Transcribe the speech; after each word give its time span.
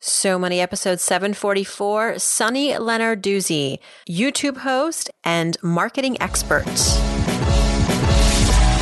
So 0.00 0.38
Money 0.38 0.60
episode 0.60 1.00
744, 1.00 2.20
Sunny 2.20 2.70
Lenarduzzi, 2.70 3.78
YouTube 4.08 4.58
host 4.58 5.10
and 5.24 5.56
marketing 5.60 6.16
expert. 6.22 6.66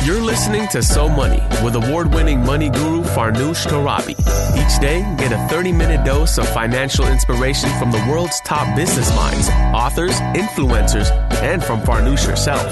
You're 0.05 0.21
listening 0.21 0.67
to 0.69 0.83
So 0.83 1.09
Money 1.09 1.41
with 1.63 1.75
award 1.75 2.13
winning 2.13 2.45
money 2.45 2.69
guru 2.69 3.01
Farnoosh 3.01 3.65
Torabi. 3.65 4.11
Each 4.11 4.79
day, 4.79 5.01
get 5.17 5.31
a 5.31 5.47
30 5.49 5.71
minute 5.71 6.05
dose 6.05 6.37
of 6.37 6.47
financial 6.49 7.07
inspiration 7.07 7.69
from 7.79 7.91
the 7.91 8.05
world's 8.07 8.39
top 8.41 8.75
business 8.75 9.13
minds, 9.15 9.49
authors, 9.73 10.21
influencers, 10.37 11.09
and 11.41 11.63
from 11.63 11.81
Farnoosh 11.81 12.25
herself. 12.25 12.71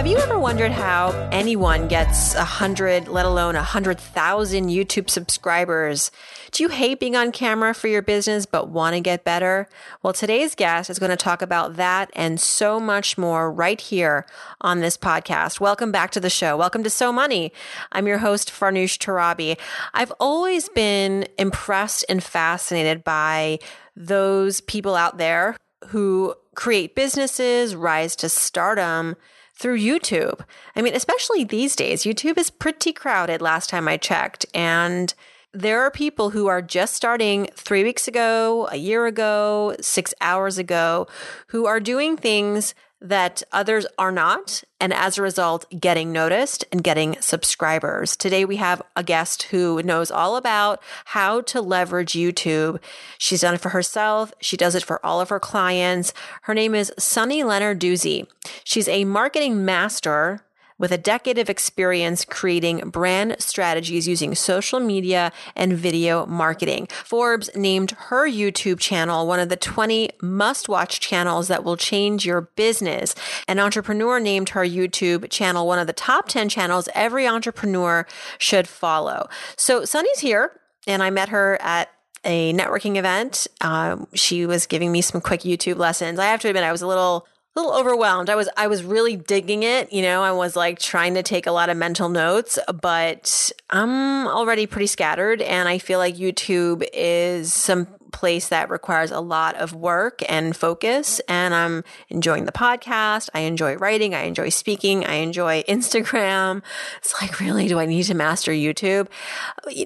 Have 0.00 0.06
you 0.06 0.16
ever 0.16 0.38
wondered 0.38 0.72
how 0.72 1.10
anyone 1.30 1.86
gets 1.86 2.34
a 2.34 2.42
hundred, 2.42 3.06
let 3.06 3.26
alone 3.26 3.54
a 3.54 3.62
hundred 3.62 4.00
thousand 4.00 4.68
YouTube 4.68 5.10
subscribers? 5.10 6.10
Do 6.52 6.62
you 6.62 6.70
hate 6.70 7.00
being 7.00 7.16
on 7.16 7.32
camera 7.32 7.74
for 7.74 7.86
your 7.86 8.00
business 8.00 8.46
but 8.46 8.70
want 8.70 8.94
to 8.94 9.02
get 9.02 9.24
better? 9.24 9.68
Well, 10.02 10.14
today's 10.14 10.54
guest 10.54 10.88
is 10.88 10.98
going 10.98 11.10
to 11.10 11.18
talk 11.18 11.42
about 11.42 11.76
that 11.76 12.10
and 12.14 12.40
so 12.40 12.80
much 12.80 13.18
more 13.18 13.52
right 13.52 13.78
here 13.78 14.24
on 14.62 14.80
this 14.80 14.96
podcast. 14.96 15.60
Welcome 15.60 15.92
back 15.92 16.12
to 16.12 16.20
the 16.20 16.30
show. 16.30 16.56
Welcome 16.56 16.82
to 16.84 16.88
So 16.88 17.12
Money. 17.12 17.52
I'm 17.92 18.06
your 18.06 18.16
host, 18.16 18.50
Farnoosh 18.50 18.96
Torabi. 18.96 19.58
I've 19.92 20.14
always 20.18 20.70
been 20.70 21.28
impressed 21.36 22.06
and 22.08 22.24
fascinated 22.24 23.04
by 23.04 23.58
those 23.94 24.62
people 24.62 24.96
out 24.96 25.18
there 25.18 25.58
who 25.88 26.34
create 26.54 26.94
businesses, 26.94 27.76
rise 27.76 28.16
to 28.16 28.30
stardom 28.30 29.16
through 29.60 29.78
YouTube. 29.78 30.40
I 30.74 30.80
mean, 30.80 30.94
especially 30.94 31.44
these 31.44 31.76
days, 31.76 32.04
YouTube 32.04 32.38
is 32.38 32.48
pretty 32.48 32.94
crowded 32.94 33.42
last 33.42 33.68
time 33.68 33.86
I 33.86 33.98
checked. 33.98 34.46
And 34.54 35.12
there 35.52 35.82
are 35.82 35.90
people 35.90 36.30
who 36.30 36.46
are 36.46 36.62
just 36.62 36.94
starting 36.94 37.48
three 37.54 37.84
weeks 37.84 38.08
ago, 38.08 38.68
a 38.72 38.76
year 38.76 39.06
ago, 39.06 39.76
six 39.80 40.14
hours 40.22 40.56
ago, 40.56 41.08
who 41.48 41.66
are 41.66 41.78
doing 41.78 42.16
things 42.16 42.74
that 43.00 43.42
others 43.50 43.86
are 43.98 44.12
not, 44.12 44.62
and 44.78 44.92
as 44.92 45.16
a 45.16 45.22
result, 45.22 45.64
getting 45.78 46.12
noticed 46.12 46.64
and 46.70 46.84
getting 46.84 47.16
subscribers. 47.20 48.16
Today, 48.16 48.44
we 48.44 48.56
have 48.56 48.82
a 48.94 49.02
guest 49.02 49.44
who 49.44 49.82
knows 49.82 50.10
all 50.10 50.36
about 50.36 50.82
how 51.06 51.40
to 51.42 51.60
leverage 51.60 52.12
YouTube. 52.12 52.80
She's 53.18 53.40
done 53.40 53.54
it 53.54 53.60
for 53.60 53.70
herself, 53.70 54.32
she 54.40 54.56
does 54.56 54.74
it 54.74 54.84
for 54.84 55.04
all 55.04 55.20
of 55.20 55.30
her 55.30 55.40
clients. 55.40 56.12
Her 56.42 56.54
name 56.54 56.74
is 56.74 56.92
Sunny 56.98 57.42
Lenarduzzi. 57.42 58.26
She's 58.64 58.88
a 58.88 59.04
marketing 59.04 59.64
master 59.64 60.42
with 60.80 60.90
a 60.90 60.98
decade 60.98 61.38
of 61.38 61.48
experience 61.48 62.24
creating 62.24 62.90
brand 62.90 63.36
strategies 63.38 64.08
using 64.08 64.34
social 64.34 64.80
media 64.80 65.30
and 65.54 65.74
video 65.74 66.26
marketing. 66.26 66.88
Forbes 67.04 67.50
named 67.54 67.92
her 68.08 68.28
YouTube 68.28 68.80
channel 68.80 69.26
one 69.26 69.38
of 69.38 69.50
the 69.50 69.56
20 69.56 70.10
must 70.22 70.68
watch 70.68 70.98
channels 70.98 71.46
that 71.48 71.62
will 71.62 71.76
change 71.76 72.26
your 72.26 72.40
business. 72.40 73.14
An 73.46 73.60
entrepreneur 73.60 74.18
named 74.18 74.48
her 74.48 74.64
YouTube 74.64 75.30
channel 75.30 75.66
one 75.66 75.78
of 75.78 75.86
the 75.86 75.92
top 75.92 76.26
10 76.28 76.48
channels 76.48 76.88
every 76.94 77.28
entrepreneur 77.28 78.06
should 78.38 78.66
follow. 78.66 79.28
So 79.56 79.84
Sunny's 79.84 80.20
here 80.20 80.58
and 80.86 81.02
I 81.02 81.10
met 81.10 81.28
her 81.28 81.58
at 81.60 81.90
a 82.24 82.52
networking 82.52 82.96
event. 82.96 83.46
Um, 83.60 84.06
she 84.14 84.46
was 84.46 84.66
giving 84.66 84.92
me 84.92 85.02
some 85.02 85.20
quick 85.20 85.40
YouTube 85.40 85.76
lessons. 85.76 86.18
I 86.18 86.26
have 86.26 86.40
to 86.40 86.48
admit, 86.48 86.64
I 86.64 86.72
was 86.72 86.82
a 86.82 86.86
little 86.86 87.26
little 87.60 87.78
overwhelmed. 87.78 88.30
I 88.30 88.36
was 88.36 88.48
I 88.56 88.66
was 88.66 88.82
really 88.82 89.16
digging 89.16 89.62
it, 89.62 89.92
you 89.92 90.02
know. 90.02 90.22
I 90.22 90.32
was 90.32 90.56
like 90.56 90.78
trying 90.78 91.14
to 91.14 91.22
take 91.22 91.46
a 91.46 91.52
lot 91.52 91.68
of 91.68 91.76
mental 91.76 92.08
notes, 92.08 92.58
but 92.80 93.52
I'm 93.70 94.26
already 94.26 94.66
pretty 94.66 94.86
scattered 94.86 95.42
and 95.42 95.68
I 95.68 95.78
feel 95.78 95.98
like 95.98 96.16
YouTube 96.16 96.86
is 96.92 97.52
some 97.52 97.86
place 98.10 98.48
that 98.48 98.70
requires 98.70 99.10
a 99.10 99.20
lot 99.20 99.56
of 99.56 99.74
work 99.74 100.22
and 100.28 100.56
focus 100.56 101.20
and 101.28 101.54
I'm 101.54 101.84
enjoying 102.08 102.44
the 102.44 102.52
podcast. 102.52 103.28
I 103.34 103.40
enjoy 103.40 103.76
writing, 103.76 104.14
I 104.14 104.22
enjoy 104.22 104.48
speaking, 104.48 105.04
I 105.04 105.14
enjoy 105.14 105.62
Instagram. 105.68 106.62
It's 106.98 107.20
like 107.20 107.40
really 107.40 107.68
do 107.68 107.78
I 107.78 107.86
need 107.86 108.04
to 108.04 108.14
master 108.14 108.52
YouTube? 108.52 109.08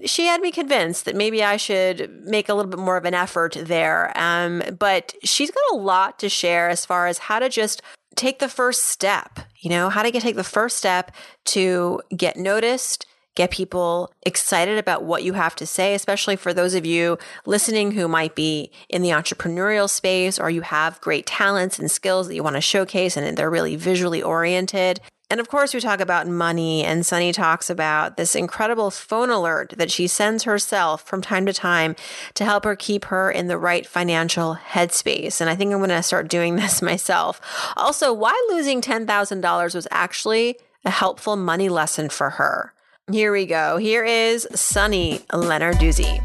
She 0.04 0.26
had 0.26 0.40
me 0.40 0.50
convinced 0.50 1.04
that 1.04 1.16
maybe 1.16 1.42
I 1.42 1.56
should 1.56 2.10
make 2.24 2.48
a 2.48 2.54
little 2.54 2.70
bit 2.70 2.80
more 2.80 2.96
of 2.96 3.04
an 3.04 3.14
effort 3.14 3.56
there. 3.58 4.12
Um, 4.16 4.62
but 4.78 5.14
she's 5.22 5.50
got 5.50 5.62
a 5.72 5.76
lot 5.76 6.18
to 6.20 6.28
share 6.28 6.68
as 6.68 6.84
far 6.84 7.06
as 7.06 7.18
how 7.18 7.38
to 7.38 7.48
just 7.48 7.82
take 8.16 8.38
the 8.38 8.48
first 8.48 8.84
step, 8.84 9.40
you 9.58 9.70
know, 9.70 9.88
how 9.88 10.02
to 10.02 10.10
get, 10.10 10.22
take 10.22 10.36
the 10.36 10.44
first 10.44 10.76
step 10.76 11.10
to 11.44 12.00
get 12.16 12.36
noticed, 12.36 13.06
get 13.34 13.50
people 13.50 14.12
excited 14.22 14.78
about 14.78 15.04
what 15.04 15.22
you 15.22 15.32
have 15.32 15.56
to 15.56 15.66
say, 15.66 15.94
especially 15.94 16.36
for 16.36 16.54
those 16.54 16.74
of 16.74 16.86
you 16.86 17.18
listening 17.46 17.92
who 17.92 18.06
might 18.08 18.34
be 18.34 18.70
in 18.88 19.02
the 19.02 19.10
entrepreneurial 19.10 19.90
space 19.90 20.38
or 20.38 20.50
you 20.50 20.60
have 20.60 21.00
great 21.00 21.26
talents 21.26 21.78
and 21.78 21.90
skills 21.90 22.28
that 22.28 22.34
you 22.34 22.42
want 22.42 22.56
to 22.56 22.60
showcase 22.60 23.16
and 23.16 23.36
they're 23.36 23.50
really 23.50 23.76
visually 23.76 24.22
oriented. 24.22 25.00
And 25.30 25.40
of 25.40 25.48
course, 25.48 25.72
we 25.72 25.80
talk 25.80 26.00
about 26.00 26.28
money, 26.28 26.84
and 26.84 27.04
Sunny 27.04 27.32
talks 27.32 27.70
about 27.70 28.18
this 28.18 28.36
incredible 28.36 28.90
phone 28.90 29.30
alert 29.30 29.72
that 29.78 29.90
she 29.90 30.06
sends 30.06 30.44
herself 30.44 31.02
from 31.02 31.22
time 31.22 31.46
to 31.46 31.52
time 31.52 31.96
to 32.34 32.44
help 32.44 32.64
her 32.64 32.76
keep 32.76 33.06
her 33.06 33.30
in 33.30 33.48
the 33.48 33.56
right 33.56 33.86
financial 33.86 34.54
headspace. 34.54 35.40
And 35.40 35.48
I 35.48 35.56
think 35.56 35.72
I'm 35.72 35.78
going 35.78 35.88
to 35.88 36.02
start 36.02 36.28
doing 36.28 36.56
this 36.56 36.82
myself. 36.82 37.40
Also, 37.76 38.12
why 38.12 38.38
losing 38.50 38.82
$10,000 38.82 39.74
was 39.74 39.88
actually 39.90 40.56
a 40.84 40.90
helpful 40.90 41.36
money 41.36 41.70
lesson 41.70 42.10
for 42.10 42.30
her. 42.30 42.73
Here 43.12 43.32
we 43.32 43.44
go. 43.44 43.76
Here 43.76 44.03
is 44.03 44.48
Sunny 44.54 45.19
Lenarduzzi. 45.31 46.25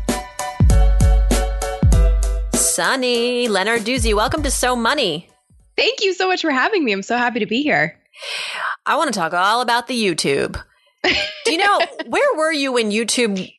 Sunny 2.55 3.49
Lenarduzzi, 3.49 4.13
welcome 4.13 4.43
to 4.43 4.49
So 4.49 4.77
Money. 4.77 5.29
Thank 5.75 6.01
you 6.01 6.13
so 6.13 6.29
much 6.29 6.41
for 6.41 6.51
having 6.51 6.85
me. 6.85 6.93
I'm 6.93 7.03
so 7.03 7.17
happy 7.17 7.39
to 7.39 7.45
be 7.45 7.63
here. 7.63 7.99
I 8.85 8.95
want 8.95 9.13
to 9.13 9.19
talk 9.19 9.33
all 9.33 9.59
about 9.59 9.87
the 9.87 10.01
YouTube. 10.01 10.57
Do 11.03 11.51
you 11.51 11.57
know 11.57 11.81
where 12.07 12.37
were 12.37 12.53
you 12.53 12.71
when 12.71 12.91
YouTube 12.91 13.51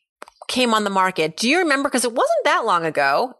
came 0.47 0.73
on 0.73 0.83
the 0.83 0.89
market? 0.89 1.37
Do 1.37 1.47
you 1.47 1.59
remember? 1.59 1.89
Because 1.89 2.05
it 2.05 2.11
wasn't 2.11 2.45
that 2.45 2.65
long 2.65 2.85
ago. 2.85 3.35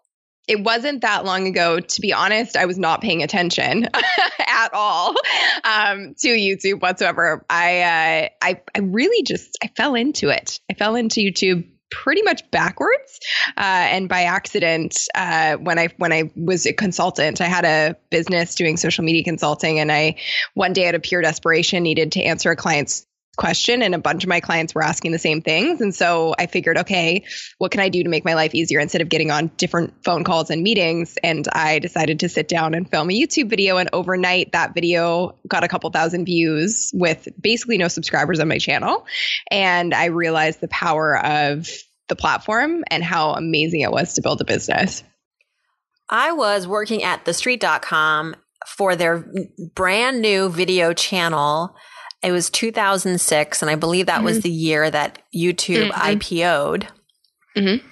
It 0.48 0.64
wasn't 0.64 1.02
that 1.02 1.24
long 1.24 1.48
ago. 1.48 1.80
To 1.80 2.02
be 2.02 2.14
honest, 2.14 2.58
I 2.58 2.66
was 2.66 2.78
not 2.78 3.02
paying 3.02 3.24
attention 3.24 3.88
at 4.40 4.74
all 4.74 5.16
um, 5.64 6.16
to 6.20 6.28
YouTube 6.28 6.82
whatsoever. 6.82 7.46
I, 7.50 7.82
uh, 7.82 8.30
I 8.42 8.62
I 8.76 8.80
really 8.80 9.24
just 9.24 9.58
I 9.64 9.68
fell 9.68 9.96
into 9.96 10.30
it. 10.30 10.60
I 10.70 10.74
fell 10.74 10.96
into 10.96 11.22
YouTube 11.22 11.68
pretty 11.92 12.22
much 12.24 12.50
backwards 12.50 13.20
uh, 13.58 13.60
and 13.60 14.10
by 14.10 14.24
accident 14.24 14.98
uh, 15.14 15.58
when 15.58 15.78
i 15.78 15.90
when 15.98 16.14
i 16.14 16.32
was 16.36 16.66
a 16.66 16.74
consultant 16.74 17.42
i 17.42 17.46
had 17.46 17.66
a 17.66 17.98
business 18.10 18.56
doing 18.56 18.78
social 18.78 19.04
media 19.04 19.24
consulting 19.24 19.78
and 19.78 19.92
i 19.92 20.16
one 20.54 20.74
day 20.74 20.88
out 20.88 20.96
of 20.96 21.04
pure 21.04 21.22
desperation 21.22 21.84
needed 21.84 22.14
to 22.14 22.22
answer 22.22 22.50
a 22.50 22.56
client's 22.56 23.06
question 23.38 23.82
and 23.82 23.96
a 23.96 24.00
bunch 24.00 24.24
of 24.24 24.30
my 24.30 24.40
clients 24.40 24.76
were 24.76 24.84
asking 24.84 25.12
the 25.12 25.20
same 25.20 25.42
things. 25.42 25.80
And 25.82 25.96
so 25.96 26.36
i 26.38 26.48
figured 26.48 26.78
okay 26.80 27.24
what 27.58 27.72
can 27.72 27.80
i 27.80 27.90
do 27.90 28.04
to 28.04 28.10
make 28.10 28.26
my 28.26 28.34
life 28.34 28.54
easier 28.54 28.80
instead 28.80 29.02
of 29.02 29.10
getting 29.10 29.32
on 29.32 29.48
different 29.58 29.94
phone 30.04 30.24
calls 30.24 30.50
and 30.50 30.62
meetings? 30.62 31.18
And 31.24 31.48
i 31.54 31.80
decided 31.80 32.20
to 32.22 32.30
sit 32.30 32.48
down 32.48 32.74
and 32.74 32.90
film 32.90 33.10
a 33.10 33.14
youtube 33.14 33.50
video. 33.50 33.78
And 33.78 33.90
overnight 33.94 34.52
that 34.52 34.74
video 34.74 35.38
got 35.48 35.64
a 35.64 35.68
couple 35.68 35.90
thousand 35.92 36.26
views 36.26 36.92
with 36.94 37.28
basically 37.40 37.78
no 37.78 37.88
subscribers 37.88 38.40
on 38.40 38.48
my 38.48 38.58
channel. 38.58 39.06
And 39.50 39.94
i 39.94 40.06
realized 40.06 40.60
the 40.60 40.68
power 40.68 41.18
of 41.18 41.70
the 42.10 42.16
platform 42.16 42.84
and 42.92 43.04
how 43.04 43.32
amazing 43.32 43.82
it 43.82 43.92
was 43.92 44.16
to 44.16 44.22
build 44.22 44.42
a 44.42 44.46
business. 44.46 45.04
I 46.10 46.34
was 46.34 46.68
working 46.68 47.04
at 47.04 47.24
thestreet.com 47.24 48.36
for 48.68 48.96
their 48.96 49.26
brand 49.74 50.22
new 50.22 50.50
video 50.50 50.94
channel 50.94 51.74
it 52.24 52.32
was 52.32 52.50
2006, 52.50 53.62
and 53.62 53.72
I 53.72 53.76
believe 53.76 54.06
that 54.06 54.18
mm-hmm. 54.18 54.26
was 54.26 54.42
the 54.42 54.50
year 54.50 54.90
that 54.90 55.20
YouTube 55.34 55.90
mm-hmm. 55.90 56.02
IPO'd. 56.02 56.88
Mm-hmm. 57.58 57.88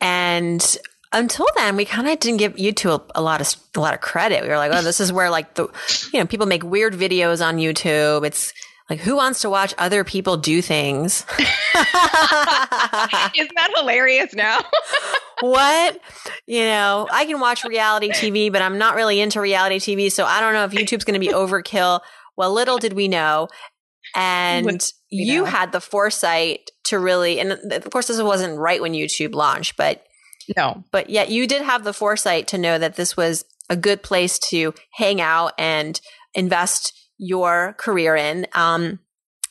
And 0.00 0.78
until 1.12 1.46
then, 1.56 1.76
we 1.76 1.84
kind 1.84 2.08
of 2.08 2.18
didn't 2.20 2.38
give 2.38 2.54
YouTube 2.54 3.08
a, 3.14 3.20
a, 3.20 3.22
lot 3.22 3.40
of 3.40 3.54
a 3.74 3.80
lot 3.80 3.94
of 3.94 4.00
credit. 4.00 4.42
We 4.42 4.48
were 4.48 4.56
like, 4.56 4.72
"Oh, 4.72 4.82
this 4.82 5.00
is 5.00 5.12
where 5.12 5.30
like 5.30 5.54
the 5.54 5.68
you 6.12 6.20
know 6.20 6.26
people 6.26 6.46
make 6.46 6.62
weird 6.62 6.94
videos 6.94 7.44
on 7.44 7.56
YouTube. 7.56 8.24
It's 8.24 8.52
like 8.88 9.00
who 9.00 9.16
wants 9.16 9.40
to 9.40 9.50
watch 9.50 9.74
other 9.78 10.04
people 10.04 10.36
do 10.36 10.62
things?" 10.62 11.24
Isn't 11.38 11.46
that 11.74 13.72
hilarious? 13.76 14.34
Now. 14.34 14.60
what? 15.40 16.00
You 16.46 16.60
know, 16.60 17.08
I 17.10 17.24
can 17.24 17.40
watch 17.40 17.64
reality 17.64 18.10
TV, 18.10 18.52
but 18.52 18.62
I'm 18.62 18.78
not 18.78 18.94
really 18.94 19.20
into 19.20 19.40
reality 19.40 19.78
TV, 19.78 20.12
so 20.12 20.24
I 20.24 20.40
don't 20.40 20.54
know 20.54 20.64
if 20.64 20.72
YouTube's 20.72 21.04
going 21.04 21.20
to 21.20 21.26
be 21.26 21.32
overkill. 21.32 22.00
Well, 22.36 22.52
little 22.52 22.78
did 22.78 22.92
we 22.92 23.08
know. 23.08 23.48
And 24.14 24.88
you 25.10 25.40
know. 25.40 25.44
had 25.46 25.72
the 25.72 25.80
foresight 25.80 26.70
to 26.84 26.98
really, 26.98 27.40
and 27.40 27.52
of 27.72 27.90
course, 27.90 28.06
this 28.06 28.20
wasn't 28.20 28.58
right 28.58 28.80
when 28.80 28.92
YouTube 28.92 29.34
launched, 29.34 29.76
but 29.76 30.04
No. 30.56 30.84
But 30.92 31.10
yet 31.10 31.30
you 31.30 31.46
did 31.46 31.62
have 31.62 31.84
the 31.84 31.92
foresight 31.92 32.46
to 32.48 32.58
know 32.58 32.78
that 32.78 32.96
this 32.96 33.16
was 33.16 33.44
a 33.68 33.76
good 33.76 34.02
place 34.02 34.38
to 34.50 34.74
hang 34.92 35.20
out 35.20 35.52
and 35.58 36.00
invest 36.34 36.92
your 37.18 37.74
career 37.78 38.14
in. 38.14 38.46
Um, 38.54 39.00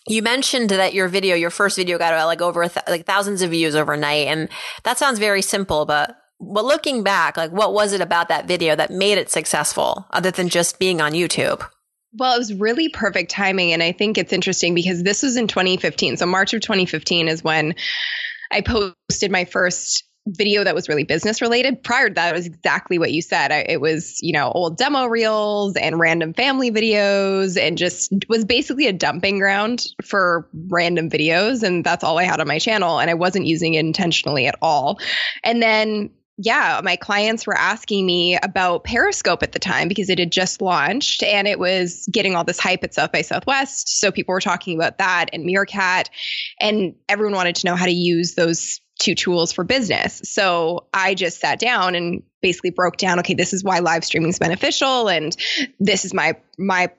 you 0.08 0.22
mentioned 0.22 0.70
that 0.70 0.94
your 0.94 1.08
video, 1.08 1.36
your 1.36 1.50
first 1.50 1.76
video 1.76 1.98
got 1.98 2.26
like 2.26 2.42
over 2.42 2.68
th- 2.68 2.86
like 2.88 3.06
thousands 3.06 3.42
of 3.42 3.50
views 3.50 3.76
overnight. 3.76 4.28
And 4.28 4.50
that 4.84 4.98
sounds 4.98 5.20
very 5.20 5.42
simple, 5.42 5.86
but 5.86 6.16
but 6.40 6.66
looking 6.66 7.02
back, 7.02 7.38
like 7.38 7.52
what 7.52 7.74
was 7.74 7.94
it 7.94 8.02
about 8.02 8.28
that 8.28 8.48
video 8.48 8.76
that 8.76 8.92
made 8.92 9.18
it 9.18 9.32
successful 9.32 10.06
other 10.12 10.32
than 10.32 10.50
just 10.50 10.80
being 10.80 11.02
on 11.02 11.14
YouTube? 11.14 11.68
Well, 12.18 12.36
it 12.36 12.40
was 12.40 12.54
really 12.54 12.90
perfect 12.90 13.32
timing. 13.32 13.74
And 13.74 13.84
I 13.84 13.92
think 13.92 14.18
it's 14.18 14.34
interesting 14.34 14.74
because 14.74 15.04
this 15.04 15.24
was 15.24 15.38
in 15.38 15.48
2015. 15.48 16.18
So, 16.18 16.26
March 16.26 16.54
of 16.54 16.62
2015 16.62 17.28
is 17.28 17.44
when 17.44 17.76
I 18.52 18.62
posted 18.62 19.32
my 19.32 19.46
first 19.46 20.04
video 20.28 20.64
that 20.64 20.74
was 20.74 20.90
really 20.90 21.04
business 21.04 21.42
related. 21.42 21.84
Prior 21.84 22.08
to 22.08 22.16
that, 22.16 22.34
it 22.34 22.38
was 22.38 22.48
exactly 22.48 22.98
what 22.98 23.12
you 23.12 23.22
said. 23.22 23.52
I, 23.52 23.66
it 23.70 23.80
was, 23.80 24.18
you 24.22 24.34
know, 24.34 24.52
old 24.52 24.78
demo 24.78 25.06
reels 25.06 25.76
and 25.76 26.00
random 26.00 26.34
family 26.34 26.72
videos 26.72 27.62
and 27.62 27.78
just 27.78 28.12
was 28.28 28.44
basically 28.44 28.88
a 28.88 28.94
dumping 28.94 29.38
ground 29.38 29.86
for 30.04 30.50
random 30.70 31.10
videos. 31.10 31.62
And 31.62 31.84
that's 31.84 32.04
all 32.04 32.18
I 32.18 32.24
had 32.24 32.42
on 32.42 32.48
my 32.48 32.58
channel. 32.58 33.00
And 33.00 33.10
I 33.10 33.14
wasn't 33.14 33.46
using 33.46 33.76
it 33.76 33.82
intentionally 33.82 34.48
at 34.48 34.56
all. 34.62 35.00
And 35.44 35.62
then 35.62 36.10
yeah, 36.38 36.82
my 36.84 36.98
clients 36.98 37.48
were 37.48 37.58
asking 37.58 38.06
me 38.06 38.38
about 38.38 38.84
Periscope 38.84 39.42
at 39.42 39.54
the 39.54 39.60
time 39.60 39.88
because 39.88 40.10
it 40.10 40.20
had 40.20 40.32
just 40.32 40.62
launched 40.62 41.24
and 41.24 41.48
it 41.48 41.58
was 41.58 42.08
getting 42.12 42.36
all 42.36 42.44
this 42.44 42.60
hype 42.60 42.84
at 42.84 42.94
South 42.94 43.12
by 43.14 43.22
Southwest. 43.22 44.00
So 44.00 44.12
people 44.12 44.34
were 44.34 44.42
talking 44.42 44.78
about 44.78 44.98
that 44.98 45.30
and 45.32 45.46
Meerkat, 45.46 46.10
and 46.60 46.96
everyone 47.08 47.36
wanted 47.36 47.56
to 47.58 47.68
know 47.68 47.76
how 47.76 47.86
to 47.86 47.92
use 47.92 48.36
those 48.36 48.82
two 49.00 49.16
tools 49.16 49.54
for 49.54 49.64
business. 49.64 50.22
So 50.26 50.88
I 50.94 51.16
just 51.16 51.40
sat 51.40 51.60
down 51.60 51.96
and 51.96 52.24
basically 52.42 52.72
broke 52.72 52.98
down, 52.98 53.20
okay, 53.20 53.34
this 53.34 53.54
is 53.54 53.64
why 53.64 53.80
live 53.80 54.04
streaming 54.04 54.30
is 54.30 54.40
beneficial 54.40 55.10
and 55.10 55.36
this 55.80 56.06
is 56.06 56.14
my 56.14 56.36
my 56.58 56.92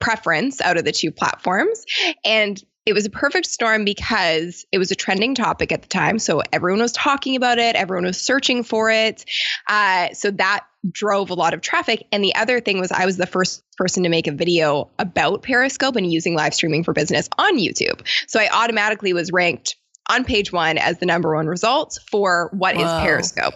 preference 0.00 0.60
out 0.60 0.76
of 0.76 0.84
the 0.84 0.92
two 0.92 1.10
platforms. 1.10 1.84
And 2.24 2.62
it 2.86 2.92
was 2.92 3.06
a 3.06 3.10
perfect 3.10 3.46
storm 3.46 3.84
because 3.84 4.66
it 4.70 4.78
was 4.78 4.90
a 4.90 4.94
trending 4.94 5.34
topic 5.34 5.72
at 5.72 5.82
the 5.82 5.88
time. 5.88 6.18
So 6.18 6.42
everyone 6.52 6.80
was 6.80 6.92
talking 6.92 7.34
about 7.36 7.58
it, 7.58 7.76
everyone 7.76 8.04
was 8.04 8.20
searching 8.20 8.62
for 8.62 8.90
it. 8.90 9.24
Uh, 9.68 10.12
so 10.12 10.30
that 10.32 10.66
drove 10.90 11.30
a 11.30 11.34
lot 11.34 11.54
of 11.54 11.62
traffic. 11.62 12.06
And 12.12 12.22
the 12.22 12.34
other 12.34 12.60
thing 12.60 12.78
was, 12.78 12.92
I 12.92 13.06
was 13.06 13.16
the 13.16 13.26
first 13.26 13.62
person 13.76 14.02
to 14.02 14.10
make 14.10 14.26
a 14.26 14.32
video 14.32 14.90
about 14.98 15.42
Periscope 15.42 15.96
and 15.96 16.10
using 16.10 16.34
live 16.34 16.52
streaming 16.52 16.84
for 16.84 16.92
business 16.92 17.28
on 17.38 17.58
YouTube. 17.58 18.06
So 18.26 18.38
I 18.38 18.48
automatically 18.52 19.14
was 19.14 19.32
ranked 19.32 19.76
on 20.10 20.24
page 20.24 20.52
one 20.52 20.76
as 20.76 20.98
the 20.98 21.06
number 21.06 21.34
one 21.34 21.46
result 21.46 21.98
for 22.10 22.50
what 22.52 22.76
Whoa. 22.76 22.82
is 22.82 23.02
Periscope. 23.02 23.54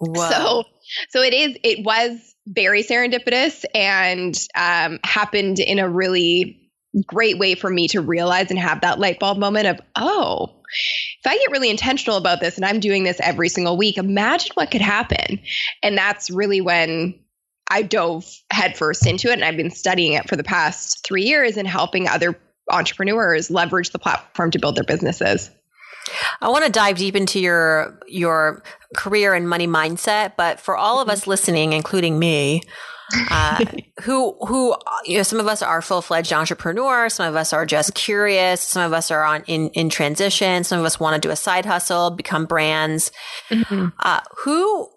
Whoa. 0.00 0.30
So, 0.30 0.64
so 1.10 1.22
it 1.22 1.32
is. 1.32 1.56
It 1.62 1.84
was 1.84 2.34
very 2.46 2.82
serendipitous 2.82 3.64
and 3.74 4.36
um, 4.56 4.98
happened 5.04 5.60
in 5.60 5.78
a 5.78 5.88
really 5.88 6.67
great 7.06 7.38
way 7.38 7.54
for 7.54 7.70
me 7.70 7.88
to 7.88 8.00
realize 8.00 8.50
and 8.50 8.58
have 8.58 8.80
that 8.80 8.98
light 8.98 9.18
bulb 9.18 9.38
moment 9.38 9.66
of, 9.66 9.80
oh, 9.96 10.54
if 11.22 11.26
I 11.26 11.36
get 11.38 11.50
really 11.50 11.70
intentional 11.70 12.16
about 12.16 12.40
this 12.40 12.56
and 12.56 12.64
I'm 12.64 12.80
doing 12.80 13.04
this 13.04 13.20
every 13.20 13.48
single 13.48 13.76
week, 13.76 13.98
imagine 13.98 14.52
what 14.54 14.70
could 14.70 14.80
happen. 14.80 15.40
And 15.82 15.96
that's 15.96 16.30
really 16.30 16.60
when 16.60 17.18
I 17.70 17.82
dove 17.82 18.24
headfirst 18.50 19.06
into 19.06 19.28
it. 19.28 19.34
And 19.34 19.44
I've 19.44 19.56
been 19.56 19.70
studying 19.70 20.14
it 20.14 20.28
for 20.28 20.36
the 20.36 20.44
past 20.44 21.04
three 21.06 21.24
years 21.24 21.56
and 21.56 21.68
helping 21.68 22.08
other 22.08 22.38
entrepreneurs 22.70 23.50
leverage 23.50 23.90
the 23.90 23.98
platform 23.98 24.50
to 24.50 24.58
build 24.58 24.76
their 24.76 24.84
businesses. 24.84 25.50
I 26.40 26.48
want 26.48 26.64
to 26.64 26.72
dive 26.72 26.96
deep 26.96 27.16
into 27.16 27.38
your 27.40 27.98
your 28.06 28.62
career 28.96 29.34
and 29.34 29.48
money 29.48 29.66
mindset, 29.66 30.34
but 30.36 30.58
for 30.58 30.76
all 30.76 31.00
of 31.00 31.08
mm-hmm. 31.08 31.12
us 31.12 31.26
listening, 31.26 31.72
including 31.72 32.18
me, 32.18 32.62
uh, 33.30 33.64
who 34.02 34.36
who 34.46 34.76
you 35.04 35.16
know 35.16 35.22
some 35.22 35.40
of 35.40 35.46
us 35.46 35.62
are 35.62 35.82
full 35.82 36.02
fledged 36.02 36.32
entrepreneurs, 36.32 37.14
some 37.14 37.28
of 37.28 37.36
us 37.36 37.52
are 37.52 37.66
just 37.66 37.94
curious, 37.94 38.60
some 38.60 38.82
of 38.82 38.92
us 38.92 39.10
are 39.10 39.24
on 39.24 39.42
in 39.46 39.70
in 39.70 39.88
transition, 39.88 40.64
some 40.64 40.78
of 40.78 40.84
us 40.84 41.00
want 41.00 41.20
to 41.20 41.26
do 41.26 41.32
a 41.32 41.36
side 41.36 41.66
hustle, 41.66 42.10
become 42.10 42.46
brands. 42.46 43.10
Mm-hmm. 43.50 43.88
Uh, 44.00 44.20
who 44.44 44.88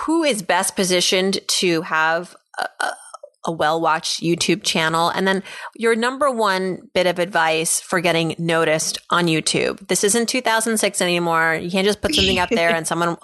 who 0.00 0.24
is 0.24 0.42
best 0.42 0.76
positioned 0.76 1.40
to 1.48 1.82
have 1.82 2.36
a, 2.58 2.68
a 2.80 2.92
well 3.50 3.80
watched 3.80 4.22
YouTube 4.22 4.62
channel? 4.62 5.08
And 5.10 5.26
then 5.26 5.42
your 5.76 5.94
number 5.94 6.30
one 6.30 6.80
bit 6.94 7.06
of 7.06 7.18
advice 7.18 7.80
for 7.80 8.00
getting 8.00 8.34
noticed 8.38 8.98
on 9.10 9.26
YouTube. 9.26 9.86
This 9.88 10.04
isn't 10.04 10.28
2006 10.28 11.00
anymore. 11.00 11.54
You 11.54 11.70
can't 11.70 11.86
just 11.86 12.00
put 12.00 12.14
something 12.14 12.38
up 12.38 12.50
there 12.50 12.74
and 12.74 12.86
someone, 12.86 13.16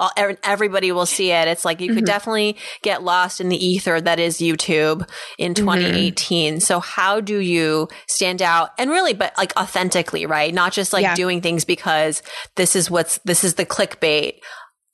everybody 0.42 0.92
will 0.92 1.06
see 1.06 1.30
it. 1.30 1.48
It's 1.48 1.64
like 1.64 1.80
you 1.80 1.88
could 1.88 1.98
mm-hmm. 1.98 2.04
definitely 2.04 2.56
get 2.82 3.02
lost 3.02 3.40
in 3.40 3.48
the 3.48 3.64
ether 3.64 4.00
that 4.00 4.18
is 4.18 4.38
YouTube 4.38 5.08
in 5.38 5.54
2018. 5.54 6.54
Mm-hmm. 6.54 6.58
So 6.60 6.80
how 6.80 7.20
do 7.20 7.38
you 7.38 7.88
stand 8.06 8.42
out 8.42 8.70
and 8.78 8.90
really, 8.90 9.14
but 9.14 9.36
like 9.36 9.56
authentically, 9.56 10.26
right? 10.26 10.52
Not 10.52 10.72
just 10.72 10.92
like 10.92 11.02
yeah. 11.02 11.14
doing 11.14 11.40
things 11.40 11.64
because 11.64 12.22
this 12.56 12.76
is 12.76 12.90
what's, 12.90 13.18
this 13.24 13.44
is 13.44 13.54
the 13.54 13.66
clickbait. 13.66 14.40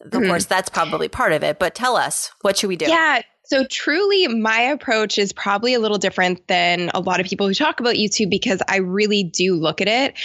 Of 0.03 0.13
mm-hmm. 0.13 0.29
course, 0.29 0.47
that's 0.47 0.71
probably 0.71 1.09
part 1.09 1.33
of 1.33 1.43
it, 1.43 1.59
but 1.59 1.75
tell 1.75 1.97
us, 1.97 2.31
what 2.41 2.57
should 2.57 2.69
we 2.69 2.77
do? 2.77 2.87
Yeah. 2.87 3.21
So, 3.51 3.65
truly, 3.65 4.29
my 4.29 4.61
approach 4.61 5.19
is 5.19 5.33
probably 5.33 5.75
a 5.75 5.81
little 5.81 5.99
different 5.99 6.47
than 6.47 6.89
a 6.95 7.01
lot 7.01 7.19
of 7.19 7.27
people 7.27 7.49
who 7.49 7.55
talk 7.55 7.81
about 7.81 7.97
YouTube 7.97 8.31
because 8.31 8.63
I 8.69 8.77
really 8.77 9.25
do 9.25 9.57
look 9.57 9.81
at 9.81 9.89
it 9.89 10.17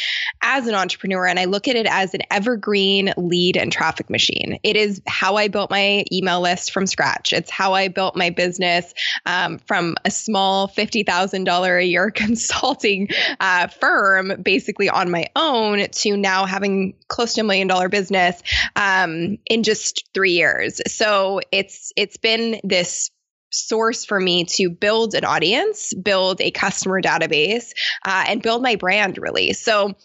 as 0.44 0.68
an 0.68 0.76
entrepreneur 0.76 1.26
and 1.26 1.40
I 1.40 1.46
look 1.46 1.68
at 1.68 1.76
it 1.76 1.88
as 1.90 2.14
an 2.14 2.22
evergreen 2.30 3.12
lead 3.18 3.58
and 3.58 3.72
traffic 3.72 4.12
machine. 4.12 4.60
It 4.62 4.76
is 4.76 5.02
how 5.08 5.38
I 5.38 5.48
built 5.48 5.72
my 5.72 6.06
email 6.12 6.40
list 6.40 6.70
from 6.70 6.86
scratch. 6.86 7.34
It's 7.34 7.50
how 7.50 7.74
I 7.74 7.88
built 7.88 8.16
my 8.16 8.30
business 8.30 8.94
um, 9.26 9.58
from 9.58 9.96
a 10.06 10.12
small 10.12 10.68
$50,000 10.68 11.80
a 11.80 11.84
year 11.84 12.12
consulting 12.16 13.08
uh, 13.40 13.70
firm, 13.70 14.34
basically 14.40 14.88
on 14.88 15.10
my 15.10 15.30
own, 15.36 15.88
to 15.90 16.16
now 16.16 16.46
having 16.46 16.94
close 17.08 17.34
to 17.34 17.42
a 17.42 17.44
million 17.44 17.68
dollar 17.68 17.90
business 17.90 18.40
um, 18.76 19.40
in 19.48 19.64
just 19.64 20.08
three 20.14 20.34
years. 20.34 20.80
So, 20.86 21.42
it's 21.52 21.92
it's 21.96 22.18
been 22.18 22.60
this 22.64 23.10
source 23.56 24.06
for 24.06 24.20
me 24.20 24.46
to 24.46 24.70
build 24.70 25.14
an 25.16 25.26
audience, 25.26 25.94
build 25.94 26.42
a 26.42 26.52
customer 26.52 27.02
database, 27.02 27.72
uh, 28.06 28.26
and 28.28 28.42
build 28.42 28.62
my 28.62 28.76
brand 28.76 29.18
really. 29.18 29.54
So, 29.54 29.96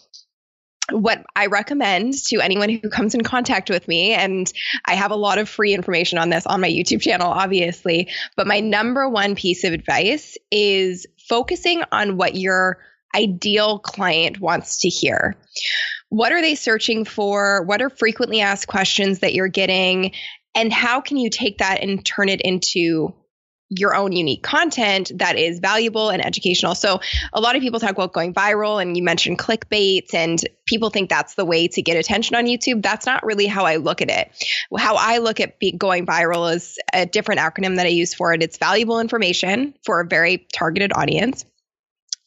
what 0.89 1.23
I 1.35 1.45
recommend 1.45 2.15
to 2.25 2.41
anyone 2.41 2.69
who 2.69 2.89
comes 2.89 3.15
in 3.15 3.23
contact 3.23 3.69
with 3.69 3.87
me, 3.87 4.13
and 4.13 4.51
I 4.85 4.95
have 4.95 5.11
a 5.11 5.15
lot 5.15 5.37
of 5.37 5.47
free 5.47 5.73
information 5.73 6.17
on 6.17 6.29
this 6.29 6.45
on 6.45 6.59
my 6.59 6.69
YouTube 6.69 7.01
channel, 7.01 7.27
obviously, 7.27 8.09
but 8.35 8.47
my 8.47 8.59
number 8.59 9.07
one 9.07 9.35
piece 9.35 9.63
of 9.63 9.73
advice 9.73 10.37
is 10.51 11.05
focusing 11.29 11.83
on 11.91 12.17
what 12.17 12.35
your 12.35 12.79
ideal 13.15 13.79
client 13.79 14.39
wants 14.39 14.81
to 14.81 14.89
hear. 14.89 15.35
What 16.09 16.31
are 16.31 16.41
they 16.41 16.55
searching 16.55 17.05
for? 17.05 17.63
What 17.63 17.81
are 17.81 17.89
frequently 17.89 18.41
asked 18.41 18.67
questions 18.67 19.19
that 19.19 19.33
you're 19.33 19.47
getting? 19.47 20.11
And 20.55 20.73
how 20.73 20.99
can 20.99 21.17
you 21.17 21.29
take 21.29 21.59
that 21.59 21.81
and 21.81 22.05
turn 22.05 22.27
it 22.27 22.41
into 22.41 23.13
your 23.73 23.95
own 23.95 24.11
unique 24.11 24.43
content 24.43 25.13
that 25.15 25.37
is 25.37 25.59
valuable 25.59 26.09
and 26.09 26.23
educational. 26.23 26.75
So 26.75 26.99
a 27.31 27.39
lot 27.39 27.55
of 27.55 27.61
people 27.61 27.79
talk 27.79 27.91
about 27.91 28.11
going 28.11 28.33
viral 28.33 28.81
and 28.81 28.97
you 28.97 29.01
mentioned 29.01 29.39
clickbait 29.39 30.13
and 30.13 30.43
people 30.65 30.89
think 30.89 31.09
that's 31.09 31.35
the 31.35 31.45
way 31.45 31.69
to 31.69 31.81
get 31.81 31.95
attention 31.95 32.35
on 32.35 32.45
YouTube. 32.45 32.83
That's 32.83 33.05
not 33.05 33.25
really 33.25 33.47
how 33.47 33.65
I 33.65 33.77
look 33.77 34.01
at 34.01 34.09
it. 34.11 34.29
How 34.77 34.97
I 34.97 35.19
look 35.19 35.39
at 35.39 35.55
going 35.77 36.05
viral 36.05 36.53
is 36.53 36.77
a 36.93 37.05
different 37.05 37.39
acronym 37.39 37.77
that 37.77 37.85
I 37.85 37.89
use 37.89 38.13
for 38.13 38.33
it. 38.33 38.43
It's 38.43 38.57
valuable 38.57 38.99
information 38.99 39.73
for 39.85 40.01
a 40.01 40.05
very 40.05 40.45
targeted 40.53 40.91
audience 40.93 41.45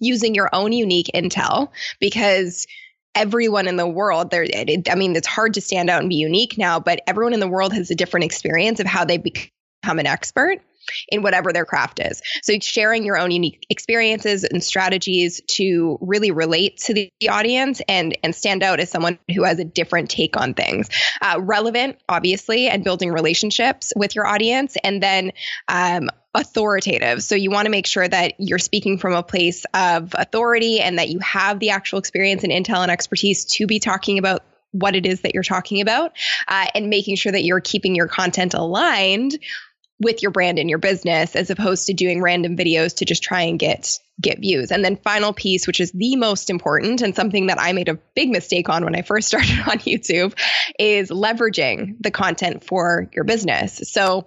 using 0.01 0.35
your 0.35 0.49
own 0.51 0.73
unique 0.73 1.11
intel 1.15 1.69
because 2.01 2.67
everyone 3.15 3.69
in 3.69 3.77
the 3.77 3.87
world 3.87 4.31
there 4.31 4.45
i 4.91 4.95
mean 4.97 5.15
it's 5.15 5.27
hard 5.27 5.55
to 5.55 5.61
stand 5.61 5.89
out 5.89 6.01
and 6.01 6.09
be 6.09 6.17
unique 6.17 6.59
now 6.59 6.81
but 6.81 7.01
everyone 7.07 7.33
in 7.33 7.39
the 7.39 7.47
world 7.47 7.73
has 7.73 7.89
a 7.93 7.95
different 7.95 8.25
experience 8.25 8.81
of 8.81 8.87
how 8.87 9.05
they 9.05 9.19
become 9.19 10.01
an 10.01 10.07
expert 10.07 10.61
in 11.09 11.23
whatever 11.23 11.53
their 11.53 11.65
craft 11.65 12.01
is. 12.01 12.23
So 12.43 12.55
sharing 12.61 13.05
your 13.05 13.19
own 13.19 13.31
unique 13.31 13.67
experiences 13.71 14.45
and 14.45 14.63
strategies 14.63 15.41
to 15.53 15.99
really 16.01 16.31
relate 16.31 16.79
to 16.79 16.95
the 16.95 17.11
audience 17.29 17.81
and 17.89 18.17
and 18.23 18.35
stand 18.35 18.63
out 18.63 18.81
as 18.81 18.91
someone 18.91 19.19
who 19.35 19.45
has 19.45 19.59
a 19.59 19.65
different 19.65 20.11
take 20.11 20.37
on 20.37 20.55
things. 20.55 20.89
Uh, 21.21 21.41
relevant, 21.41 21.99
obviously, 22.09 22.69
and 22.69 22.85
building 22.85 23.13
relationships 23.13 23.93
with 23.97 24.15
your 24.15 24.27
audience, 24.27 24.77
and 24.83 25.03
then 25.03 25.33
um, 25.69 26.11
authoritative. 26.35 27.23
So 27.23 27.37
you 27.37 27.51
want 27.51 27.67
to 27.67 27.71
make 27.71 27.87
sure 27.87 28.07
that 28.07 28.35
you're 28.39 28.59
speaking 28.59 28.99
from 28.99 29.15
a 29.15 29.23
place 29.23 29.65
of 29.73 30.15
authority 30.15 30.81
and 30.81 30.99
that 30.99 31.09
you 31.09 31.21
have 31.21 31.61
the 31.61 31.71
actual 31.71 31.99
experience 31.99 32.43
and 32.43 32.53
intel 32.53 32.83
and 32.83 32.91
expertise 32.91 33.45
to 33.57 33.67
be 33.67 33.79
talking 33.79 34.19
about 34.19 34.43
what 34.73 34.97
it 34.97 35.07
is 35.07 35.21
that 35.21 35.35
you're 35.35 35.45
talking 35.45 35.81
about 35.81 36.13
uh, 36.49 36.67
and 36.75 36.91
making 36.91 37.15
sure 37.15 37.31
that 37.31 37.45
you're 37.45 37.61
keeping 37.61 37.95
your 37.95 38.09
content 38.09 38.55
aligned 38.55 39.39
with 40.01 40.23
your 40.23 40.31
brand 40.31 40.59
and 40.59 40.69
your 40.69 40.79
business 40.79 41.37
as 41.37 41.51
opposed 41.51 41.87
to 41.87 41.95
doing 41.95 42.21
random 42.21 42.57
videos 42.57 42.97
to 42.97 43.05
just 43.05 43.23
try 43.23 43.43
and 43.43 43.59
get 43.59 43.99
get 44.21 44.41
views. 44.41 44.71
And 44.71 44.85
then 44.85 44.97
final 44.97 45.33
piece 45.33 45.67
which 45.67 45.81
is 45.81 45.93
the 45.93 46.17
most 46.17 46.51
important 46.51 47.03
and 47.03 47.15
something 47.15 47.47
that 47.47 47.61
I 47.61 47.73
made 47.73 47.89
a 47.89 47.99
big 48.15 48.31
mistake 48.31 48.69
on 48.69 48.85
when 48.85 48.95
I 48.95 49.03
first 49.03 49.29
started 49.29 49.59
on 49.61 49.79
YouTube 49.79 50.35
is 50.79 51.11
leveraging 51.11 51.97
the 52.01 52.11
content 52.11 52.65
for 52.65 53.09
your 53.13 53.25
business. 53.25 53.81
So 53.93 54.27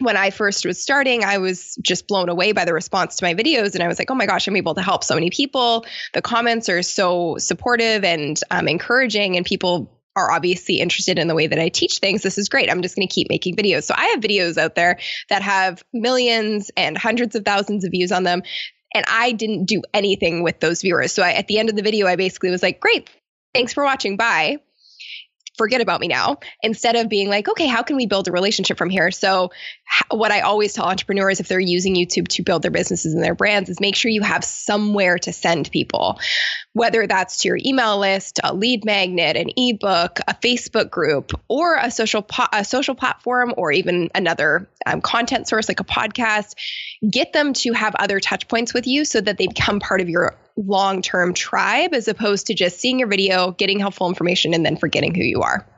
when 0.00 0.16
I 0.16 0.30
first 0.30 0.66
was 0.66 0.82
starting, 0.82 1.22
I 1.22 1.38
was 1.38 1.76
just 1.80 2.08
blown 2.08 2.28
away 2.28 2.52
by 2.52 2.64
the 2.64 2.74
response 2.74 3.16
to 3.16 3.24
my 3.24 3.34
videos. 3.34 3.74
And 3.74 3.82
I 3.82 3.88
was 3.88 3.98
like, 3.98 4.10
oh 4.10 4.14
my 4.14 4.26
gosh, 4.26 4.48
I'm 4.48 4.56
able 4.56 4.74
to 4.74 4.82
help 4.82 5.04
so 5.04 5.14
many 5.14 5.30
people. 5.30 5.86
The 6.12 6.22
comments 6.22 6.68
are 6.68 6.82
so 6.82 7.36
supportive 7.38 8.02
and 8.02 8.38
um, 8.50 8.66
encouraging, 8.66 9.36
and 9.36 9.46
people 9.46 9.93
are 10.16 10.30
obviously 10.30 10.80
interested 10.80 11.18
in 11.18 11.28
the 11.28 11.34
way 11.34 11.46
that 11.46 11.58
I 11.58 11.68
teach 11.68 11.98
things, 11.98 12.22
this 12.22 12.38
is 12.38 12.48
great. 12.48 12.70
I'm 12.70 12.82
just 12.82 12.96
going 12.96 13.06
to 13.06 13.12
keep 13.12 13.28
making 13.28 13.56
videos. 13.56 13.84
So 13.84 13.94
I 13.96 14.06
have 14.06 14.20
videos 14.20 14.58
out 14.58 14.74
there 14.74 14.98
that 15.28 15.42
have 15.42 15.82
millions 15.92 16.70
and 16.76 16.96
hundreds 16.96 17.34
of 17.34 17.44
thousands 17.44 17.84
of 17.84 17.90
views 17.90 18.12
on 18.12 18.22
them. 18.22 18.42
And 18.94 19.04
I 19.08 19.32
didn't 19.32 19.64
do 19.64 19.82
anything 19.92 20.42
with 20.42 20.60
those 20.60 20.82
viewers. 20.82 21.12
So 21.12 21.22
I, 21.22 21.32
at 21.32 21.48
the 21.48 21.58
end 21.58 21.68
of 21.68 21.76
the 21.76 21.82
video, 21.82 22.06
I 22.06 22.14
basically 22.16 22.50
was 22.50 22.62
like, 22.62 22.78
great, 22.78 23.10
thanks 23.52 23.72
for 23.72 23.82
watching. 23.82 24.16
Bye 24.16 24.58
forget 25.56 25.80
about 25.80 26.00
me 26.00 26.08
now 26.08 26.38
instead 26.62 26.96
of 26.96 27.08
being 27.08 27.28
like 27.28 27.48
okay 27.48 27.66
how 27.66 27.82
can 27.82 27.96
we 27.96 28.06
build 28.06 28.28
a 28.28 28.32
relationship 28.32 28.76
from 28.76 28.90
here 28.90 29.10
so 29.10 29.50
what 30.10 30.32
i 30.32 30.40
always 30.40 30.72
tell 30.72 30.86
entrepreneurs 30.86 31.40
if 31.40 31.48
they're 31.48 31.60
using 31.60 31.94
youtube 31.94 32.28
to 32.28 32.42
build 32.42 32.62
their 32.62 32.70
businesses 32.70 33.14
and 33.14 33.22
their 33.22 33.34
brands 33.34 33.68
is 33.68 33.80
make 33.80 33.96
sure 33.96 34.10
you 34.10 34.22
have 34.22 34.44
somewhere 34.44 35.18
to 35.18 35.32
send 35.32 35.70
people 35.70 36.18
whether 36.74 37.06
that's 37.06 37.38
to 37.38 37.48
your 37.48 37.58
email 37.64 37.98
list, 37.98 38.40
a 38.42 38.52
lead 38.52 38.84
magnet, 38.84 39.36
an 39.36 39.48
ebook, 39.56 40.18
a 40.26 40.34
Facebook 40.34 40.90
group, 40.90 41.32
or 41.48 41.76
a 41.76 41.90
social 41.90 42.20
po- 42.20 42.48
a 42.52 42.64
social 42.64 42.96
platform, 42.96 43.54
or 43.56 43.72
even 43.72 44.10
another 44.14 44.68
um, 44.84 45.00
content 45.00 45.48
source 45.48 45.68
like 45.68 45.80
a 45.80 45.84
podcast. 45.84 46.54
Get 47.08 47.32
them 47.32 47.52
to 47.54 47.72
have 47.72 47.94
other 47.94 48.20
touch 48.20 48.48
points 48.48 48.74
with 48.74 48.86
you 48.86 49.04
so 49.04 49.20
that 49.20 49.38
they 49.38 49.46
become 49.46 49.78
part 49.80 50.00
of 50.00 50.08
your 50.08 50.34
long 50.56 51.02
term 51.02 51.34
tribe, 51.34 51.94
as 51.94 52.08
opposed 52.08 52.46
to 52.46 52.54
just 52.54 52.78
seeing 52.80 52.98
your 52.98 53.08
video, 53.08 53.52
getting 53.52 53.78
helpful 53.78 54.08
information, 54.08 54.54
and 54.54 54.64
then 54.64 54.76
forgetting 54.76 55.14
who 55.14 55.22
you 55.22 55.40
are. 55.42 55.68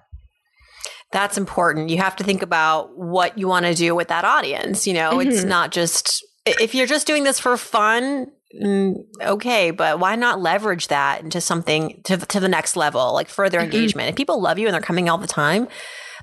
That's 1.12 1.38
important. 1.38 1.90
You 1.90 1.99
have 1.99 2.16
to 2.16 2.25
think 2.25 2.42
about 2.42 2.97
what 2.97 3.38
you 3.38 3.49
want 3.49 3.66
to 3.66 3.75
do 3.75 3.95
with 3.95 4.09
that 4.09 4.25
audience. 4.25 4.87
You 4.87 4.95
know, 4.95 5.12
mm-hmm. 5.12 5.30
it's 5.30 5.45
not 5.45 5.73
just 5.73 6.25
if 6.45 6.75
you're 6.75 6.87
just 6.87 7.06
doing 7.06 7.25
this 7.25 7.38
for 7.38 7.56
fun, 7.56 8.30
mm, 8.61 8.97
okay, 9.21 9.71
but 9.71 9.99
why 9.99 10.16
not 10.16 10.40
leverage 10.40 10.88
that 10.88 11.23
into 11.23 11.40
something 11.40 12.00
to, 12.04 12.16
to 12.18 12.40
the 12.40 12.49
next 12.49 12.76
level, 12.76 13.12
like 13.12 13.28
further 13.28 13.59
mm-hmm. 13.59 13.64
engagement? 13.64 14.09
If 14.11 14.16
people 14.16 14.40
love 14.40 14.59
you 14.59 14.66
and 14.66 14.75
they're 14.75 14.80
coming 14.80 15.09
all 15.09 15.18
the 15.18 15.26
time, 15.26 15.68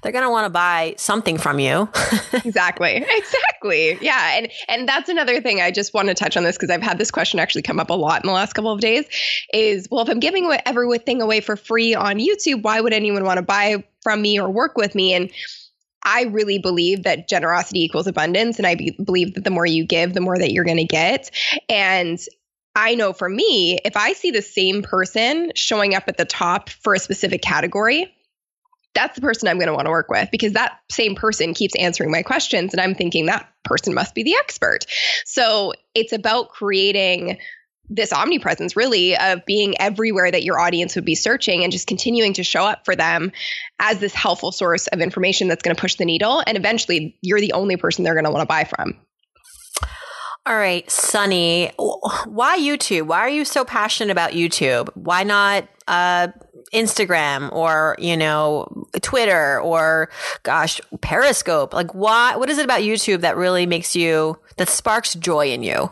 they're 0.04 0.12
going 0.12 0.26
to 0.26 0.30
want 0.30 0.46
to 0.46 0.50
buy 0.50 0.94
something 0.98 1.38
from 1.38 1.60
you. 1.60 1.90
exactly. 2.34 3.04
Exactly. 3.08 3.98
Yeah. 4.02 4.38
And 4.38 4.52
and 4.68 4.88
that's 4.88 5.10
another 5.10 5.42
thing 5.42 5.62
I 5.62 5.72
just 5.72 5.94
want 5.94 6.10
to 6.10 6.14
touch 6.14 6.38
on 6.38 6.44
this 6.44 6.58
because 6.58 6.70
I've 6.70 6.82
had 6.82 6.98
this 6.98 7.10
question 7.10 7.40
actually 7.40 7.62
come 7.64 7.80
up 7.80 7.90
a 7.90 7.94
lot 7.94 8.24
in 8.24 8.28
the 8.28 8.34
last 8.34 8.54
couple 8.54 8.72
of 8.72 8.82
days 8.82 9.06
is 9.54 9.88
well 9.90 10.02
if 10.02 10.10
I'm 10.10 10.20
giving 10.20 10.54
everything 10.66 11.22
away 11.22 11.40
for 11.40 11.56
free 11.56 11.96
on 11.96 12.18
YouTube, 12.18 12.64
why 12.64 12.82
would 12.82 12.94
anyone 12.94 13.24
want 13.24 13.38
to 13.38 13.44
buy 13.44 13.84
from 14.02 14.22
me 14.22 14.40
or 14.40 14.50
work 14.50 14.78
with 14.78 14.94
me? 14.94 15.14
And 15.14 15.32
I 16.04 16.24
really 16.24 16.60
believe 16.60 17.04
that 17.04 17.30
generosity 17.30 17.84
equals 17.84 18.08
abundance. 18.08 18.58
And 18.58 18.68
I 18.68 18.76
be- 18.76 18.98
believe 19.04 19.36
that 19.36 19.46
the 19.46 19.50
more 19.50 19.66
you 19.66 19.86
give, 19.86 20.14
the 20.14 20.22
more 20.22 20.38
that 20.38 20.52
you're 20.52 20.66
going 20.66 20.78
to 20.78 20.84
get. 20.84 21.32
And 21.70 22.20
I 22.76 22.96
know 22.96 23.14
for 23.14 23.30
me, 23.30 23.80
if 23.86 23.96
I 23.96 24.14
see 24.14 24.32
the 24.32 24.42
same 24.42 24.82
person 24.82 25.52
showing 25.56 25.96
up 25.96 26.04
at 26.08 26.18
the 26.18 26.26
top 26.26 26.70
for 26.70 26.94
a 26.94 27.00
specific 27.00 27.42
category, 27.42 28.14
that's 28.96 29.16
the 29.16 29.22
person 29.22 29.48
I'm 29.48 29.58
going 29.58 29.68
to 29.68 29.74
want 29.74 29.86
to 29.86 29.92
work 29.92 30.10
with 30.10 30.30
because 30.32 30.54
that 30.54 30.80
same 30.92 31.16
person 31.16 31.54
keeps 31.54 31.76
answering 31.76 32.12
my 32.12 32.22
questions 32.22 32.74
and 32.74 32.82
I'm 32.82 32.96
thinking 32.96 33.26
that 33.26 33.48
person 33.64 33.94
must 33.94 34.14
be 34.14 34.24
the 34.24 34.36
expert. 34.36 34.86
So 35.26 35.74
it's 35.96 36.14
about 36.14 36.50
creating 36.50 37.40
this 37.90 38.14
omnipresence 38.14 38.76
really 38.76 39.18
of 39.18 39.46
being 39.46 39.76
everywhere 39.80 40.32
that 40.32 40.44
your 40.44 40.60
audience 40.60 40.96
would 40.96 41.06
be 41.06 41.16
searching 41.16 41.64
and 41.64 41.72
just 41.72 41.86
continuing 41.86 42.34
to 42.34 42.44
show 42.44 42.64
up 42.64 42.86
for 42.86 42.96
them 42.96 43.32
as 43.80 44.00
this 44.00 44.14
helpful 44.14 44.52
source 44.52 44.88
of 44.88 45.02
information 45.02 45.48
that's 45.48 45.62
going 45.62 45.76
to 45.76 45.80
push 45.80 45.96
the 45.96 46.06
needle 46.06 46.42
and 46.48 46.58
eventually 46.58 47.18
you're 47.22 47.42
the 47.42 47.54
only 47.54 47.76
person 47.76 48.04
they're 48.04 48.14
going 48.14 48.24
to 48.24 48.32
want 48.32 48.42
to 48.42 48.48
buy 48.48 48.64
from. 48.64 48.98
All 50.46 50.56
right 50.56 50.90
sunny 50.90 51.72
why 52.26 52.58
youtube? 52.58 53.04
Why 53.04 53.20
are 53.20 53.30
you 53.30 53.46
so 53.46 53.64
passionate 53.64 54.12
about 54.12 54.32
youtube? 54.32 54.90
Why 54.94 55.24
not 55.24 55.68
uh, 55.88 56.28
instagram 56.74 57.52
or 57.52 57.96
you 58.00 58.18
know 58.18 58.86
twitter 59.02 59.60
or 59.62 60.10
gosh 60.44 60.82
periscope 61.02 61.74
like 61.74 61.94
why 61.94 62.36
what 62.36 62.50
is 62.50 62.58
it 62.58 62.66
about 62.66 62.82
youtube 62.82 63.22
that 63.22 63.38
really 63.38 63.66
makes 63.66 63.96
you 63.96 64.40
that 64.58 64.70
sparks 64.70 65.14
joy 65.16 65.52
in 65.52 65.64
you 65.64 65.90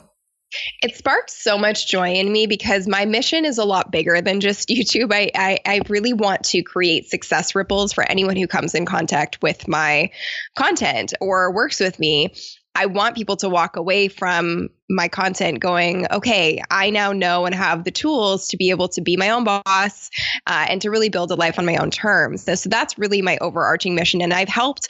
it 0.82 0.96
sparked 0.96 1.30
so 1.30 1.58
much 1.58 1.88
joy 1.88 2.14
in 2.14 2.32
me 2.32 2.46
because 2.46 2.88
my 2.88 3.06
mission 3.06 3.46
is 3.46 3.58
a 3.58 3.66
lot 3.66 3.92
bigger 3.92 4.22
than 4.22 4.42
just 4.42 4.70
YouTube. 4.70 5.14
I, 5.14 5.32
I, 5.36 5.60
I, 5.66 5.82
really 5.88 6.14
want 6.14 6.44
to 6.46 6.62
create 6.62 7.10
success 7.10 7.56
ripples 7.56 7.94
for 7.94 8.04
anyone 8.04 8.36
who 8.36 8.48
comes 8.48 8.76
in 8.76 8.86
contact 8.86 9.42
with 9.42 9.68
my 9.68 10.12
content 10.58 11.14
or 11.22 11.54
works 11.54 11.80
with 11.80 12.00
me. 12.00 12.34
I 12.74 12.86
want 12.86 13.16
people 13.16 13.36
to 13.38 13.50
walk 13.50 13.76
away 13.76 14.08
from 14.08 14.70
my 14.90 15.08
content 15.08 15.60
going, 15.60 16.08
okay, 16.10 16.62
I 16.70 16.90
now 16.90 17.12
know 17.12 17.46
and 17.46 17.54
have 17.54 17.84
the 17.84 17.92
tools 17.92 18.50
to 18.50 18.58
be 18.58 18.70
able 18.70 18.88
to 18.90 19.02
be 19.02 19.18
my 19.18 19.32
own 19.32 19.44
boss 19.44 20.10
uh, 20.48 20.66
and 20.70 20.82
to 20.82 20.90
really 20.90 21.10
build 21.10 21.32
a 21.32 21.36
life 21.36 21.60
on 21.60 21.66
my 21.66 21.78
own 21.78 21.92
terms. 21.92 22.44
So, 22.44 22.56
so 22.56 22.70
that's 22.70 22.98
really 22.98 23.22
my 23.22 23.38
overarching 23.42 23.96
mission. 23.96 24.22
And 24.22 24.34
I've 24.34 24.50
helped, 24.50 24.88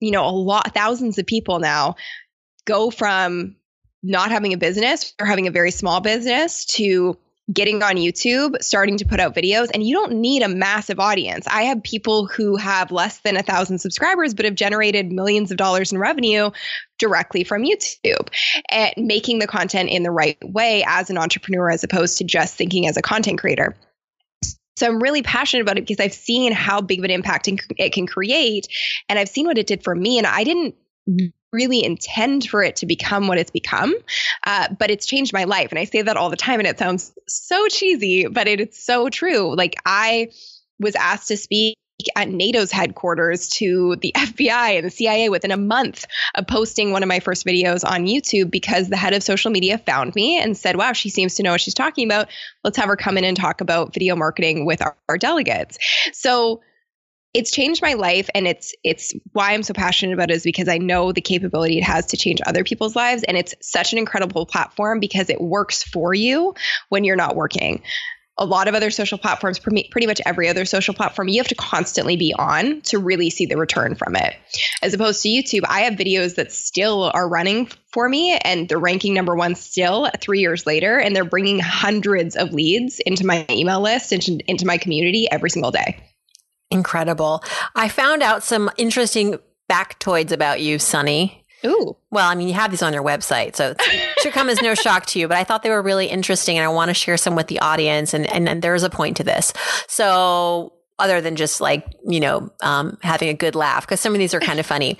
you 0.00 0.10
know, 0.10 0.26
a 0.26 0.30
lot, 0.30 0.74
thousands 0.74 1.18
of 1.18 1.26
people 1.26 1.60
now 1.60 1.94
go 2.64 2.90
from 2.90 3.56
not 4.02 4.30
having 4.30 4.52
a 4.52 4.58
business 4.58 5.14
or 5.20 5.26
having 5.26 5.46
a 5.46 5.52
very 5.52 5.70
small 5.70 6.00
business 6.00 6.64
to 6.64 7.16
getting 7.52 7.82
on 7.82 7.96
YouTube, 7.96 8.62
starting 8.62 8.98
to 8.98 9.04
put 9.04 9.18
out 9.18 9.34
videos, 9.34 9.70
and 9.72 9.82
you 9.82 9.94
don't 9.94 10.12
need 10.20 10.42
a 10.42 10.48
massive 10.48 11.00
audience. 11.00 11.46
I 11.48 11.62
have 11.62 11.82
people 11.82 12.26
who 12.26 12.56
have 12.56 12.92
less 12.92 13.18
than 13.20 13.36
a 13.36 13.42
thousand 13.42 13.78
subscribers, 13.78 14.34
but 14.34 14.44
have 14.44 14.54
generated 14.54 15.10
millions 15.10 15.50
of 15.50 15.56
dollars 15.56 15.92
in 15.92 15.98
revenue 15.98 16.50
directly 16.98 17.42
from 17.42 17.64
YouTube 17.64 18.28
and 18.70 18.92
making 18.96 19.40
the 19.40 19.46
content 19.46 19.90
in 19.90 20.02
the 20.02 20.10
right 20.10 20.38
way 20.42 20.84
as 20.86 21.10
an 21.10 21.18
entrepreneur, 21.18 21.70
as 21.70 21.82
opposed 21.82 22.18
to 22.18 22.24
just 22.24 22.54
thinking 22.54 22.86
as 22.86 22.96
a 22.96 23.02
content 23.02 23.40
creator. 23.40 23.76
So 24.76 24.86
I'm 24.86 25.02
really 25.02 25.22
passionate 25.22 25.62
about 25.62 25.78
it 25.78 25.86
because 25.86 26.02
I've 26.02 26.14
seen 26.14 26.52
how 26.52 26.80
big 26.80 27.00
of 27.00 27.04
an 27.04 27.10
impact 27.10 27.48
it 27.48 27.92
can 27.92 28.06
create, 28.06 28.68
and 29.08 29.18
I've 29.18 29.28
seen 29.28 29.46
what 29.46 29.58
it 29.58 29.66
did 29.66 29.84
for 29.84 29.94
me. 29.94 30.18
And 30.18 30.26
I 30.26 30.44
didn't 30.44 30.76
really 31.52 31.84
intend 31.84 32.48
for 32.48 32.62
it 32.62 32.76
to 32.76 32.86
become 32.86 33.28
what 33.28 33.38
it's 33.38 33.50
become, 33.50 33.94
uh, 34.46 34.68
but 34.78 34.90
it's 34.90 35.06
changed 35.06 35.32
my 35.32 35.44
life. 35.44 35.70
And 35.70 35.78
I 35.78 35.84
say 35.84 36.02
that 36.02 36.16
all 36.16 36.30
the 36.30 36.36
time, 36.36 36.60
and 36.60 36.66
it 36.66 36.78
sounds 36.78 37.12
so 37.28 37.68
cheesy, 37.68 38.26
but 38.26 38.48
it, 38.48 38.60
it's 38.60 38.82
so 38.82 39.08
true. 39.08 39.54
Like 39.54 39.76
I 39.84 40.30
was 40.80 40.94
asked 40.96 41.28
to 41.28 41.36
speak 41.36 41.76
at 42.16 42.28
NATO's 42.28 42.72
headquarters 42.72 43.48
to 43.48 43.96
the 43.96 44.12
FBI 44.16 44.76
and 44.76 44.86
the 44.86 44.90
CIA 44.90 45.28
within 45.28 45.50
a 45.50 45.56
month 45.56 46.04
of 46.34 46.46
posting 46.46 46.90
one 46.90 47.02
of 47.02 47.08
my 47.08 47.20
first 47.20 47.46
videos 47.46 47.88
on 47.88 48.06
YouTube 48.06 48.50
because 48.50 48.88
the 48.88 48.96
head 48.96 49.12
of 49.12 49.22
social 49.22 49.50
media 49.50 49.78
found 49.78 50.14
me 50.14 50.38
and 50.38 50.56
said, 50.56 50.76
Wow, 50.76 50.92
she 50.94 51.10
seems 51.10 51.34
to 51.36 51.42
know 51.42 51.52
what 51.52 51.60
she's 51.60 51.74
talking 51.74 52.06
about. 52.06 52.28
Let's 52.64 52.76
have 52.78 52.88
her 52.88 52.96
come 52.96 53.18
in 53.18 53.24
and 53.24 53.36
talk 53.36 53.60
about 53.60 53.94
video 53.94 54.16
marketing 54.16 54.64
with 54.64 54.82
our, 54.82 54.96
our 55.08 55.18
delegates. 55.18 55.78
So 56.12 56.60
it's 57.34 57.50
changed 57.50 57.80
my 57.80 57.94
life 57.94 58.28
and 58.34 58.46
it's 58.46 58.74
it's 58.84 59.14
why 59.32 59.52
I'm 59.52 59.62
so 59.62 59.72
passionate 59.72 60.12
about 60.12 60.30
it 60.30 60.34
is 60.34 60.42
because 60.42 60.68
I 60.68 60.78
know 60.78 61.12
the 61.12 61.20
capability 61.20 61.78
it 61.78 61.84
has 61.84 62.06
to 62.06 62.16
change 62.16 62.40
other 62.44 62.64
people's 62.64 62.94
lives 62.94 63.22
and 63.22 63.36
it's 63.36 63.54
such 63.60 63.92
an 63.92 63.98
incredible 63.98 64.44
platform 64.44 65.00
because 65.00 65.30
it 65.30 65.40
works 65.40 65.82
for 65.82 66.12
you 66.12 66.54
when 66.90 67.04
you're 67.04 67.16
not 67.16 67.36
working. 67.36 67.82
A 68.38 68.46
lot 68.46 68.66
of 68.66 68.74
other 68.74 68.90
social 68.90 69.18
platforms, 69.18 69.58
pretty 69.58 70.06
much 70.06 70.20
every 70.24 70.48
other 70.48 70.64
social 70.64 70.94
platform, 70.94 71.28
you 71.28 71.38
have 71.38 71.48
to 71.48 71.54
constantly 71.54 72.16
be 72.16 72.34
on 72.36 72.80
to 72.82 72.98
really 72.98 73.28
see 73.28 73.44
the 73.44 73.58
return 73.58 73.94
from 73.94 74.16
it. 74.16 74.34
As 74.80 74.94
opposed 74.94 75.22
to 75.22 75.28
YouTube, 75.28 75.64
I 75.68 75.82
have 75.82 75.94
videos 75.94 76.36
that 76.36 76.50
still 76.50 77.10
are 77.12 77.28
running 77.28 77.68
for 77.92 78.08
me 78.08 78.38
and 78.38 78.68
they're 78.68 78.78
ranking 78.78 79.12
number 79.12 79.36
one 79.36 79.54
still 79.54 80.10
three 80.18 80.40
years 80.40 80.66
later, 80.66 80.98
and 80.98 81.14
they're 81.14 81.26
bringing 81.26 81.58
hundreds 81.58 82.34
of 82.34 82.54
leads 82.54 83.00
into 83.00 83.26
my 83.26 83.44
email 83.50 83.82
list, 83.82 84.12
into, 84.12 84.38
into 84.48 84.66
my 84.66 84.78
community 84.78 85.28
every 85.30 85.50
single 85.50 85.70
day. 85.70 86.02
Incredible. 86.72 87.44
I 87.74 87.88
found 87.88 88.22
out 88.22 88.42
some 88.42 88.70
interesting 88.76 89.38
factoids 89.70 90.32
about 90.32 90.60
you, 90.60 90.78
Sunny. 90.78 91.44
Ooh. 91.64 91.96
Well, 92.10 92.28
I 92.28 92.34
mean, 92.34 92.48
you 92.48 92.54
have 92.54 92.70
these 92.70 92.82
on 92.82 92.92
your 92.92 93.04
website, 93.04 93.54
so 93.54 93.74
it 93.78 94.20
should 94.20 94.32
come 94.32 94.48
as 94.48 94.60
no 94.60 94.74
shock 94.76 95.06
to 95.06 95.20
you, 95.20 95.28
but 95.28 95.36
I 95.36 95.44
thought 95.44 95.62
they 95.62 95.70
were 95.70 95.82
really 95.82 96.06
interesting 96.06 96.58
and 96.58 96.64
I 96.64 96.68
want 96.68 96.88
to 96.88 96.94
share 96.94 97.16
some 97.16 97.36
with 97.36 97.46
the 97.46 97.60
audience. 97.60 98.14
And, 98.14 98.26
and, 98.32 98.48
and 98.48 98.62
there's 98.62 98.82
a 98.82 98.90
point 98.90 99.18
to 99.18 99.24
this. 99.24 99.52
So 99.86 100.72
other 101.02 101.20
than 101.20 101.34
just 101.36 101.60
like, 101.60 101.84
you 102.06 102.20
know, 102.20 102.50
um, 102.62 102.96
having 103.02 103.28
a 103.28 103.34
good 103.34 103.54
laugh, 103.54 103.84
because 103.84 104.00
some 104.00 104.14
of 104.14 104.18
these 104.18 104.32
are 104.32 104.40
kind 104.40 104.60
of 104.60 104.66
funny. 104.66 104.96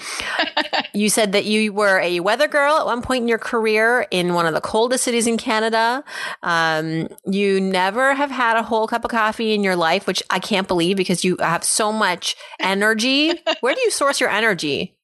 you 0.93 1.09
said 1.09 1.33
that 1.33 1.45
you 1.45 1.73
were 1.73 2.01
a 2.01 2.21
weather 2.21 2.49
girl 2.49 2.77
at 2.77 2.87
one 2.87 3.03
point 3.03 3.23
in 3.23 3.29
your 3.29 3.39
career 3.39 4.07
in 4.11 4.35
one 4.35 4.47
of 4.47 4.53
the 4.53 4.61
coldest 4.61 5.05
cities 5.05 5.27
in 5.27 5.37
Canada. 5.37 6.03
Um, 6.43 7.09
you 7.25 7.61
never 7.61 8.15
have 8.15 8.31
had 8.31 8.57
a 8.57 8.63
whole 8.63 8.89
cup 8.89 9.05
of 9.05 9.11
coffee 9.11 9.55
in 9.55 9.63
your 9.63 9.77
life, 9.77 10.07
which 10.07 10.23
I 10.29 10.41
can't 10.41 10.67
believe 10.67 10.97
because 10.97 11.25
you 11.25 11.37
have 11.39 11.63
so 11.63 11.93
much 11.93 12.35
energy. 12.61 13.33
Where 13.61 13.75
do 13.75 13.81
you 13.81 13.91
source 13.91 14.21
your 14.21 14.31
energy? 14.31 14.97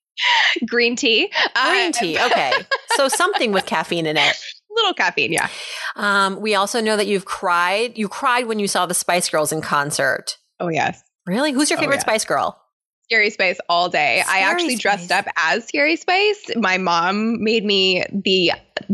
Green 0.66 0.96
tea. 0.96 1.32
Green 1.64 1.92
tea. 1.92 2.18
Okay. 2.28 2.52
so 2.96 3.08
something 3.08 3.52
with 3.52 3.64
caffeine 3.66 4.06
in 4.06 4.16
it. 4.16 4.34
A 4.70 4.74
little 4.74 4.92
caffeine, 4.92 5.32
yeah. 5.32 5.48
Um, 5.96 6.40
we 6.40 6.54
also 6.54 6.80
know 6.80 6.96
that 6.96 7.06
you've 7.06 7.24
cried. 7.24 7.96
You 7.96 8.08
cried 8.08 8.46
when 8.46 8.58
you 8.58 8.66
saw 8.68 8.86
the 8.86 8.94
Spice 8.94 9.28
Girls 9.30 9.52
in 9.52 9.60
concert. 9.62 10.36
Oh, 10.60 10.68
yes. 10.68 11.02
Really? 11.26 11.52
Who's 11.52 11.70
your 11.70 11.78
oh, 11.78 11.80
favorite 11.80 11.96
oh, 11.96 11.98
yes. 11.98 12.02
Spice 12.02 12.24
Girl? 12.24 12.60
Scary 13.04 13.30
Spice 13.30 13.58
all 13.70 13.88
day. 13.88 14.22
Scary 14.22 14.42
I 14.42 14.50
actually 14.50 14.76
Spice. 14.76 14.82
dressed 14.82 15.12
up 15.12 15.26
as 15.36 15.66
Scary 15.66 15.96
Spice. 15.96 16.50
My 16.56 16.76
mom 16.76 17.42
made 17.42 17.64
me 17.64 18.04
the 18.12 18.52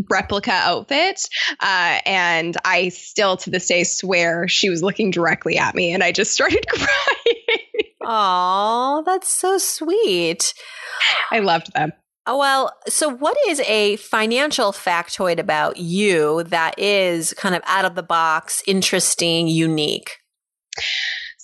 replica 0.09 0.53
outfit. 0.53 1.21
Uh, 1.61 1.99
and 2.07 2.57
I 2.65 2.91
still 2.91 3.37
to 3.39 3.51
this 3.51 3.67
day 3.67 3.83
swear 3.83 4.47
she 4.47 4.71
was 4.71 4.85
looking 4.85 5.11
directly 5.11 5.59
at 5.59 5.75
me 5.75 5.93
and 5.93 6.05
I 6.05 6.13
just 6.13 6.33
started 6.35 6.65
crying. 6.69 7.65
Oh, 8.05 9.03
that's 9.05 9.29
so 9.29 9.59
sweet. 9.59 10.55
I 11.33 11.41
loved 11.41 11.73
them. 11.73 11.93
Oh, 12.27 12.39
well, 12.39 12.73
so 12.89 13.09
what 13.09 13.37
is 13.49 13.61
a 13.61 13.97
financial 13.97 14.73
factoid 14.73 15.39
about 15.39 15.77
you 15.77 16.45
that 16.45 16.79
is 16.79 17.35
kind 17.35 17.55
of 17.55 17.63
out 17.67 17.85
of 17.85 17.97
the 17.97 18.03
box, 18.03 18.63
interesting, 18.67 19.47
unique? 19.47 20.19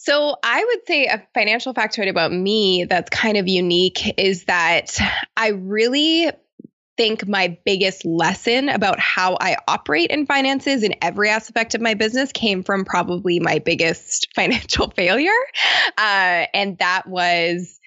So, 0.03 0.35
I 0.43 0.65
would 0.65 0.87
say 0.87 1.05
a 1.05 1.23
financial 1.35 1.75
factoid 1.75 2.09
about 2.09 2.33
me 2.33 2.85
that's 2.85 3.11
kind 3.11 3.37
of 3.37 3.47
unique 3.47 4.19
is 4.19 4.45
that 4.45 4.97
I 5.37 5.49
really 5.49 6.31
think 6.97 7.29
my 7.29 7.59
biggest 7.67 8.07
lesson 8.07 8.71
about 8.71 8.99
how 8.99 9.37
I 9.39 9.59
operate 9.69 10.11
in 10.11 10.25
finances 10.25 10.85
in 10.85 10.95
every 11.03 11.29
aspect 11.29 11.75
of 11.75 11.83
my 11.83 11.93
business 11.93 12.33
came 12.33 12.63
from 12.63 12.87
probably 12.87 13.41
my 13.41 13.59
biggest 13.59 14.29
financial 14.35 14.89
failure. 14.91 15.31
Uh, 15.99 16.47
and 16.55 16.79
that 16.79 17.07
was 17.07 17.79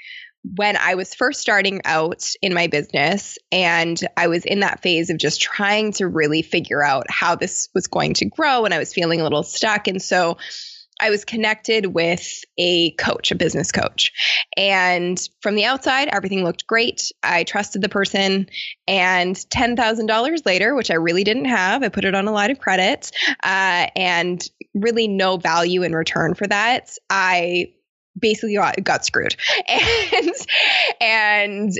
when 0.55 0.77
I 0.77 0.93
was 0.93 1.15
first 1.15 1.41
starting 1.41 1.81
out 1.83 2.31
in 2.43 2.53
my 2.53 2.67
business 2.67 3.39
and 3.51 3.99
I 4.17 4.27
was 4.27 4.45
in 4.45 4.59
that 4.59 4.83
phase 4.83 5.09
of 5.09 5.17
just 5.17 5.41
trying 5.41 5.93
to 5.93 6.07
really 6.07 6.43
figure 6.43 6.83
out 6.83 7.09
how 7.09 7.33
this 7.35 7.69
was 7.73 7.87
going 7.87 8.13
to 8.15 8.25
grow 8.25 8.65
and 8.65 8.73
I 8.73 8.77
was 8.77 8.93
feeling 8.93 9.19
a 9.19 9.23
little 9.23 9.41
stuck. 9.41 9.87
And 9.87 9.99
so 9.99 10.37
I 10.99 11.09
was 11.09 11.25
connected 11.25 11.87
with 11.87 12.43
a 12.57 12.91
coach, 12.91 13.31
a 13.31 13.35
business 13.35 13.71
coach. 13.71 14.11
And 14.55 15.19
from 15.41 15.55
the 15.55 15.65
outside, 15.65 16.07
everything 16.09 16.43
looked 16.43 16.67
great. 16.67 17.11
I 17.21 17.43
trusted 17.43 17.81
the 17.81 17.89
person. 17.89 18.47
And 18.87 19.35
$10,000 19.35 20.45
later, 20.45 20.75
which 20.75 20.91
I 20.91 20.95
really 20.95 21.23
didn't 21.23 21.45
have, 21.45 21.83
I 21.83 21.89
put 21.89 22.05
it 22.05 22.15
on 22.15 22.27
a 22.27 22.31
line 22.31 22.51
of 22.51 22.59
credit 22.59 23.11
uh, 23.43 23.87
and 23.95 24.47
really 24.73 25.07
no 25.07 25.37
value 25.37 25.83
in 25.83 25.93
return 25.93 26.33
for 26.35 26.47
that. 26.47 26.95
I 27.09 27.73
basically 28.17 28.55
got, 28.55 28.83
got 28.83 29.05
screwed. 29.05 29.35
And, 29.69 30.31
and 31.01 31.73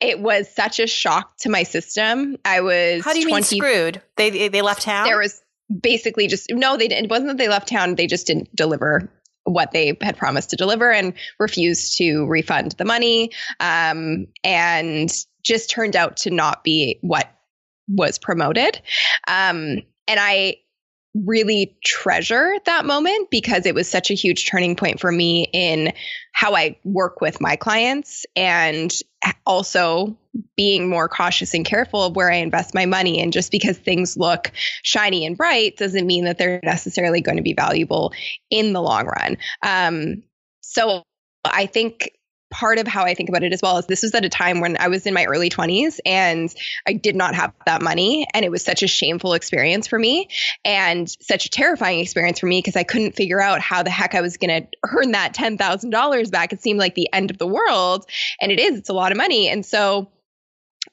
it 0.00 0.20
was 0.20 0.48
such 0.54 0.78
a 0.78 0.86
shock 0.86 1.36
to 1.38 1.48
my 1.48 1.62
system. 1.62 2.36
I 2.44 2.60
was 2.60 3.04
How 3.04 3.12
do 3.12 3.20
you 3.20 3.28
20, 3.28 3.34
mean 3.34 3.60
screwed? 3.60 4.02
They 4.16 4.48
they 4.48 4.62
left 4.62 4.82
town? 4.82 5.06
There 5.06 5.18
was 5.18 5.42
basically 5.80 6.26
just 6.26 6.46
no 6.50 6.76
they 6.76 6.88
didn't 6.88 7.06
it 7.06 7.10
wasn't 7.10 7.28
that 7.28 7.38
they 7.38 7.48
left 7.48 7.68
town 7.68 7.96
they 7.96 8.06
just 8.06 8.26
didn't 8.26 8.54
deliver 8.54 9.10
what 9.46 9.70
they 9.70 9.96
had 10.02 10.16
promised 10.16 10.50
to 10.50 10.56
deliver 10.56 10.90
and 10.92 11.14
refused 11.38 11.96
to 11.98 12.26
refund 12.26 12.72
the 12.72 12.84
money. 12.84 13.30
Um, 13.60 14.26
and 14.44 15.10
just 15.42 15.70
turned 15.70 15.96
out 15.96 16.16
to 16.18 16.30
not 16.30 16.64
be 16.64 16.98
what 17.00 17.32
was 17.88 18.18
promoted. 18.18 18.80
Um, 19.28 19.82
and 20.08 20.20
i 20.20 20.56
really 21.24 21.76
treasure 21.84 22.52
that 22.66 22.84
moment 22.84 23.30
because 23.30 23.66
it 23.66 23.74
was 23.74 23.88
such 23.88 24.10
a 24.10 24.14
huge 24.14 24.48
turning 24.48 24.76
point 24.76 25.00
for 25.00 25.10
me 25.10 25.48
in 25.52 25.92
how 26.32 26.54
I 26.54 26.76
work 26.84 27.20
with 27.20 27.40
my 27.40 27.56
clients 27.56 28.26
and 28.34 28.92
also 29.46 30.16
being 30.56 30.88
more 30.88 31.08
cautious 31.08 31.54
and 31.54 31.64
careful 31.64 32.04
of 32.04 32.16
where 32.16 32.30
I 32.30 32.36
invest 32.36 32.74
my 32.74 32.86
money. 32.86 33.20
And 33.20 33.32
just 33.32 33.50
because 33.50 33.78
things 33.78 34.16
look 34.16 34.52
shiny 34.82 35.24
and 35.24 35.36
bright 35.36 35.76
doesn't 35.76 36.06
mean 36.06 36.24
that 36.24 36.38
they're 36.38 36.60
necessarily 36.62 37.20
going 37.20 37.36
to 37.36 37.42
be 37.42 37.54
valuable 37.54 38.12
in 38.50 38.72
the 38.72 38.82
long 38.82 39.06
run. 39.06 39.38
Um, 39.62 40.22
so 40.60 41.02
I 41.44 41.66
think 41.66 42.10
part 42.50 42.78
of 42.78 42.86
how 42.86 43.04
I 43.04 43.14
think 43.14 43.28
about 43.28 43.42
it 43.42 43.52
as 43.52 43.60
well 43.60 43.78
is 43.78 43.86
this 43.86 44.02
was 44.02 44.14
at 44.14 44.24
a 44.24 44.28
time 44.28 44.60
when 44.60 44.76
I 44.78 44.88
was 44.88 45.06
in 45.06 45.14
my 45.14 45.24
early 45.24 45.50
20s 45.50 45.98
and 46.06 46.54
I 46.86 46.92
did 46.92 47.16
not 47.16 47.34
have 47.34 47.52
that 47.66 47.82
money. 47.82 48.26
And 48.34 48.44
it 48.44 48.50
was 48.50 48.64
such 48.64 48.82
a 48.82 48.86
shameful 48.86 49.34
experience 49.34 49.86
for 49.86 49.98
me 49.98 50.28
and 50.64 51.08
such 51.20 51.46
a 51.46 51.50
terrifying 51.50 52.00
experience 52.00 52.38
for 52.38 52.46
me 52.46 52.58
because 52.58 52.76
I 52.76 52.84
couldn't 52.84 53.16
figure 53.16 53.40
out 53.40 53.60
how 53.60 53.82
the 53.82 53.90
heck 53.90 54.14
I 54.14 54.20
was 54.20 54.36
going 54.36 54.62
to 54.62 54.68
earn 54.84 55.12
that 55.12 55.34
$10,000 55.34 56.30
back. 56.30 56.52
It 56.52 56.62
seemed 56.62 56.78
like 56.78 56.94
the 56.94 57.12
end 57.12 57.30
of 57.30 57.38
the 57.38 57.46
world. 57.46 58.06
And 58.40 58.52
it 58.52 58.60
is, 58.60 58.78
it's 58.78 58.88
a 58.88 58.94
lot 58.94 59.12
of 59.12 59.18
money. 59.18 59.48
And 59.48 59.66
so 59.66 60.10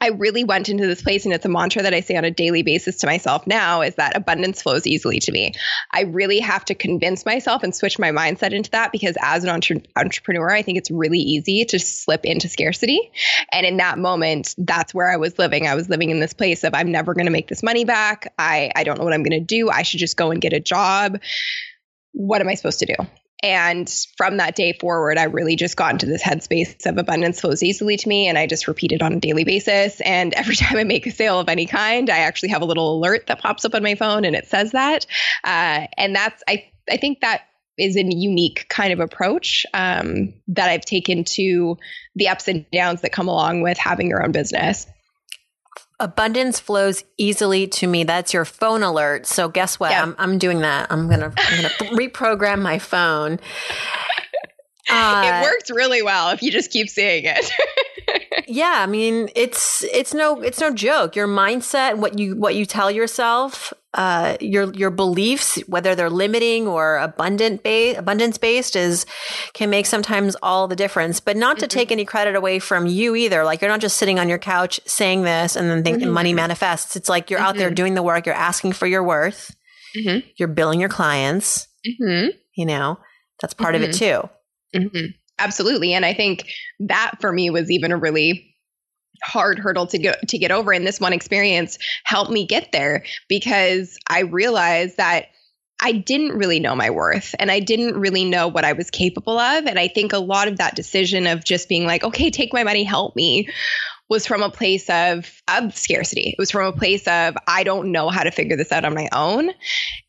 I 0.03 0.07
really 0.07 0.43
went 0.43 0.67
into 0.67 0.85
this 0.85 1.01
place, 1.01 1.23
and 1.23 1.33
it's 1.33 1.45
a 1.45 1.49
mantra 1.49 1.81
that 1.81 1.93
I 1.93 2.01
say 2.01 2.17
on 2.17 2.25
a 2.25 2.29
daily 2.29 2.61
basis 2.61 2.97
to 2.97 3.07
myself 3.07 3.47
now 3.47 3.79
is 3.79 3.95
that 3.95 4.17
abundance 4.17 4.61
flows 4.61 4.85
easily 4.85 5.21
to 5.21 5.31
me. 5.31 5.53
I 5.91 6.01
really 6.01 6.41
have 6.41 6.65
to 6.65 6.75
convince 6.75 7.25
myself 7.25 7.63
and 7.63 7.73
switch 7.73 7.97
my 7.97 8.11
mindset 8.11 8.51
into 8.51 8.69
that 8.71 8.91
because 8.91 9.15
as 9.21 9.45
an 9.45 9.49
entre- 9.49 9.81
entrepreneur, 9.95 10.51
I 10.51 10.61
think 10.61 10.77
it's 10.77 10.91
really 10.91 11.19
easy 11.19 11.63
to 11.63 11.79
slip 11.79 12.25
into 12.25 12.49
scarcity. 12.49 13.13
And 13.53 13.65
in 13.65 13.77
that 13.77 13.97
moment, 13.97 14.55
that's 14.57 14.93
where 14.93 15.09
I 15.09 15.15
was 15.15 15.39
living. 15.39 15.67
I 15.67 15.75
was 15.75 15.87
living 15.87 16.09
in 16.09 16.19
this 16.19 16.33
place 16.33 16.65
of 16.65 16.73
I'm 16.73 16.91
never 16.91 17.13
going 17.13 17.27
to 17.27 17.31
make 17.31 17.47
this 17.47 17.63
money 17.63 17.85
back. 17.85 18.33
I, 18.37 18.73
I 18.75 18.83
don't 18.83 18.97
know 18.97 19.05
what 19.05 19.13
I'm 19.13 19.23
going 19.23 19.39
to 19.39 19.45
do. 19.45 19.69
I 19.69 19.83
should 19.83 20.01
just 20.01 20.17
go 20.17 20.31
and 20.31 20.41
get 20.41 20.51
a 20.51 20.59
job. 20.59 21.21
What 22.11 22.41
am 22.41 22.49
I 22.49 22.55
supposed 22.55 22.79
to 22.79 22.87
do? 22.87 22.95
And 23.43 23.89
from 24.15 24.37
that 24.37 24.55
day 24.55 24.71
forward, 24.71 25.17
I 25.17 25.23
really 25.23 25.57
just 25.57 25.75
got 25.75 25.91
into 25.91 26.05
this 26.05 26.23
headspace 26.23 26.85
of 26.85 26.97
abundance 26.97 27.41
flows 27.41 27.61
easily 27.61 27.97
to 27.97 28.07
me. 28.07 28.29
And 28.29 28.37
I 28.37 28.47
just 28.47 28.69
repeat 28.69 28.93
it 28.93 29.01
on 29.01 29.13
a 29.13 29.19
daily 29.19 29.43
basis. 29.43 29.99
And 30.01 30.33
every 30.35 30.55
time 30.55 30.77
I 30.77 30.85
make 30.85 31.05
a 31.05 31.11
sale 31.11 31.39
of 31.39 31.49
any 31.49 31.65
kind, 31.65 32.09
I 32.09 32.19
actually 32.19 32.49
have 32.49 32.61
a 32.61 32.65
little 32.65 32.97
alert 32.97 33.27
that 33.27 33.39
pops 33.39 33.65
up 33.65 33.75
on 33.75 33.83
my 33.83 33.95
phone 33.95 34.23
and 34.23 34.35
it 34.35 34.47
says 34.47 34.71
that. 34.71 35.05
Uh, 35.43 35.87
and 35.97 36.15
that's, 36.15 36.41
I, 36.47 36.71
I 36.89 36.97
think 36.97 37.19
that 37.21 37.41
is 37.77 37.97
a 37.97 38.03
unique 38.03 38.67
kind 38.69 38.93
of 38.93 38.99
approach 38.99 39.65
um, 39.73 40.33
that 40.47 40.69
I've 40.69 40.85
taken 40.85 41.23
to 41.23 41.77
the 42.15 42.29
ups 42.29 42.47
and 42.47 42.69
downs 42.71 43.01
that 43.01 43.11
come 43.11 43.27
along 43.27 43.61
with 43.61 43.77
having 43.77 44.07
your 44.07 44.23
own 44.23 44.31
business 44.31 44.85
abundance 46.03 46.59
flows 46.59 47.03
easily 47.17 47.65
to 47.67 47.87
me. 47.87 48.03
That's 48.03 48.33
your 48.33 48.45
phone 48.45 48.83
alert. 48.83 49.25
So 49.25 49.47
guess 49.47 49.79
what? 49.79 49.91
Yeah. 49.91 50.03
I'm, 50.03 50.15
I'm 50.17 50.37
doing 50.37 50.59
that. 50.59 50.91
I'm 50.91 51.09
gonna 51.09 51.33
I'm 51.35 51.55
gonna 51.55 51.69
reprogram 51.95 52.61
my 52.61 52.77
phone. 52.77 53.39
Uh, 54.89 55.21
it 55.25 55.43
works 55.43 55.71
really 55.71 56.01
well 56.01 56.31
if 56.31 56.43
you 56.43 56.51
just 56.51 56.71
keep 56.71 56.89
seeing 56.89 57.23
it. 57.25 57.51
yeah, 58.47 58.75
I 58.77 58.85
mean 58.85 59.29
it's 59.35 59.83
it's 59.85 60.13
no 60.13 60.41
it's 60.41 60.59
no 60.59 60.73
joke. 60.73 61.15
Your 61.15 61.27
mindset, 61.27 61.97
what 61.97 62.19
you 62.19 62.35
what 62.35 62.55
you 62.55 62.65
tell 62.65 62.91
yourself, 62.91 63.73
uh, 63.93 64.35
your 64.41 64.73
your 64.73 64.89
beliefs, 64.89 65.57
whether 65.67 65.95
they're 65.95 66.09
limiting 66.09 66.67
or 66.67 66.97
abundant 66.97 67.63
based, 67.63 67.97
abundance 67.97 68.37
based, 68.37 68.75
is 68.75 69.05
can 69.53 69.69
make 69.69 69.85
sometimes 69.85 70.35
all 70.43 70.67
the 70.67 70.75
difference. 70.75 71.21
But 71.21 71.37
not 71.37 71.59
to 71.59 71.65
mm-hmm. 71.65 71.77
take 71.77 71.91
any 71.91 72.03
credit 72.03 72.35
away 72.35 72.59
from 72.59 72.85
you 72.85 73.15
either. 73.15 73.45
Like 73.45 73.61
you're 73.61 73.71
not 73.71 73.81
just 73.81 73.97
sitting 73.97 74.19
on 74.19 74.27
your 74.27 74.39
couch 74.39 74.81
saying 74.85 75.21
this 75.21 75.55
and 75.55 75.69
then 75.69 75.83
thinking 75.83 76.07
mm-hmm. 76.07 76.13
money 76.13 76.33
manifests. 76.33 76.97
It's 76.97 77.07
like 77.07 77.29
you're 77.29 77.39
mm-hmm. 77.39 77.47
out 77.47 77.55
there 77.55 77.69
mm-hmm. 77.69 77.75
doing 77.75 77.93
the 77.93 78.03
work. 78.03 78.25
You're 78.25 78.35
asking 78.35 78.73
for 78.73 78.85
your 78.87 79.03
worth. 79.03 79.55
Mm-hmm. 79.95 80.27
You're 80.35 80.49
billing 80.49 80.81
your 80.81 80.89
clients. 80.89 81.67
Mm-hmm. 81.87 82.31
You 82.55 82.65
know 82.65 82.99
that's 83.41 83.53
part 83.53 83.75
of 83.75 83.81
it 83.81 83.93
too. 83.93 84.29
Mm-hmm. 84.75 85.05
Absolutely, 85.39 85.93
and 85.93 86.05
I 86.05 86.13
think 86.13 86.47
that 86.81 87.13
for 87.19 87.31
me 87.31 87.49
was 87.49 87.71
even 87.71 87.91
a 87.91 87.97
really 87.97 88.55
hard 89.23 89.59
hurdle 89.59 89.87
to 89.87 89.97
go 89.99 90.13
to 90.27 90.37
get 90.37 90.51
over 90.51 90.73
and 90.73 90.85
this 90.85 90.99
one 90.99 91.13
experience 91.13 91.77
helped 92.03 92.31
me 92.31 92.45
get 92.45 92.71
there 92.73 93.05
because 93.29 93.97
I 94.09 94.21
realized 94.21 94.97
that 94.97 95.27
I 95.81 95.93
didn't 95.93 96.37
really 96.37 96.59
know 96.59 96.75
my 96.75 96.89
worth 96.89 97.35
and 97.39 97.51
I 97.51 97.59
didn't 97.59 97.99
really 97.99 98.25
know 98.25 98.47
what 98.47 98.65
I 98.65 98.73
was 98.73 98.89
capable 98.89 99.39
of 99.39 99.65
and 99.65 99.79
I 99.79 99.87
think 99.87 100.13
a 100.13 100.19
lot 100.19 100.47
of 100.47 100.57
that 100.57 100.75
decision 100.75 101.27
of 101.27 101.45
just 101.45 101.69
being 101.69 101.85
like 101.85 102.03
okay 102.03 102.31
take 102.31 102.53
my 102.53 102.63
money 102.63 102.83
help 102.83 103.15
me 103.15 103.47
was 104.09 104.27
from 104.27 104.43
a 104.43 104.49
place 104.49 104.89
of, 104.89 105.41
of 105.47 105.75
scarcity. 105.75 106.29
It 106.29 106.35
was 106.37 106.51
from 106.51 106.67
a 106.67 106.77
place 106.77 107.07
of, 107.07 107.35
I 107.47 107.63
don't 107.63 107.91
know 107.91 108.09
how 108.09 108.23
to 108.23 108.31
figure 108.31 108.55
this 108.55 108.71
out 108.71 108.85
on 108.85 108.93
my 108.93 109.07
own. 109.11 109.49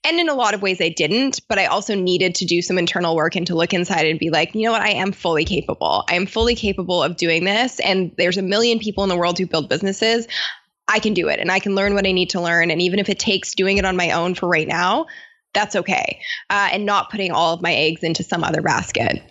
And 0.05 0.21
in 0.21 0.29
a 0.29 0.35
lot 0.35 0.53
of 0.55 0.63
ways, 0.63 0.81
I 0.81 0.89
didn't, 0.91 1.41
but 1.49 1.59
I 1.59 1.67
also 1.67 1.95
needed 1.95 2.35
to 2.37 2.45
do 2.45 2.61
some 2.61 2.79
internal 2.79 3.17
work 3.17 3.37
and 3.37 3.47
to 3.47 3.55
look 3.55 3.73
inside 3.73 4.07
and 4.07 4.19
be 4.19 4.31
like, 4.31 4.55
you 4.55 4.63
know 4.63 4.73
what? 4.73 4.83
I 4.83 4.91
am 4.91 5.13
fully 5.13 5.45
capable. 5.45 6.05
I 6.09 6.17
am 6.17 6.27
fully 6.27 6.55
capable 6.55 7.03
of 7.03 7.17
doing 7.17 7.45
this. 7.45 7.81
And 7.81 8.13
there's 8.19 8.37
a 8.37 8.43
million 8.43 8.79
people 8.79 9.05
in 9.05 9.09
the 9.09 9.17
world 9.17 9.39
who 9.39 9.47
build 9.47 9.69
businesses. 9.69 10.27
I 10.89 10.99
can 10.99 11.15
do 11.15 11.29
it 11.29 11.41
and 11.41 11.51
I 11.51 11.61
can 11.61 11.75
learn 11.75 11.95
what 11.95 12.07
I 12.07 12.13
need 12.13 12.31
to 12.31 12.41
learn. 12.41 12.71
And 12.71 12.83
even 12.83 12.99
if 12.99 13.09
it 13.09 13.19
takes 13.19 13.55
doing 13.55 13.79
it 13.79 13.85
on 13.85 13.97
my 13.97 14.11
own 14.11 14.35
for 14.35 14.49
right 14.49 14.69
now, 14.69 15.07
that's 15.55 15.77
okay. 15.77 16.21
Uh, 16.51 16.69
and 16.73 16.85
not 16.85 17.11
putting 17.11 17.31
all 17.31 17.55
of 17.55 17.63
my 17.63 17.73
eggs 17.73 18.03
into 18.03 18.23
some 18.23 18.45
other 18.45 18.61
basket. 18.61 19.23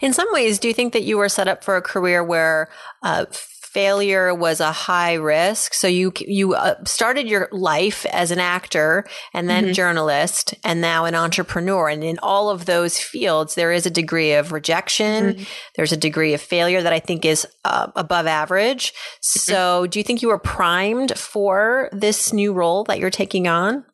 In 0.00 0.12
some 0.12 0.26
ways, 0.32 0.58
do 0.58 0.68
you 0.68 0.74
think 0.74 0.92
that 0.94 1.04
you 1.04 1.16
were 1.16 1.28
set 1.28 1.46
up 1.46 1.62
for 1.62 1.76
a 1.76 1.82
career 1.82 2.24
where 2.24 2.68
uh, 3.02 3.26
failure 3.72 4.34
was 4.34 4.60
a 4.60 4.72
high 4.72 5.14
risk. 5.14 5.74
So 5.74 5.86
you 5.86 6.12
you 6.18 6.54
uh, 6.54 6.82
started 6.84 7.28
your 7.28 7.48
life 7.52 8.04
as 8.06 8.30
an 8.30 8.40
actor 8.40 9.06
and 9.32 9.48
then 9.48 9.64
mm-hmm. 9.64 9.72
journalist 9.72 10.54
and 10.64 10.80
now 10.80 11.04
an 11.04 11.14
entrepreneur. 11.14 11.88
And 11.88 12.02
in 12.02 12.18
all 12.22 12.50
of 12.50 12.66
those 12.66 12.98
fields, 12.98 13.54
there 13.54 13.72
is 13.72 13.86
a 13.86 13.90
degree 13.90 14.32
of 14.32 14.52
rejection. 14.52 15.34
Mm-hmm. 15.34 15.44
There's 15.76 15.92
a 15.92 15.96
degree 15.96 16.34
of 16.34 16.40
failure 16.40 16.82
that 16.82 16.92
I 16.92 16.98
think 16.98 17.24
is 17.24 17.46
uh, 17.64 17.92
above 17.94 18.26
average. 18.26 18.92
Mm-hmm. 18.92 19.38
So 19.38 19.86
do 19.86 19.98
you 19.98 20.04
think 20.04 20.22
you 20.22 20.28
were 20.28 20.38
primed 20.38 21.16
for 21.16 21.88
this 21.92 22.32
new 22.32 22.52
role 22.52 22.84
that 22.84 22.98
you're 22.98 23.10
taking 23.10 23.46
on? 23.46 23.84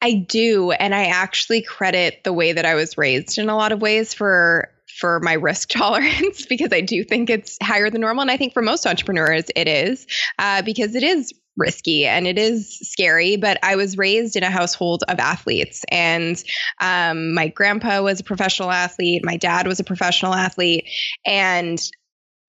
I 0.00 0.26
do. 0.28 0.70
And 0.70 0.94
I 0.94 1.06
actually 1.06 1.62
credit 1.62 2.24
the 2.24 2.32
way 2.32 2.52
that 2.52 2.66
I 2.66 2.74
was 2.74 2.98
raised 2.98 3.38
in 3.38 3.48
a 3.48 3.56
lot 3.56 3.72
of 3.72 3.80
ways 3.80 4.12
for 4.12 4.70
for 4.98 5.20
my 5.20 5.34
risk 5.34 5.68
tolerance 5.70 6.46
because 6.46 6.72
I 6.72 6.80
do 6.80 7.04
think 7.04 7.30
it's 7.30 7.58
higher 7.62 7.90
than 7.90 8.00
normal. 8.00 8.22
And 8.22 8.30
I 8.30 8.36
think 8.36 8.52
for 8.52 8.62
most 8.62 8.86
entrepreneurs, 8.86 9.44
it 9.54 9.68
is 9.68 10.06
uh, 10.38 10.62
because 10.62 10.94
it 10.94 11.02
is 11.02 11.32
risky 11.56 12.06
and 12.06 12.26
it 12.26 12.38
is 12.38 12.78
scary. 12.80 13.36
But 13.36 13.58
I 13.62 13.76
was 13.76 13.96
raised 13.96 14.36
in 14.36 14.42
a 14.42 14.50
household 14.50 15.04
of 15.08 15.18
athletes, 15.18 15.84
and 15.90 16.42
um, 16.80 17.34
my 17.34 17.48
grandpa 17.48 18.02
was 18.02 18.20
a 18.20 18.24
professional 18.24 18.70
athlete, 18.70 19.24
my 19.24 19.36
dad 19.36 19.66
was 19.66 19.80
a 19.80 19.84
professional 19.84 20.34
athlete. 20.34 20.88
And 21.24 21.80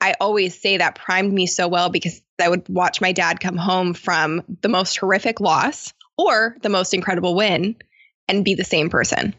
I 0.01 0.15
always 0.19 0.59
say 0.59 0.77
that 0.77 0.95
primed 0.95 1.33
me 1.33 1.47
so 1.47 1.67
well 1.67 1.89
because 1.89 2.21
I 2.39 2.49
would 2.49 2.67
watch 2.67 2.99
my 2.99 3.11
dad 3.11 3.39
come 3.39 3.57
home 3.57 3.93
from 3.93 4.43
the 4.61 4.69
most 4.69 4.97
horrific 4.97 5.39
loss 5.39 5.93
or 6.17 6.57
the 6.61 6.69
most 6.69 6.93
incredible 6.93 7.35
win 7.35 7.75
and 8.27 8.43
be 8.43 8.55
the 8.55 8.63
same 8.63 8.89
person 8.89 9.33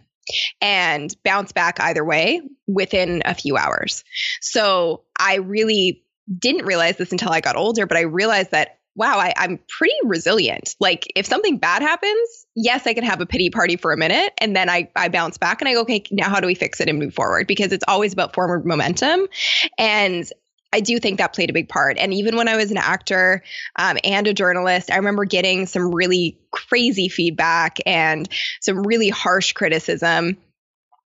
and 0.61 1.15
bounce 1.25 1.53
back 1.53 1.81
either 1.81 2.05
way 2.05 2.41
within 2.67 3.23
a 3.25 3.35
few 3.35 3.57
hours. 3.57 4.05
So 4.41 5.05
I 5.19 5.37
really 5.37 6.03
didn't 6.39 6.67
realize 6.67 6.97
this 6.97 7.12
until 7.12 7.31
I 7.31 7.41
got 7.41 7.57
older, 7.57 7.87
but 7.87 7.97
I 7.97 8.03
realized 8.03 8.51
that 8.51 8.79
wow, 8.97 9.19
I, 9.19 9.35
am 9.37 9.61
pretty 9.69 9.95
resilient. 10.05 10.75
Like 10.81 11.07
if 11.15 11.27
something 11.27 11.59
bad 11.59 11.83
happens, 11.83 12.47
yes, 12.57 12.87
I 12.87 12.95
can 12.95 13.05
have 13.05 13.21
a 13.21 13.27
pity 13.27 13.51
party 13.51 13.77
for 13.77 13.93
a 13.93 13.97
minute 13.97 14.33
and 14.39 14.57
then 14.57 14.71
I, 14.71 14.91
I 14.97 15.11
bounce 15.11 15.37
back 15.37 15.61
and 15.61 15.69
I 15.69 15.75
go, 15.75 15.83
okay, 15.83 16.03
now 16.11 16.31
how 16.31 16.41
do 16.41 16.47
we 16.47 16.55
fix 16.55 16.81
it 16.81 16.89
and 16.89 16.99
move 16.99 17.15
forward? 17.15 17.47
Because 17.47 17.73
it's 17.73 17.85
always 17.87 18.15
about 18.15 18.35
forward 18.35 18.65
momentum. 18.65 19.29
And 19.77 20.27
I 20.72 20.81
do 20.81 20.98
think 20.98 21.18
that 21.18 21.33
played 21.33 21.50
a 21.50 21.55
big 21.55 21.68
part. 21.68 21.96
And 21.98 22.12
even 22.12 22.37
when 22.37 22.48
I 22.48 22.57
was 22.57 22.70
an 22.70 22.76
actor 22.76 23.42
um, 23.76 23.98
and 24.05 24.26
a 24.26 24.35
journalist, 24.35 24.90
I 24.90 24.96
remember 24.96 25.24
getting 25.24 25.66
some 25.66 25.94
really 25.94 26.38
crazy 26.50 27.09
feedback 27.09 27.79
and 27.87 28.29
some 28.61 28.83
really 28.83 29.09
harsh 29.09 29.52
criticism. 29.52 30.37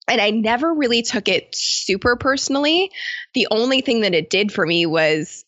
And 0.08 0.22
I 0.22 0.32
never 0.32 0.74
really 0.74 1.04
took 1.04 1.28
it 1.28 1.50
super 1.54 2.16
personally. 2.16 2.92
The 3.36 3.48
only 3.52 3.82
thing 3.82 4.02
that 4.02 4.16
it 4.16 4.30
did 4.30 4.52
for 4.52 4.66
me 4.66 4.86
was 4.86 5.46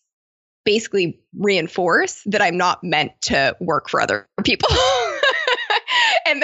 basically 0.63 1.19
reinforce 1.35 2.21
that 2.25 2.41
I'm 2.41 2.57
not 2.57 2.83
meant 2.83 3.13
to 3.23 3.55
work 3.59 3.89
for 3.89 3.99
other 4.01 4.27
people. 4.43 4.69
and 6.25 6.43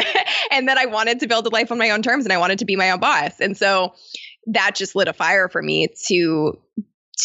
and 0.52 0.68
that 0.68 0.78
I 0.78 0.86
wanted 0.88 1.20
to 1.20 1.28
build 1.28 1.46
a 1.46 1.50
life 1.50 1.72
on 1.72 1.78
my 1.78 1.92
own 1.92 2.02
terms 2.02 2.26
and 2.26 2.34
I 2.34 2.38
wanted 2.38 2.60
to 2.60 2.66
be 2.66 2.76
my 2.76 2.92
own 2.92 3.00
boss. 3.00 3.40
And 3.40 3.56
so 3.56 3.94
that 4.48 4.76
just 4.76 4.96
lit 4.96 5.08
a 5.08 5.14
fire 5.14 5.50
for 5.50 5.62
me 5.62 5.90
to 6.08 6.58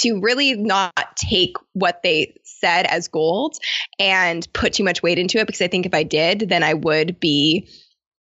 to 0.01 0.21
really 0.21 0.55
not 0.55 1.17
take 1.17 1.57
what 1.75 2.03
they 2.03 2.35
said 2.45 2.87
as 2.87 3.09
gold 3.09 3.57
and 3.99 4.47
put 4.53 4.73
too 4.73 4.85
much 4.85 5.03
weight 5.03 5.19
into 5.19 5.39
it 5.39 5.47
because 5.47 5.63
I 5.63 5.69
think 5.69 5.87
if 5.87 5.95
I 5.95 6.03
did, 6.03 6.49
then 6.49 6.63
I 6.63 6.75
would 6.75 7.21
be 7.21 7.69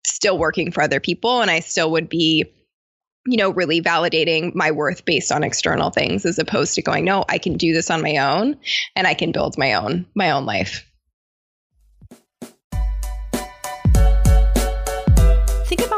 still 0.05 0.37
working 0.37 0.71
for 0.71 0.83
other 0.83 0.99
people 0.99 1.41
and 1.41 1.49
I 1.49 1.61
still 1.61 1.91
would 1.91 2.09
be 2.09 2.45
you 3.27 3.37
know 3.37 3.49
really 3.49 3.81
validating 3.81 4.53
my 4.53 4.71
worth 4.71 5.03
based 5.03 5.31
on 5.31 5.43
external 5.43 5.89
things 5.89 6.25
as 6.25 6.37
opposed 6.37 6.75
to 6.75 6.83
going 6.83 7.05
no 7.05 7.25
I 7.27 7.39
can 7.39 7.57
do 7.57 7.73
this 7.73 7.89
on 7.89 8.03
my 8.03 8.17
own 8.17 8.57
and 8.95 9.07
I 9.07 9.15
can 9.15 9.31
build 9.31 9.57
my 9.57 9.73
own 9.73 10.05
my 10.15 10.31
own 10.31 10.45
life. 10.45 10.85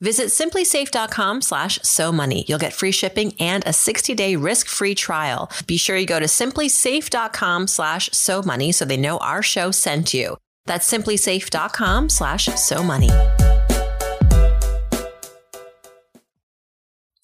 Visit 0.00 0.26
simplisafe.com 0.26 1.42
slash 1.42 1.78
so 1.82 2.12
money. 2.12 2.44
You'll 2.48 2.58
get 2.58 2.72
free 2.72 2.92
shipping 2.92 3.34
and 3.40 3.64
a 3.66 3.72
60 3.72 4.14
day 4.14 4.36
risk 4.36 4.66
free 4.66 4.94
trial. 4.94 5.50
Be 5.66 5.76
sure 5.76 5.96
you 5.96 6.06
go 6.06 6.20
to 6.20 6.26
simplisafe.com 6.26 7.68
slash 7.68 8.10
so 8.12 8.42
money 8.42 8.72
so 8.72 8.84
they 8.84 8.96
know 8.96 9.18
our 9.18 9.42
show 9.42 9.70
sent 9.70 10.12
you. 10.12 10.36
That's 10.66 10.90
simplisafe.com 10.90 12.08
slash 12.08 12.46
so 12.46 12.82
money. 12.82 13.10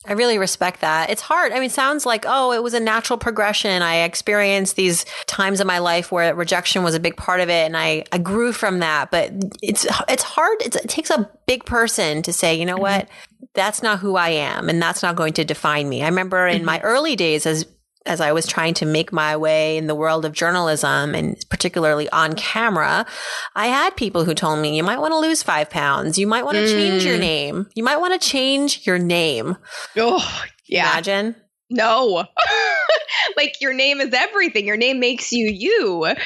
I 0.07 0.15
really 0.15 0.39
respect 0.39 0.81
that. 0.81 1.11
It's 1.11 1.21
hard. 1.21 1.53
I 1.53 1.61
mean, 1.61 1.69
sounds 1.69 2.07
like, 2.07 2.25
oh, 2.27 2.53
it 2.53 2.63
was 2.63 2.73
a 2.73 2.81
natural 2.81 3.19
progression. 3.19 3.83
I 3.83 3.97
experienced 3.97 4.77
these 4.77 5.05
times 5.27 5.61
in 5.61 5.67
my 5.67 5.79
life 5.79 6.11
where 6.11 6.35
rejection 6.35 6.83
was 6.83 6.95
a 6.95 7.01
big 7.01 7.19
part 7.19 7.41
of 7.41 7.51
it 7.51 7.67
and 7.67 7.77
I, 7.77 8.05
I 8.11 8.17
grew 8.17 8.55
from 8.55 8.79
that. 8.79 9.11
But 9.11 9.33
it's, 9.61 9.87
it's 10.09 10.23
hard. 10.23 10.57
It's, 10.63 10.77
it 10.77 10.89
takes 10.89 11.11
a 11.11 11.31
big 11.47 11.67
person 11.67 12.23
to 12.23 12.33
say, 12.33 12.55
you 12.55 12.65
know 12.65 12.77
mm-hmm. 12.77 12.83
what? 12.83 13.09
That's 13.53 13.83
not 13.83 13.99
who 13.99 14.17
I 14.17 14.31
am 14.31 14.71
and 14.71 14.81
that's 14.81 15.03
not 15.03 15.17
going 15.17 15.35
to 15.35 15.45
define 15.45 15.87
me. 15.87 16.03
I 16.03 16.09
remember 16.09 16.47
in 16.47 16.59
mm-hmm. 16.59 16.67
my 16.67 16.81
early 16.81 17.15
days 17.15 17.45
as 17.45 17.67
as 18.07 18.21
I 18.21 18.33
was 18.33 18.47
trying 18.47 18.75
to 18.75 18.87
make 18.87 19.13
my 19.13 19.37
way 19.37 19.77
in 19.77 19.87
the 19.87 19.95
world 19.95 20.25
of 20.25 20.33
journalism 20.33 21.15
and 21.15 21.37
particularly 21.51 22.09
on 22.11 22.35
camera, 22.35 23.05
I 23.55 23.67
had 23.67 23.97
people 23.97 24.25
who 24.25 24.35
told 24.35 24.61
me, 24.61 24.77
you 24.77 24.83
might 24.83 25.01
want 25.01 25.13
to 25.13 25.19
lose 25.19 25.43
five 25.43 25.69
pounds. 25.69 26.19
You 26.19 26.27
might 26.27 26.45
want 26.45 26.57
to 26.57 26.65
mm. 26.65 26.73
change 26.73 27.05
your 27.05 27.19
name. 27.19 27.67
You 27.75 27.85
might 27.85 27.99
want 27.99 28.21
to 28.21 28.29
change 28.29 28.87
your 28.87 28.99
name. 28.99 29.57
Oh, 29.97 30.43
yeah. 30.67 30.91
Imagine. 30.93 31.37
No. 31.69 32.25
like 33.37 33.61
your 33.61 33.75
name 33.75 34.01
is 34.01 34.13
everything. 34.15 34.67
Your 34.67 34.77
name 34.77 34.99
makes 34.99 35.31
you 35.33 35.51
you. 35.53 36.05
Um, 36.05 36.17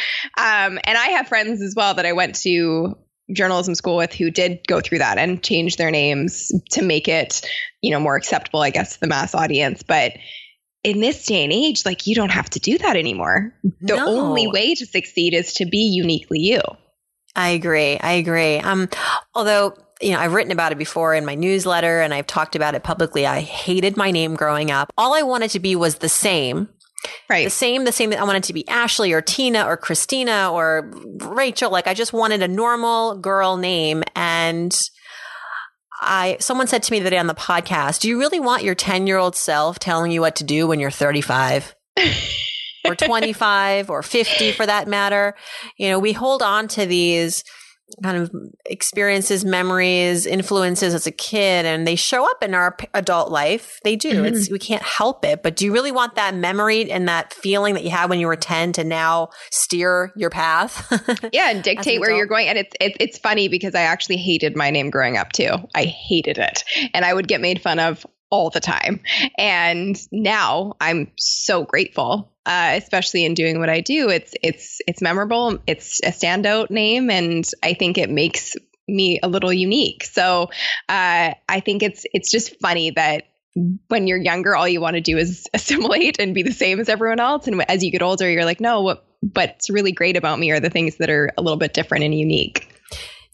and 0.85 0.99
I 0.99 1.09
have 1.17 1.29
friends 1.29 1.61
as 1.61 1.75
well 1.77 1.95
that 1.95 2.07
I 2.07 2.13
went 2.13 2.37
to 2.43 2.97
journalism 3.33 3.75
school 3.75 3.97
with 3.97 4.13
who 4.13 4.31
did 4.31 4.61
go 4.69 4.81
through 4.81 4.99
that 4.99 5.19
and 5.19 5.43
change 5.43 5.77
their 5.77 5.91
names 5.91 6.53
to 6.73 6.83
make 6.83 7.09
it, 7.09 7.43
you 7.81 7.91
know, 7.91 8.01
more 8.01 8.17
acceptable, 8.17 8.61
I 8.61 8.71
guess, 8.71 8.95
to 8.95 9.01
the 9.01 9.07
mass 9.07 9.35
audience. 9.35 9.83
But 9.83 10.13
in 10.85 11.01
this 11.01 11.27
day 11.27 11.43
and 11.43 11.53
age, 11.53 11.85
like 11.85 12.07
you 12.07 12.15
don't 12.15 12.31
have 12.31 12.49
to 12.51 12.61
do 12.61 12.79
that 12.79 12.97
anymore. 12.97 13.53
The 13.81 13.97
no. 13.97 14.07
only 14.07 14.47
way 14.47 14.75
to 14.75 14.87
succeed 14.87 15.35
is 15.35 15.55
to 15.55 15.67
be 15.67 15.79
uniquely 15.79 16.39
you. 16.39 16.61
I 17.35 17.51
agree. 17.51 17.99
I 17.99 18.13
agree. 18.13 18.59
Um, 18.59 18.89
although 19.35 19.75
you 20.01 20.13
know, 20.13 20.19
I've 20.19 20.35
written 20.35 20.53
about 20.53 20.73
it 20.73 20.79
before 20.79 21.15
in 21.15 21.25
my 21.25 21.35
newsletter 21.35 22.01
and 22.01 22.13
I've 22.13 22.27
talked 22.27 22.57
about 22.57 22.75
it 22.75 22.83
publicly. 22.83 23.27
I 23.27 23.41
hated 23.41 23.97
my 23.97 24.11
name 24.11 24.35
growing 24.35 24.71
up. 24.71 24.93
All 24.99 25.15
I 25.15 25.23
wanted 25.23 25.51
to 25.53 25.61
be 25.61 25.77
was 25.77 25.97
the 25.97 26.09
same. 26.09 26.69
Right. 27.29 27.45
The 27.45 27.51
same, 27.51 27.85
the 27.85 27.93
same 27.93 28.11
that 28.11 28.19
I 28.19 28.25
wanted 28.25 28.45
to 28.45 28.53
be 28.53 28.67
Ashley 28.69 29.13
or 29.13 29.23
Tina 29.23 29.65
or 29.67 29.77
Christina 29.77 30.51
or 30.53 30.91
Rachel. 31.21 31.71
Like 31.71 31.87
I 31.87 31.95
just 31.95 32.13
wanted 32.13 32.43
a 32.43 32.49
normal 32.49 33.17
girl 33.19 33.57
name. 33.57 34.03
And 34.17 34.77
I 36.01 36.37
someone 36.41 36.67
said 36.67 36.83
to 36.85 36.93
me 36.93 37.01
the 37.01 37.11
day 37.11 37.19
on 37.19 37.27
the 37.27 37.35
podcast, 37.35 38.01
"Do 38.01 38.09
you 38.09 38.19
really 38.19 38.41
want 38.41 38.65
your 38.65 38.75
10-year-old 38.75 39.37
self 39.37 39.79
telling 39.79 40.11
you 40.13 40.21
what 40.21 40.37
to 40.37 40.45
do 40.45 40.67
when 40.67 40.81
you're 40.81 40.91
35?" 40.91 41.75
or 42.87 42.95
25 42.95 43.91
or 43.91 44.03
50 44.03 44.53
for 44.53 44.67
that 44.67 44.89
matter. 44.89 45.35
You 45.79 45.89
know, 45.89 45.99
we 45.99 46.13
hold 46.13 46.43
on 46.43 46.69
to 46.69 46.87
these 46.87 47.45
kind 48.03 48.17
of 48.17 48.31
experiences, 48.67 49.45
memories, 49.45 50.27
influences 50.27 50.95
as 50.95 51.07
a 51.07 51.11
kid, 51.11 51.67
and 51.67 51.87
they 51.87 51.97
show 51.97 52.29
up 52.29 52.43
in 52.43 52.55
our 52.55 52.77
adult 52.95 53.31
life. 53.31 53.79
They 53.85 53.97
do. 53.97 54.13
Mm-hmm. 54.13 54.35
It's 54.35 54.51
we 54.51 54.59
can't 54.59 54.83
help 54.83 55.25
it. 55.25 55.43
But 55.43 55.57
do 55.57 55.65
you 55.65 55.73
really 55.73 55.93
want 55.93 56.15
that 56.17 56.35
memory 56.35 56.91
and 56.91 57.09
that 57.09 57.33
feeling 57.33 57.75
that 57.75 57.85
you 57.85 57.91
had 57.91 58.11
when 58.11 58.21
you 58.21 58.27
were 58.27 58.37
ten 58.37 58.73
to 58.75 58.85
now 58.85 59.29
steer 59.51 60.13
your 60.17 60.31
path? 60.31 60.87
yeah, 61.33 61.51
and 61.51 61.63
dictate 61.63 62.01
where 62.01 62.15
you're 62.15 62.27
going. 62.27 62.49
And 62.49 62.59
it's, 62.59 62.75
it's 62.81 62.97
it's 63.01 63.19
funny 63.19 63.49
because 63.49 63.75
I 63.75 63.83
actually 63.83 64.17
hated 64.17 64.57
my 64.57 64.71
name 64.71 64.91
growing 64.91 65.17
up 65.17 65.33
too. 65.33 65.53
I 65.75 65.85
hated 65.85 66.39
it, 66.39 66.65
and 66.93 67.05
I 67.05 67.13
would 67.15 67.29
get 67.29 67.41
made 67.41 67.63
fun 67.63 67.79
of 67.79 68.07
all 68.35 68.51
the 68.51 68.59
time. 68.59 69.01
And 69.39 69.97
now 70.11 70.75
I'm 70.81 71.13
so 71.17 71.63
grateful, 71.63 72.33
uh, 72.45 72.73
especially 72.75 73.25
in 73.25 73.35
doing 73.35 73.61
what 73.61 73.69
I 73.69 73.81
do. 73.81 74.09
It's 74.09 74.35
it's 74.43 74.81
it's 74.89 75.01
memorable. 75.01 75.61
It's 75.69 76.01
a 76.01 76.09
standout 76.09 76.69
name, 76.69 77.11
and 77.11 77.49
I 77.63 77.75
think 77.75 77.97
it 77.97 78.11
makes 78.11 78.57
me 78.89 79.21
a 79.23 79.29
little 79.29 79.53
unique. 79.53 80.03
So 80.03 80.51
uh, 80.89 81.35
I 81.49 81.61
think 81.65 81.85
it's 81.85 82.05
it's 82.13 82.33
just 82.33 82.59
funny 82.59 82.91
that 82.91 83.29
when 83.87 84.09
you're 84.09 84.19
younger, 84.19 84.57
all 84.57 84.67
you 84.67 84.81
want 84.81 84.95
to 84.95 85.01
do 85.01 85.17
is 85.17 85.47
assimilate 85.55 86.19
and 86.19 86.35
be 86.35 86.43
the 86.43 86.51
same 86.53 86.81
as 86.81 86.89
everyone 86.89 87.21
else. 87.21 87.47
And 87.47 87.65
as 87.71 87.85
you 87.85 87.93
get 87.93 88.03
older, 88.03 88.29
you're 88.29 88.45
like, 88.45 88.61
no, 88.61 88.81
what 88.83 89.07
what's 89.33 89.71
really 89.71 89.93
great 89.93 90.17
about 90.17 90.41
me 90.41 90.51
are 90.51 90.59
the 90.59 90.71
things 90.71 90.97
that 90.97 91.09
are 91.09 91.31
a 91.39 91.43
little 91.43 91.57
bit 91.57 91.73
different 91.73 92.03
and 92.03 92.19
unique. 92.19 92.69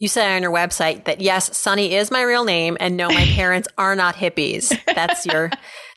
You 0.00 0.08
say 0.08 0.34
on 0.34 0.42
your 0.42 0.50
website 0.50 1.04
that 1.04 1.20
yes, 1.20 1.56
Sunny 1.56 1.94
is 1.94 2.10
my 2.10 2.22
real 2.22 2.44
name, 2.44 2.76
and 2.80 2.96
no, 2.96 3.08
my 3.08 3.24
parents 3.36 3.68
are 3.78 3.94
not 3.94 4.16
hippies. 4.16 4.76
That's 4.86 5.26
your 5.26 5.50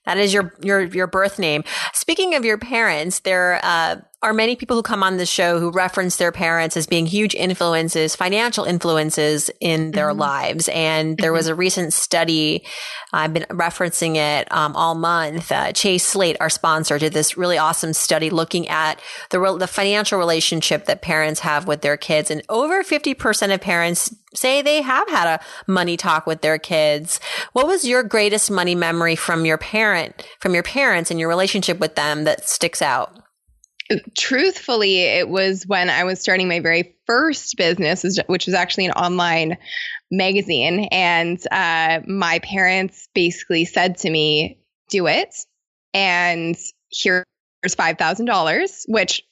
that 0.05 0.17
is 0.17 0.33
your 0.33 0.53
your 0.61 0.83
your 0.83 1.07
birth 1.07 1.39
name. 1.39 1.63
Speaking 1.93 2.35
of 2.35 2.45
your 2.45 2.57
parents, 2.57 3.21
there 3.21 3.59
uh, 3.63 3.95
are 4.23 4.33
many 4.33 4.55
people 4.55 4.75
who 4.75 4.81
come 4.81 5.03
on 5.03 5.17
the 5.17 5.25
show 5.25 5.59
who 5.59 5.69
reference 5.69 6.15
their 6.15 6.31
parents 6.31 6.75
as 6.75 6.87
being 6.87 7.05
huge 7.05 7.35
influences, 7.35 8.15
financial 8.15 8.63
influences 8.63 9.51
in 9.59 9.91
their 9.91 10.09
mm-hmm. 10.09 10.21
lives. 10.21 10.69
And 10.69 11.17
there 11.17 11.33
was 11.33 11.45
mm-hmm. 11.45 11.53
a 11.53 11.55
recent 11.55 11.93
study 11.93 12.63
I've 13.13 13.33
been 13.33 13.45
referencing 13.49 14.15
it 14.15 14.51
um, 14.51 14.75
all 14.75 14.95
month. 14.95 15.51
Uh, 15.51 15.71
Chase 15.71 16.03
Slate, 16.03 16.35
our 16.39 16.49
sponsor, 16.49 16.97
did 16.97 17.13
this 17.13 17.37
really 17.37 17.59
awesome 17.59 17.93
study 17.93 18.31
looking 18.31 18.67
at 18.69 18.99
the 19.29 19.39
re- 19.39 19.57
the 19.57 19.67
financial 19.67 20.17
relationship 20.17 20.85
that 20.85 21.03
parents 21.03 21.41
have 21.41 21.67
with 21.67 21.81
their 21.81 21.95
kids, 21.95 22.31
and 22.31 22.41
over 22.49 22.83
fifty 22.83 23.13
percent 23.13 23.51
of 23.51 23.61
parents 23.61 24.15
say 24.33 24.63
they 24.63 24.81
have 24.81 25.07
had 25.09 25.27
a 25.27 25.71
money 25.71 25.95
talk 25.95 26.25
with 26.25 26.41
their 26.41 26.57
kids. 26.57 27.19
What 27.51 27.67
was 27.67 27.87
your 27.87 28.01
greatest 28.01 28.49
money 28.49 28.73
memory 28.73 29.15
from 29.15 29.45
your 29.45 29.59
parent, 29.59 30.27
from 30.39 30.55
your 30.55 30.63
parents, 30.63 31.11
and 31.11 31.19
your 31.19 31.29
relationship 31.29 31.77
with 31.77 31.93
them 31.93 32.23
that 32.23 32.49
sticks 32.49 32.81
out? 32.81 33.22
Truthfully, 34.17 35.01
it 35.01 35.29
was 35.29 35.65
when 35.67 35.89
I 35.89 36.03
was 36.03 36.19
starting 36.19 36.47
my 36.47 36.59
very 36.59 36.95
first 37.05 37.57
business, 37.57 38.17
which 38.27 38.45
was 38.45 38.55
actually 38.55 38.85
an 38.85 38.91
online 38.91 39.57
magazine. 40.11 40.87
And 40.91 41.39
uh, 41.51 42.01
my 42.07 42.39
parents 42.39 43.09
basically 43.13 43.65
said 43.65 43.97
to 43.99 44.09
me, 44.09 44.59
do 44.89 45.07
it. 45.07 45.35
And 45.93 46.55
here's 46.91 47.25
$5,000, 47.65 48.83
which 48.87 49.23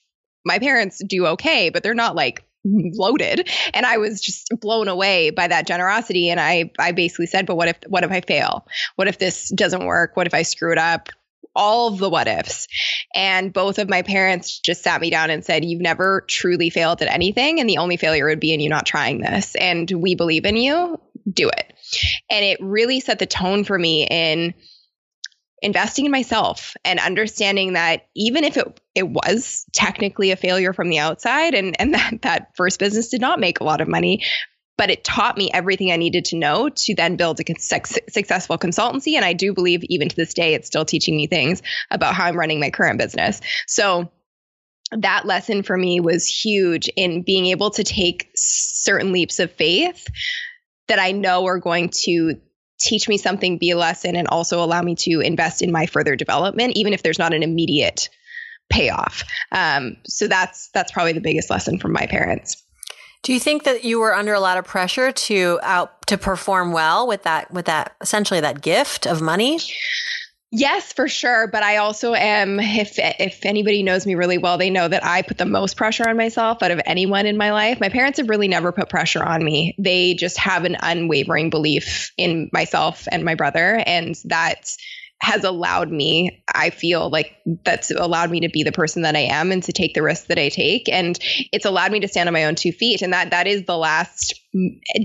my 0.46 0.60
parents 0.60 1.02
do 1.06 1.28
okay, 1.28 1.70
but 1.70 1.84
they're 1.84 1.94
not 1.94 2.16
like 2.16 2.44
loaded 2.64 3.50
and 3.74 3.88
i 3.88 3.98
was 3.98 4.22
just 4.22 4.48
blown 4.60 4.88
away 4.88 5.32
by 5.32 5.48
that 5.48 5.66
generosity 5.66 6.30
and 6.30 6.40
i 6.40 6.70
i 6.78 6.92
basically 6.92 7.26
said 7.26 7.48
but 7.48 7.56
what 7.56 7.68
if 7.68 7.78
what 7.88 8.04
if 8.04 8.12
i 8.12 8.22
fail 8.22 8.68
what 8.98 9.08
if 9.08 9.18
this 9.18 9.50
doesn't 9.50 9.86
work 9.86 10.16
what 10.16 10.28
if 10.28 10.34
i 10.36 10.44
screw 10.44 10.72
it 10.72 10.78
up 10.78 11.10
all 11.56 11.88
of 11.90 12.00
the 12.00 12.10
what 12.10 12.28
ifs. 12.28 12.68
And 13.14 13.54
both 13.54 13.80
of 13.80 13.90
my 13.90 14.02
parents 14.02 14.60
just 14.60 14.84
sat 14.84 15.02
me 15.02 15.10
down 15.10 15.30
and 15.30 15.44
said, 15.44 15.66
You've 15.66 15.82
never 15.82 16.26
truly 16.28 16.70
failed 16.70 17.02
at 17.02 17.14
anything. 17.14 17.60
And 17.60 17.70
the 17.70 17.78
only 17.78 17.98
failure 17.98 18.28
would 18.28 18.40
be 18.40 18.54
in 18.54 18.60
you 18.60 18.70
not 18.70 18.86
trying 18.86 19.22
this. 19.22 19.56
And 19.56 19.90
we 19.92 20.16
believe 20.16 20.46
in 20.46 20.56
you. 20.56 21.00
Do 21.32 21.50
it. 21.50 21.74
And 22.30 22.44
it 22.44 22.58
really 22.62 23.00
set 23.00 23.20
the 23.20 23.26
tone 23.26 23.64
for 23.64 23.78
me 23.78 24.08
in 24.10 24.54
investing 25.62 26.06
in 26.06 26.12
myself 26.12 26.76
and 26.84 27.00
understanding 27.00 27.74
that 27.74 28.08
even 28.16 28.44
if 28.44 28.58
it 28.58 28.80
it 28.96 29.08
was 29.08 29.66
technically 29.74 30.32
a 30.32 30.36
failure 30.36 30.74
from 30.74 30.90
the 30.90 31.00
outside 31.00 31.54
and 31.54 31.80
and 31.80 31.94
that 31.94 32.22
that 32.24 32.56
first 32.56 32.80
business 32.80 33.10
did 33.10 33.22
not 33.22 33.40
make 33.40 33.60
a 33.60 33.64
lot 33.64 33.82
of 33.82 33.88
money 33.88 34.24
but 34.82 34.90
it 34.90 35.04
taught 35.04 35.38
me 35.38 35.52
everything 35.54 35.92
I 35.92 35.96
needed 35.96 36.26
to 36.26 36.36
know 36.36 36.68
to 36.68 36.96
then 36.96 37.16
build 37.16 37.40
a 37.40 37.44
successful 37.60 38.58
consultancy. 38.58 39.14
And 39.16 39.24
I 39.24 39.34
do 39.34 39.54
believe 39.54 39.84
even 39.84 40.10
to 40.10 40.16
this 40.16 40.34
day, 40.34 40.56
it's 40.56 40.66
still 40.66 40.86
teaching 40.86 41.16
me 41.16 41.28
things 41.28 41.62
about 41.92 42.16
how 42.16 42.26
I'm 42.26 42.36
running 42.36 42.60
my 42.60 42.72
current 42.72 42.98
business. 42.98 43.42
So 43.68 44.12
that 44.92 45.28
lesson 45.28 45.62
for 45.62 45.78
me 45.78 46.00
was 46.00 46.26
huge 46.26 46.90
in 46.96 47.22
being 47.22 47.46
able 47.46 47.70
to 47.70 47.84
take 47.84 48.32
certain 48.34 49.12
leaps 49.12 49.38
of 49.38 49.52
faith 49.52 50.08
that 50.88 50.98
I 50.98 51.12
know 51.12 51.46
are 51.46 51.60
going 51.60 51.90
to 52.06 52.42
teach 52.80 53.08
me 53.08 53.20
something, 53.20 53.60
be 53.60 53.70
a 53.70 53.78
lesson, 53.78 54.16
and 54.16 54.28
also 54.30 54.64
allow 54.64 54.82
me 54.82 54.96
to 54.96 55.20
invest 55.20 55.62
in 55.62 55.72
my 55.72 55.86
further 55.86 56.16
development, 56.16 56.76
even 56.76 56.94
if 56.94 57.04
there's 57.04 57.20
not 57.20 57.36
an 57.36 57.44
immediate 57.44 58.10
payoff. 58.72 59.26
Um, 59.52 59.98
so 60.08 60.28
that's 60.28 60.72
that's 60.74 60.92
probably 60.92 61.14
the 61.14 61.22
biggest 61.22 61.52
lesson 61.52 61.78
from 61.78 61.92
my 61.92 62.08
parents. 62.08 62.64
Do 63.24 63.34
you 63.34 63.40
think 63.40 63.64
that 63.64 63.84
you 63.84 64.00
were 64.00 64.16
under 64.16 64.34
a 64.34 64.40
lot 64.40 64.58
of 64.58 64.66
pressure 64.66 65.12
to 65.12 65.60
out 65.62 66.08
to 66.08 66.18
perform 66.18 66.72
well 66.72 67.08
with 67.08 67.24
that 67.24 67.52
with 67.52 67.66
that 67.66 67.96
essentially 68.02 68.40
that 68.40 68.62
gift 68.62 69.06
of 69.06 69.22
money? 69.22 69.60
Yes, 70.54 70.92
for 70.92 71.08
sure. 71.08 71.48
But 71.48 71.64
I 71.64 71.78
also 71.78 72.14
am, 72.14 72.60
if 72.60 72.96
if 72.98 73.46
anybody 73.46 73.84
knows 73.84 74.06
me 74.06 74.16
really 74.16 74.38
well, 74.38 74.58
they 74.58 74.70
know 74.70 74.88
that 74.88 75.06
I 75.06 75.22
put 75.22 75.38
the 75.38 75.46
most 75.46 75.78
pressure 75.78 76.08
on 76.08 76.18
myself 76.18 76.62
out 76.62 76.72
of 76.72 76.82
anyone 76.86 77.26
in 77.26 77.38
my 77.38 77.52
life. 77.52 77.80
My 77.80 77.90
parents 77.90 78.18
have 78.20 78.28
really 78.28 78.50
never 78.50 78.72
put 78.74 78.90
pressure 78.90 79.24
on 79.24 79.44
me. 79.46 79.76
They 79.78 80.14
just 80.14 80.38
have 80.38 80.66
an 80.66 80.76
unwavering 80.82 81.52
belief 81.52 82.12
in 82.18 82.50
myself 82.52 83.08
and 83.12 83.24
my 83.24 83.36
brother, 83.36 83.82
and 83.86 84.16
that 84.26 84.76
has 85.22 85.44
allowed 85.44 85.92
me, 85.92 86.44
I 86.54 86.72
feel 86.72 87.10
like 87.12 87.38
that's 87.64 87.92
allowed 87.92 88.32
me 88.32 88.40
to 88.40 88.50
be 88.50 88.64
the 88.64 88.72
person 88.72 89.04
that 89.04 89.16
I 89.16 89.20
am 89.20 89.52
and 89.52 89.62
to 89.64 89.72
take 89.72 89.94
the 89.94 90.02
risks 90.02 90.28
that 90.28 90.40
I 90.40 90.50
take. 90.50 90.90
And 90.90 91.18
it's 91.54 91.66
allowed 91.66 91.92
me 91.92 92.00
to 92.00 92.08
stand 92.08 92.28
on 92.28 92.34
my 92.34 92.46
own 92.46 92.56
two 92.56 92.72
feet. 92.72 93.04
And 93.04 93.14
that 93.14 93.30
that 93.30 93.46
is 93.46 93.66
the 93.66 93.78
last 93.78 94.34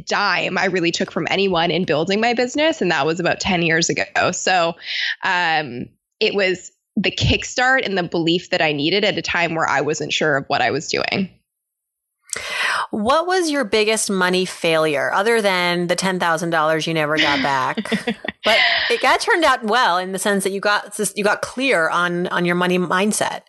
dime 0.07 0.57
I 0.57 0.65
really 0.67 0.91
took 0.91 1.13
from 1.13 1.27
anyone 1.31 1.71
in 1.71 1.85
building 1.85 2.21
my 2.23 2.33
business. 2.33 2.81
And 2.81 2.91
that 2.91 3.05
was 3.05 3.21
about 3.21 3.41
10 3.41 3.61
years 3.61 3.91
ago. 3.91 4.33
So 4.33 4.75
um, 5.23 5.85
it 6.19 6.35
was 6.35 6.73
the 6.97 7.11
kickstart 7.11 7.85
and 7.85 7.99
the 7.99 8.03
belief 8.03 8.49
that 8.51 8.63
I 8.63 8.73
needed 8.73 9.05
at 9.05 9.19
a 9.19 9.23
time 9.23 9.55
where 9.55 9.69
I 9.69 9.83
wasn't 9.83 10.15
sure 10.15 10.39
of 10.39 10.47
what 10.47 10.63
I 10.63 10.71
was 10.71 10.89
doing. 10.89 11.29
What 12.91 13.27
was 13.27 13.51
your 13.51 13.65
biggest 13.65 14.11
money 14.11 14.45
failure 14.45 15.13
other 15.13 15.43
than 15.43 15.87
the 15.87 15.97
$10,000 15.97 16.87
you 16.87 16.95
never 16.95 17.17
got 17.17 17.43
back? 17.43 17.77
but 18.45 18.59
it 18.91 19.01
got 19.01 19.21
turned 19.21 19.45
out 19.45 19.65
well 19.65 19.99
in 19.99 20.13
the 20.13 20.19
sense 20.19 20.45
that 20.45 20.51
you 20.53 20.61
got 20.61 20.99
you 21.15 21.25
got 21.25 21.43
clear 21.43 21.89
on 21.89 22.27
on 22.29 22.45
your 22.45 22.55
money 22.55 22.79
mindset. 22.79 23.43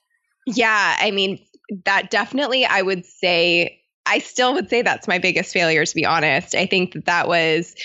Yeah, 0.45 0.97
I 1.00 1.12
mean, 1.12 1.39
that 1.86 2.10
definitely 2.10 2.65
I 2.65 2.82
would 2.82 3.06
say 3.06 3.82
I 4.06 4.19
still 4.19 4.54
would 4.54 4.69
say 4.69 4.82
that's 4.82 5.08
my 5.08 5.19
biggest 5.19 5.54
failure 5.54 5.86
to 5.86 5.95
be 5.95 6.06
honest. 6.06 6.56
I 6.56 6.65
think 6.65 6.93
that 6.93 7.06
that 7.06 7.28
was 7.28 7.76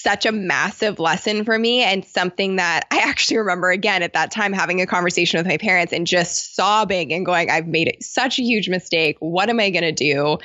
such 0.00 0.26
a 0.26 0.32
massive 0.32 0.98
lesson 0.98 1.44
for 1.44 1.58
me 1.58 1.82
and 1.82 2.04
something 2.04 2.56
that 2.56 2.86
I 2.90 2.98
actually 3.00 3.38
remember 3.38 3.70
again 3.70 4.02
at 4.02 4.14
that 4.14 4.30
time 4.30 4.52
having 4.52 4.80
a 4.80 4.86
conversation 4.86 5.38
with 5.38 5.46
my 5.46 5.58
parents 5.58 5.92
and 5.92 6.06
just 6.06 6.54
sobbing 6.54 7.12
and 7.12 7.26
going, 7.26 7.50
I've 7.50 7.66
made 7.66 7.96
such 8.00 8.38
a 8.38 8.42
huge 8.42 8.68
mistake. 8.68 9.16
What 9.20 9.48
am 9.48 9.60
I 9.60 9.70
going 9.70 9.82
to 9.82 9.92
do? 9.92 10.38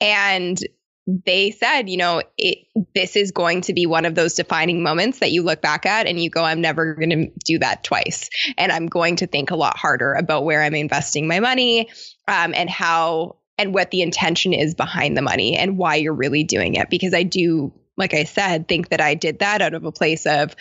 And 0.00 0.58
they 1.06 1.52
said, 1.52 1.88
you 1.88 1.96
know, 1.96 2.20
it, 2.36 2.58
this 2.94 3.14
is 3.14 3.30
going 3.30 3.60
to 3.62 3.72
be 3.72 3.86
one 3.86 4.04
of 4.04 4.16
those 4.16 4.34
defining 4.34 4.82
moments 4.82 5.20
that 5.20 5.30
you 5.30 5.42
look 5.42 5.62
back 5.62 5.86
at 5.86 6.06
and 6.06 6.20
you 6.20 6.28
go, 6.28 6.42
I'm 6.42 6.60
never 6.60 6.94
going 6.94 7.10
to 7.10 7.30
do 7.44 7.60
that 7.60 7.84
twice. 7.84 8.28
And 8.58 8.72
I'm 8.72 8.86
going 8.86 9.16
to 9.16 9.26
think 9.26 9.50
a 9.50 9.56
lot 9.56 9.76
harder 9.76 10.14
about 10.14 10.44
where 10.44 10.62
I'm 10.62 10.74
investing 10.74 11.28
my 11.28 11.38
money 11.38 11.90
um, 12.26 12.54
and 12.54 12.68
how 12.68 13.36
and 13.58 13.72
what 13.72 13.90
the 13.90 14.02
intention 14.02 14.52
is 14.52 14.74
behind 14.74 15.16
the 15.16 15.22
money 15.22 15.56
and 15.56 15.78
why 15.78 15.94
you're 15.94 16.12
really 16.12 16.44
doing 16.44 16.74
it. 16.74 16.90
Because 16.90 17.14
I 17.14 17.22
do 17.22 17.72
like 17.96 18.14
I 18.14 18.24
said, 18.24 18.68
think 18.68 18.90
that 18.90 19.00
I 19.00 19.14
did 19.14 19.40
that 19.40 19.62
out 19.62 19.74
of 19.74 19.84
a 19.84 19.92
place 19.92 20.26
of, 20.26 20.54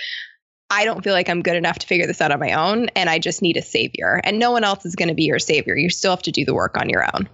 I 0.69 0.85
don't 0.85 1.03
feel 1.03 1.13
like 1.13 1.29
I'm 1.29 1.43
good 1.43 1.55
enough 1.55 1.79
to 1.79 1.87
figure 1.87 2.07
this 2.07 2.21
out 2.21 2.31
on 2.31 2.39
my 2.39 2.53
own, 2.53 2.87
and 2.95 3.09
I 3.09 3.19
just 3.19 3.41
need 3.41 3.57
a 3.57 3.61
savior. 3.61 4.19
And 4.23 4.39
no 4.39 4.51
one 4.51 4.63
else 4.63 4.85
is 4.85 4.95
going 4.95 5.09
to 5.09 5.13
be 5.13 5.25
your 5.25 5.39
savior. 5.39 5.75
You 5.75 5.89
still 5.89 6.11
have 6.11 6.23
to 6.23 6.31
do 6.31 6.43
the 6.43 6.55
work 6.55 6.77
on 6.77 6.89
your 6.89 7.05
own. 7.15 7.29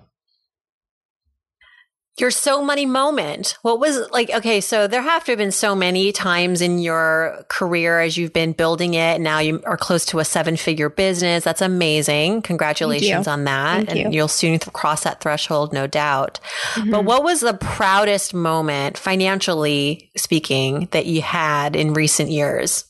Your 2.19 2.29
so 2.29 2.61
money 2.61 2.85
moment. 2.85 3.57
What 3.61 3.79
was 3.79 4.09
like, 4.11 4.29
okay, 4.29 4.59
so 4.59 4.85
there 4.85 5.01
have 5.01 5.23
to 5.25 5.31
have 5.31 5.39
been 5.39 5.51
so 5.51 5.73
many 5.73 6.11
times 6.11 6.61
in 6.61 6.79
your 6.79 7.45
career 7.47 8.01
as 8.01 8.17
you've 8.17 8.33
been 8.33 8.51
building 8.51 8.95
it. 8.95 9.21
Now 9.21 9.39
you 9.39 9.63
are 9.65 9.77
close 9.77 10.05
to 10.07 10.19
a 10.19 10.25
seven 10.25 10.57
figure 10.57 10.89
business. 10.89 11.45
That's 11.45 11.61
amazing. 11.61 12.41
Congratulations 12.41 13.27
on 13.27 13.45
that. 13.45 13.87
Thank 13.87 13.89
and 13.91 14.13
you. 14.13 14.21
will 14.21 14.27
soon 14.27 14.59
cross 14.59 15.03
that 15.03 15.21
threshold, 15.21 15.71
no 15.71 15.87
doubt. 15.87 16.41
Mm-hmm. 16.73 16.91
But 16.91 17.05
what 17.05 17.23
was 17.23 17.39
the 17.39 17.53
proudest 17.53 18.33
moment, 18.33 18.97
financially 18.97 20.11
speaking, 20.17 20.89
that 20.91 21.05
you 21.05 21.21
had 21.21 21.77
in 21.77 21.93
recent 21.93 22.29
years? 22.29 22.85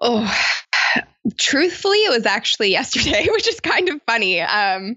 Oh, 0.00 0.28
truthfully, 1.38 1.98
it 1.98 2.10
was 2.10 2.26
actually 2.26 2.70
yesterday, 2.72 3.28
which 3.30 3.46
is 3.46 3.60
kind 3.60 3.88
of 3.88 4.00
funny. 4.06 4.40
Um, 4.40 4.96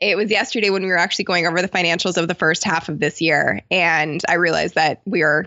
it 0.00 0.16
was 0.16 0.30
yesterday 0.30 0.70
when 0.70 0.82
we 0.82 0.88
were 0.88 0.98
actually 0.98 1.24
going 1.24 1.46
over 1.46 1.62
the 1.62 1.68
financials 1.68 2.16
of 2.16 2.28
the 2.28 2.34
first 2.34 2.64
half 2.64 2.88
of 2.88 2.98
this 2.98 3.20
year 3.20 3.60
and 3.70 4.22
i 4.28 4.34
realized 4.34 4.74
that 4.74 5.02
we 5.04 5.22
are 5.22 5.46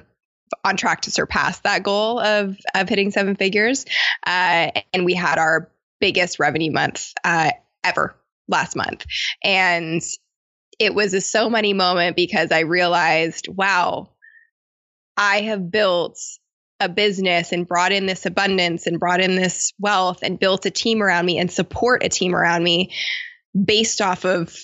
on 0.64 0.78
track 0.78 1.02
to 1.02 1.12
surpass 1.12 1.60
that 1.60 1.84
goal 1.84 2.20
of 2.20 2.58
of 2.74 2.90
hitting 2.90 3.12
seven 3.12 3.36
figures. 3.36 3.86
Uh, 4.26 4.72
and 4.94 5.04
we 5.04 5.14
had 5.14 5.38
our 5.38 5.70
biggest 6.00 6.40
revenue 6.40 6.72
month 6.72 7.12
uh, 7.24 7.52
ever 7.84 8.16
last 8.48 8.76
month. 8.76 9.06
And 9.44 10.02
it 10.80 10.94
was 10.94 11.14
a 11.14 11.22
so 11.22 11.50
money 11.50 11.74
moment 11.74 12.16
because 12.16 12.52
i 12.52 12.60
realized 12.60 13.48
wow 13.48 14.12
i 15.16 15.42
have 15.42 15.72
built 15.72 16.20
a 16.80 16.88
business 16.88 17.52
and 17.52 17.68
brought 17.68 17.92
in 17.92 18.06
this 18.06 18.28
abundance 18.28 18.86
and 18.86 19.00
brought 19.00 19.20
in 19.20 19.36
this 19.36 19.74
wealth 19.80 20.20
and 20.22 20.40
built 20.40 20.68
a 20.68 20.72
team 20.72 21.02
around 21.02 21.26
me 21.26 21.40
and 21.40 21.52
support 21.52 22.04
a 22.04 22.10
team 22.10 22.36
around 22.36 22.64
me 22.64 22.94
based 23.54 24.02
off 24.02 24.26
of 24.26 24.56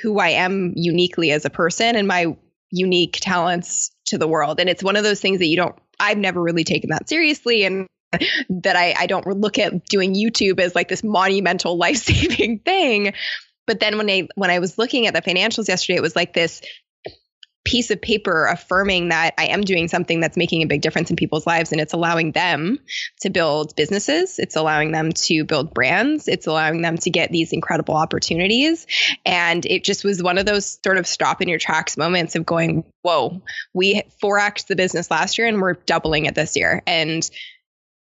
who 0.00 0.18
I 0.18 0.30
am 0.30 0.72
uniquely 0.76 1.32
as 1.32 1.44
a 1.44 1.50
person 1.50 1.96
and 1.96 2.08
my 2.08 2.36
unique 2.70 3.18
talents 3.20 3.94
to 4.06 4.18
the 4.18 4.26
world. 4.26 4.58
And 4.58 4.68
it's 4.68 4.82
one 4.82 4.96
of 4.96 5.04
those 5.04 5.20
things 5.20 5.38
that 5.38 5.46
you 5.46 5.56
don't, 5.56 5.76
I've 6.00 6.18
never 6.18 6.40
really 6.40 6.64
taken 6.64 6.90
that 6.90 7.08
seriously. 7.08 7.64
And 7.64 7.86
that 8.62 8.76
I, 8.76 8.94
I 8.98 9.06
don't 9.06 9.26
look 9.26 9.58
at 9.58 9.84
doing 9.86 10.14
YouTube 10.14 10.60
as 10.60 10.74
like 10.74 10.88
this 10.88 11.04
monumental 11.04 11.76
life 11.78 11.98
saving 11.98 12.60
thing. 12.60 13.14
But 13.66 13.80
then 13.80 13.96
when 13.96 14.10
I 14.10 14.28
when 14.34 14.50
I 14.50 14.58
was 14.58 14.76
looking 14.76 15.06
at 15.06 15.14
the 15.14 15.22
financials 15.22 15.68
yesterday, 15.68 15.96
it 15.96 16.02
was 16.02 16.16
like 16.16 16.32
this 16.32 16.62
piece 17.64 17.90
of 17.90 18.00
paper 18.00 18.46
affirming 18.46 19.10
that 19.10 19.34
I 19.38 19.46
am 19.46 19.60
doing 19.62 19.86
something 19.88 20.20
that's 20.20 20.36
making 20.36 20.62
a 20.62 20.66
big 20.66 20.82
difference 20.82 21.10
in 21.10 21.16
people's 21.16 21.46
lives 21.46 21.70
and 21.70 21.80
it's 21.80 21.92
allowing 21.92 22.32
them 22.32 22.78
to 23.20 23.30
build 23.30 23.76
businesses. 23.76 24.38
It's 24.38 24.56
allowing 24.56 24.92
them 24.92 25.12
to 25.12 25.44
build 25.44 25.72
brands. 25.72 26.26
It's 26.26 26.46
allowing 26.46 26.82
them 26.82 26.98
to 26.98 27.10
get 27.10 27.30
these 27.30 27.52
incredible 27.52 27.94
opportunities. 27.94 28.86
And 29.24 29.64
it 29.66 29.84
just 29.84 30.04
was 30.04 30.22
one 30.22 30.38
of 30.38 30.46
those 30.46 30.78
sort 30.84 30.98
of 30.98 31.06
stop 31.06 31.40
in 31.40 31.48
your 31.48 31.58
tracks 31.58 31.96
moments 31.96 32.34
of 32.34 32.44
going, 32.44 32.84
whoa, 33.02 33.40
we 33.72 34.02
4X 34.22 34.66
the 34.66 34.76
business 34.76 35.10
last 35.10 35.38
year 35.38 35.46
and 35.46 35.60
we're 35.60 35.74
doubling 35.74 36.26
it 36.26 36.34
this 36.34 36.56
year. 36.56 36.82
And 36.86 37.28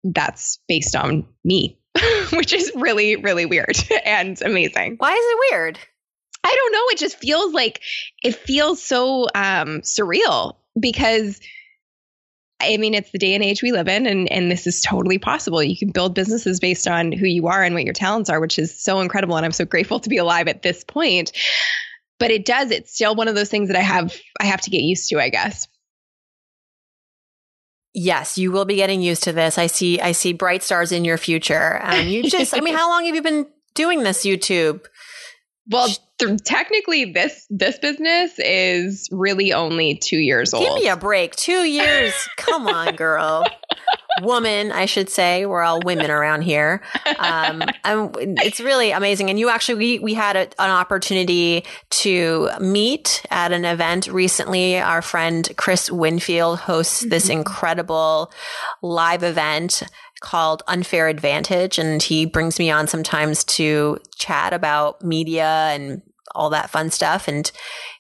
that's 0.04 0.60
based 0.68 0.96
on 0.96 1.26
me, 1.44 1.78
which 2.32 2.54
is 2.54 2.72
really, 2.76 3.18
really 3.18 3.46
weird 3.46 3.76
and 4.06 4.42
amazing. 4.42 4.96
Why 4.98 5.12
is 5.12 5.20
it 5.20 5.40
weird? 5.52 5.80
I 6.44 6.54
don't 6.56 6.72
know. 6.74 6.86
It 6.90 6.98
just 6.98 7.18
feels 7.20 7.54
like 7.54 7.82
it 8.24 8.36
feels 8.36 8.82
so 8.82 9.28
um, 9.34 9.82
surreal 9.82 10.58
because 10.80 11.40
I 12.64 12.78
mean, 12.78 12.94
it's 12.94 13.12
the 13.12 13.18
day 13.18 13.36
and 13.36 13.44
age 13.44 13.62
we 13.62 13.72
live 13.72 13.88
in, 13.88 14.08
and, 14.08 14.32
and 14.32 14.50
this 14.50 14.66
is 14.66 14.82
totally 14.82 15.18
possible. 15.18 15.62
You 15.62 15.78
can 15.78 15.92
build 15.92 16.16
businesses 16.16 16.60
based 16.60 16.88
on 16.88 17.12
who 17.12 17.26
you 17.26 17.48
are 17.48 17.64
and 17.64 17.76
what 17.76 17.84
your 17.84 17.94
talents 17.94 18.30
are, 18.30 18.40
which 18.40 18.58
is 18.58 18.80
so 18.80 19.02
incredible. 19.02 19.36
And 19.36 19.46
I'm 19.46 19.52
so 19.52 19.66
grateful 19.66 20.00
to 20.00 20.10
be 20.10 20.18
alive 20.18 20.48
at 20.48 20.62
this 20.62 20.84
point. 20.84 21.32
But 22.20 22.32
it 22.32 22.46
does, 22.46 22.72
it's 22.72 22.94
still 22.94 23.16
one 23.16 23.28
of 23.28 23.36
those 23.36 23.50
things 23.50 23.68
that 23.68 23.78
I 23.78 23.82
have 23.82 24.16
I 24.40 24.46
have 24.46 24.62
to 24.62 24.70
get 24.70 24.82
used 24.82 25.10
to, 25.10 25.20
I 25.20 25.30
guess. 25.30 25.68
Yes, 27.94 28.38
you 28.38 28.52
will 28.52 28.66
be 28.66 28.76
getting 28.76 29.02
used 29.02 29.24
to 29.24 29.34
this. 29.34 29.58
I 29.58 29.68
see 29.68 30.00
I 30.00 30.14
see 30.14 30.34
bright 30.34 30.64
stars 30.64 30.92
in 30.92 31.06
your 31.06 31.18
future. 31.18 31.80
And 31.84 32.10
you 32.10 32.24
just 32.24 32.56
I 32.56 32.62
mean, 32.62 32.76
how 32.78 32.90
long 32.90 33.06
have 33.06 33.16
you 33.16 33.22
been 33.22 33.48
doing 33.74 34.04
this 34.04 34.26
YouTube? 34.26 34.86
Well, 35.68 35.90
technically, 36.44 37.12
this 37.12 37.46
this 37.50 37.78
business 37.80 38.34
is 38.38 39.10
really 39.12 39.54
only 39.54 39.96
two 39.96 40.18
years 40.18 40.54
old. 40.54 40.64
Give 40.64 40.76
me 40.76 40.88
a 40.88 40.98
break. 40.98 41.36
Two 41.36 41.64
years. 41.64 42.14
Come 42.38 42.68
on, 42.68 42.96
girl. 42.96 43.46
Woman, 44.22 44.72
I 44.72 44.86
should 44.86 45.10
say. 45.10 45.46
We're 45.48 45.64
all 45.64 45.80
women 45.84 46.12
around 46.12 46.44
here. 46.44 46.84
Um, 47.18 47.64
it's 47.84 48.60
really 48.60 48.92
amazing. 48.92 49.32
And 49.32 49.40
you 49.40 49.50
actually, 49.50 49.76
we, 49.76 50.00
we 50.00 50.14
had 50.14 50.36
a, 50.36 50.42
an 50.62 50.70
opportunity 50.70 51.66
to 51.90 52.50
meet 52.60 53.26
at 53.32 53.52
an 53.52 53.66
event 53.66 54.06
recently. 54.08 54.78
Our 54.78 55.02
friend 55.02 55.52
Chris 55.58 55.90
Winfield 55.90 56.60
hosts 56.60 57.02
mm-hmm. 57.02 57.10
this 57.10 57.28
incredible 57.28 58.32
live 58.84 59.24
event 59.24 59.82
called 60.22 60.64
Unfair 60.68 61.08
Advantage. 61.08 61.78
And 61.78 62.02
he 62.02 62.26
brings 62.26 62.60
me 62.60 62.72
on 62.72 62.88
sometimes 62.88 63.44
to 63.46 64.00
chat 64.16 64.54
about 64.54 65.04
media 65.04 65.70
and 65.72 66.02
all 66.36 66.50
that 66.50 66.70
fun 66.70 66.90
stuff. 66.90 67.28
And 67.28 67.52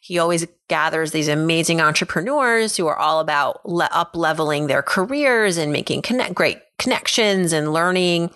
he 0.02 0.18
always 0.18 0.48
gathers 0.68 1.12
these 1.12 1.28
amazing 1.28 1.82
entrepreneurs 1.82 2.78
who 2.78 2.88
are 2.88 2.98
all 2.98 3.20
about 3.20 3.66
le- 3.66 3.90
up 3.92 4.16
leveling 4.16 4.68
their 4.68 4.82
careers 4.82 5.58
and 5.58 5.72
making 5.72 6.02
connect- 6.02 6.34
great 6.34 6.60
connections 6.80 7.54
and 7.54 7.74
learning. 7.74 8.32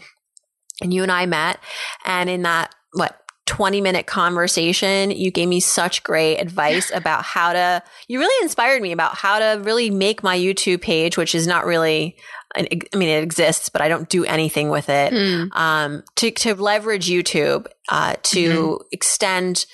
And 0.82 0.94
you 0.94 1.04
and 1.04 1.12
I 1.12 1.26
met. 1.26 1.60
And 2.06 2.30
in 2.30 2.44
that, 2.44 2.74
what, 2.94 3.20
20 3.48 3.80
minute 3.82 4.06
conversation, 4.06 5.10
you 5.10 5.32
gave 5.32 5.48
me 5.48 5.60
such 5.60 6.04
great 6.04 6.38
advice 6.38 6.92
about 6.96 7.24
how 7.24 7.54
to, 7.54 7.82
you 8.08 8.20
really 8.20 8.44
inspired 8.44 8.82
me 8.82 8.92
about 8.92 9.16
how 9.16 9.40
to 9.40 9.62
really 9.63 9.90
make 9.90 10.22
my 10.22 10.38
YouTube 10.38 10.82
page, 10.82 11.18
which 11.18 11.34
is 11.34 11.48
not 11.48 11.66
really 11.66 12.18
I 12.58 12.98
mean, 12.98 13.10
it 13.10 13.24
exists, 13.24 13.70
but 13.70 13.82
I 13.82 13.88
don't 13.88 14.10
do 14.10 14.26
anything 14.26 14.70
with 14.70 14.89
it. 14.89 15.13
Mm. 15.13 15.56
Um, 15.56 16.04
to, 16.15 16.32
to 16.32 16.56
leverage 16.56 17.08
YouTube, 17.08 17.67
uh, 17.89 18.15
to 18.24 18.50
mm-hmm. 18.50 18.84
extend 18.91 19.65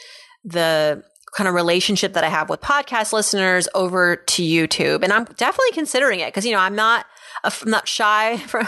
the 0.44 1.04
kind 1.36 1.48
of 1.48 1.56
relationship 1.56 2.14
that 2.14 2.24
I 2.24 2.30
have 2.30 2.50
with 2.50 2.62
podcast 2.62 3.14
listeners 3.14 3.68
over 3.74 4.18
to 4.18 4.44
YouTube. 4.44 5.04
And 5.04 5.12
I'm 5.12 5.24
definitely 5.24 5.72
considering 5.74 6.20
it 6.20 6.28
because, 6.28 6.46
you 6.46 6.52
know, 6.52 6.60
I'm 6.60 6.76
not, 6.76 7.06
I'm 7.44 7.70
not 7.70 7.88
shy 7.88 8.38
for, 8.48 8.62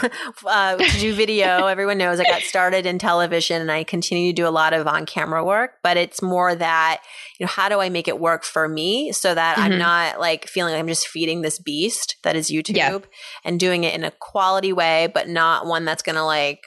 uh, 0.46 0.76
to 0.76 0.98
do 0.98 1.14
video. 1.14 1.66
Everyone 1.66 1.98
knows 1.98 2.20
I 2.20 2.24
got 2.24 2.42
started 2.42 2.86
in 2.86 2.98
television 2.98 3.60
and 3.60 3.70
I 3.70 3.84
continue 3.84 4.32
to 4.32 4.36
do 4.36 4.46
a 4.46 4.50
lot 4.50 4.72
of 4.72 4.86
on 4.86 5.06
camera 5.06 5.44
work, 5.44 5.74
but 5.82 5.96
it's 5.96 6.20
more 6.20 6.54
that, 6.54 7.02
you 7.38 7.46
know, 7.46 7.50
how 7.50 7.68
do 7.68 7.80
I 7.80 7.88
make 7.88 8.08
it 8.08 8.20
work 8.20 8.44
for 8.44 8.68
me 8.68 9.12
so 9.12 9.34
that 9.34 9.56
mm-hmm. 9.56 9.72
I'm 9.72 9.78
not 9.78 10.20
like 10.20 10.46
feeling 10.46 10.74
like 10.74 10.80
I'm 10.80 10.88
just 10.88 11.08
feeding 11.08 11.42
this 11.42 11.58
beast 11.58 12.16
that 12.22 12.36
is 12.36 12.50
YouTube 12.50 12.76
yeah. 12.76 12.98
and 13.44 13.58
doing 13.58 13.84
it 13.84 13.94
in 13.94 14.04
a 14.04 14.10
quality 14.10 14.72
way, 14.72 15.08
but 15.12 15.28
not 15.28 15.66
one 15.66 15.84
that's 15.84 16.02
going 16.02 16.16
to 16.16 16.24
like, 16.24 16.60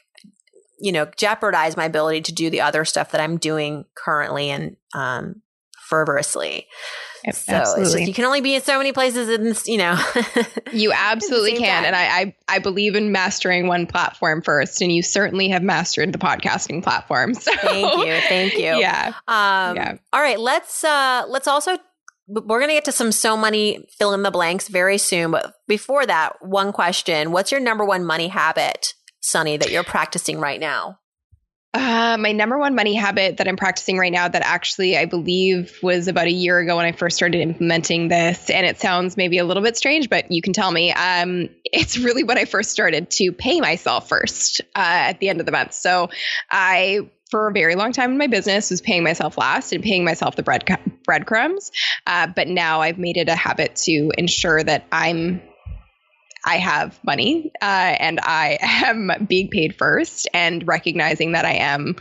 you 0.80 0.92
know, 0.92 1.08
jeopardize 1.18 1.78
my 1.78 1.86
ability 1.86 2.22
to 2.22 2.34
do 2.34 2.50
the 2.50 2.62
other 2.62 2.86
stuff 2.86 3.12
that 3.12 3.22
I'm 3.22 3.38
doing 3.38 3.86
currently 3.96 4.50
and 4.50 4.78
um, 4.94 5.42
fervorously. 5.90 6.68
So 7.38 7.54
absolutely. 7.54 8.06
you 8.06 8.14
can 8.14 8.26
only 8.26 8.42
be 8.42 8.56
in 8.56 8.62
so 8.62 8.78
many 8.78 8.92
places 8.92 9.30
and 9.30 9.68
you 9.68 9.78
know 9.78 9.98
you 10.74 10.92
absolutely 10.94 11.58
can. 11.58 11.84
Time. 11.84 11.86
And 11.86 11.96
I, 11.96 12.20
I 12.20 12.36
I 12.48 12.60
believe 12.60 12.96
in 12.96 13.12
mastering 13.12 13.68
one 13.68 13.88
platform 13.88 14.42
first. 14.42 14.82
And 14.82 14.92
you 14.92 15.02
certainly 15.02 15.50
have 15.50 15.64
mastered 15.64 16.12
the 16.14 16.20
podcasting 16.20 16.84
platform. 16.84 17.34
So 17.40 17.54
thank 17.56 18.06
you. 18.06 18.20
Thank 18.28 18.54
you. 18.58 18.60
Yeah. 18.80 19.14
Um 19.28 19.76
yeah. 19.76 19.98
all 20.12 20.22
right. 20.22 20.40
Let's 20.40 20.84
uh 20.84 21.26
let's 21.28 21.48
also 21.48 21.78
we're 22.28 22.60
gonna 22.60 22.74
get 22.74 22.86
to 22.86 22.92
some 22.92 23.12
so 23.12 23.36
money 23.36 23.86
fill 23.98 24.14
in 24.14 24.24
the 24.24 24.32
blanks 24.32 24.68
very 24.68 24.98
soon. 24.98 25.32
But 25.32 25.54
before 25.68 26.06
that, 26.06 26.36
one 26.42 26.72
question. 26.72 27.32
What's 27.32 27.52
your 27.52 27.60
number 27.60 27.86
one 27.86 28.06
money 28.06 28.28
habit, 28.28 28.94
Sunny, 29.22 29.58
that 29.58 29.72
you're 29.72 29.84
practicing 29.84 30.40
right 30.40 30.60
now? 30.60 31.00
Uh, 31.72 32.18
my 32.20 32.32
number 32.32 32.58
one 32.58 32.74
money 32.74 32.96
habit 32.96 33.38
that 33.38 33.48
I'm 33.48 33.56
practicing 33.56 33.98
right 34.00 34.12
now, 34.12 34.28
that 34.28 34.42
actually 34.44 34.98
I 34.98 35.06
believe 35.06 35.78
was 35.84 36.08
about 36.08 36.26
a 36.26 36.32
year 36.32 36.58
ago 36.58 36.78
when 36.78 36.86
I 36.86 36.94
first 36.94 37.16
started 37.16 37.42
implementing 37.42 38.08
this, 38.08 38.50
and 38.50 38.66
it 38.66 38.80
sounds 38.80 39.18
maybe 39.18 39.38
a 39.38 39.46
little 39.46 39.62
bit 39.62 39.78
strange, 39.78 40.10
but 40.10 40.32
you 40.32 40.42
can 40.42 40.54
tell 40.54 40.72
me. 40.72 40.92
Um, 40.92 41.50
it's 41.66 42.00
really 42.00 42.24
when 42.24 42.40
I 42.40 42.46
first 42.46 42.72
started 42.72 43.12
to 43.12 43.32
pay 43.32 43.62
myself 43.62 44.10
first 44.10 44.62
uh, 44.76 45.10
at 45.10 45.20
the 45.20 45.30
end 45.30 45.40
of 45.40 45.46
the 45.46 45.52
month. 45.52 45.74
So 45.74 46.10
I 46.50 47.10
for 47.30 47.48
a 47.48 47.52
very 47.52 47.76
long 47.76 47.92
time 47.92 48.12
in 48.12 48.18
my 48.18 48.26
business 48.26 48.72
was 48.72 48.82
paying 48.82 49.04
myself 49.04 49.38
last 49.38 49.72
and 49.72 49.84
paying 49.84 50.04
myself 50.04 50.36
the 50.36 50.42
bread 50.42 50.66
breadcrumbs. 51.06 51.72
Uh, 52.08 52.26
but 52.26 52.48
now 52.48 52.82
I've 52.82 52.98
made 52.98 53.18
it 53.18 53.30
a 53.30 53.36
habit 53.36 53.76
to 53.84 54.12
ensure 54.18 54.64
that 54.64 54.88
I'm 54.92 55.42
I 56.46 56.58
have 56.58 57.00
money 57.04 57.52
uh, 57.62 57.66
and 58.00 58.20
I 58.22 58.58
am 58.62 59.12
being 59.28 59.50
paid 59.50 59.76
first 59.76 60.28
and 60.34 60.68
recognizing 60.68 61.34
that 61.34 61.46
I 61.46 61.54
am 61.56 61.96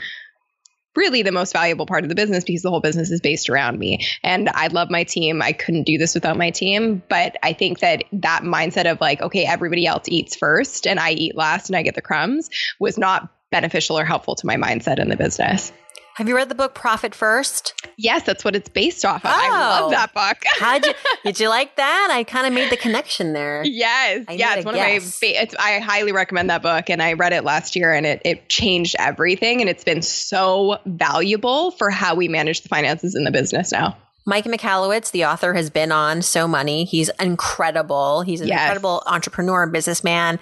really 0.97 1.23
the 1.23 1.33
most 1.33 1.53
valuable 1.53 1.87
part 1.87 2.05
of 2.05 2.09
the 2.09 2.17
business 2.17 2.45
because 2.45 2.63
the 2.63 2.71
whole 2.71 2.81
business 2.81 3.11
is 3.11 3.21
based 3.21 3.49
around 3.49 3.79
me. 3.79 4.07
And 4.25 4.49
I 4.49 4.67
love 4.67 4.91
my 4.91 5.05
team. 5.05 5.41
I 5.41 5.53
couldn't 5.53 5.85
do 5.85 5.97
this 5.97 6.15
without 6.15 6.37
my 6.37 6.51
team. 6.51 7.03
But 7.09 7.37
I 7.43 7.53
think 7.53 7.79
that 7.81 8.05
that 8.13 8.43
mindset 8.43 8.91
of 8.91 9.01
like, 9.01 9.23
okay, 9.23 9.45
everybody 9.45 9.87
else 9.87 10.09
eats 10.09 10.35
first 10.35 10.87
and 10.87 10.99
I 10.99 11.13
eat 11.13 11.37
last 11.37 11.69
and 11.69 11.77
I 11.77 11.83
get 11.83 11.95
the 11.95 12.03
crumbs 12.03 12.51
was 12.81 12.99
not 12.99 13.33
beneficial 13.51 13.99
or 13.99 14.05
helpful 14.05 14.35
to 14.35 14.47
my 14.47 14.57
mindset 14.57 14.99
in 14.99 15.09
the 15.09 15.17
business. 15.17 15.73
Have 16.19 16.27
you 16.27 16.35
read 16.35 16.49
the 16.49 16.57
book 16.57 16.75
Profit 16.75 17.15
First? 17.15 17.81
Yes, 17.97 18.25
that's 18.25 18.45
what 18.45 18.57
it's 18.57 18.69
based 18.69 19.05
off 19.05 19.25
of. 19.25 19.31
Oh. 19.33 19.41
I 19.41 19.51
love 19.51 19.85
oh. 19.85 19.91
that 19.91 20.13
book. 20.13 20.39
How'd 20.59 20.85
you, 20.85 20.93
did 21.23 21.39
you 21.39 21.49
like 21.49 21.77
that? 21.77 22.09
I 22.11 22.25
kind 22.25 22.45
of 22.45 22.53
made 22.53 22.73
the 22.73 22.77
connection 22.89 23.35
there. 23.35 23.63
Yes. 23.65 24.25
I 24.27 24.33
yeah, 24.33 24.57
it's 24.57 24.65
one 24.65 24.75
guess. 24.75 25.15
of 25.15 25.23
my 25.23 25.29
it's, 25.29 25.55
I 25.57 25.79
highly 25.79 26.11
recommend 26.11 26.51
that 26.51 26.61
book 26.61 26.91
and 26.91 27.01
I 27.01 27.13
read 27.13 27.33
it 27.33 27.45
last 27.45 27.77
year 27.77 27.93
and 27.93 28.05
it 28.05 28.21
it 28.25 28.49
changed 28.49 28.97
everything 28.99 29.61
and 29.61 29.71
it's 29.71 29.85
been 29.85 30.03
so 30.03 30.79
valuable 30.87 31.71
for 31.71 31.89
how 31.89 32.17
we 32.17 32.27
manage 32.27 32.63
the 32.63 32.69
finances 32.69 33.15
in 33.15 33.23
the 33.23 33.31
business 33.31 33.71
now. 33.71 33.97
Mike 34.27 34.47
Michalowicz, 34.47 35.13
the 35.13 35.25
author, 35.25 35.55
has 35.55 35.71
been 35.71 35.93
on 35.93 36.23
So 36.23 36.49
Money. 36.49 36.85
He's 36.85 37.11
incredible. 37.21 38.23
He's 38.23 38.41
an 38.41 38.49
yes. 38.49 38.61
incredible 38.61 39.05
entrepreneur, 39.07 39.63
and 39.63 39.73
businessman. 39.73 40.41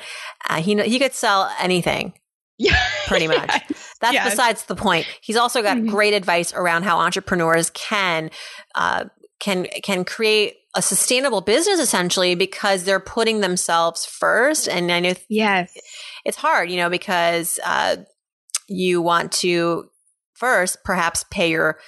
Uh, 0.48 0.62
he 0.62 0.82
he 0.84 0.98
could 0.98 1.12
sell 1.12 1.52
anything. 1.60 2.14
Yeah. 2.58 2.74
Pretty 3.06 3.28
much. 3.28 3.50
That's 4.00 4.14
yes. 4.14 4.30
besides 4.30 4.64
the 4.64 4.76
point. 4.76 5.06
He's 5.20 5.36
also 5.36 5.62
got 5.62 5.76
mm-hmm. 5.76 5.88
great 5.88 6.14
advice 6.14 6.52
around 6.52 6.84
how 6.84 6.98
entrepreneurs 6.98 7.70
can 7.70 8.30
uh, 8.74 9.04
can 9.40 9.66
can 9.82 10.04
create 10.04 10.56
a 10.74 10.82
sustainable 10.82 11.40
business 11.40 11.80
essentially 11.80 12.34
because 12.34 12.84
they're 12.84 13.00
putting 13.00 13.40
themselves 13.40 14.04
first. 14.04 14.68
And 14.68 14.92
I 14.92 15.00
know 15.00 15.14
yes, 15.28 15.74
it's 16.24 16.36
hard, 16.36 16.70
you 16.70 16.76
know, 16.76 16.90
because 16.90 17.58
uh, 17.64 17.96
you 18.68 19.00
want 19.00 19.32
to 19.32 19.88
first 20.34 20.84
perhaps 20.84 21.24
pay 21.30 21.50
your 21.50 21.78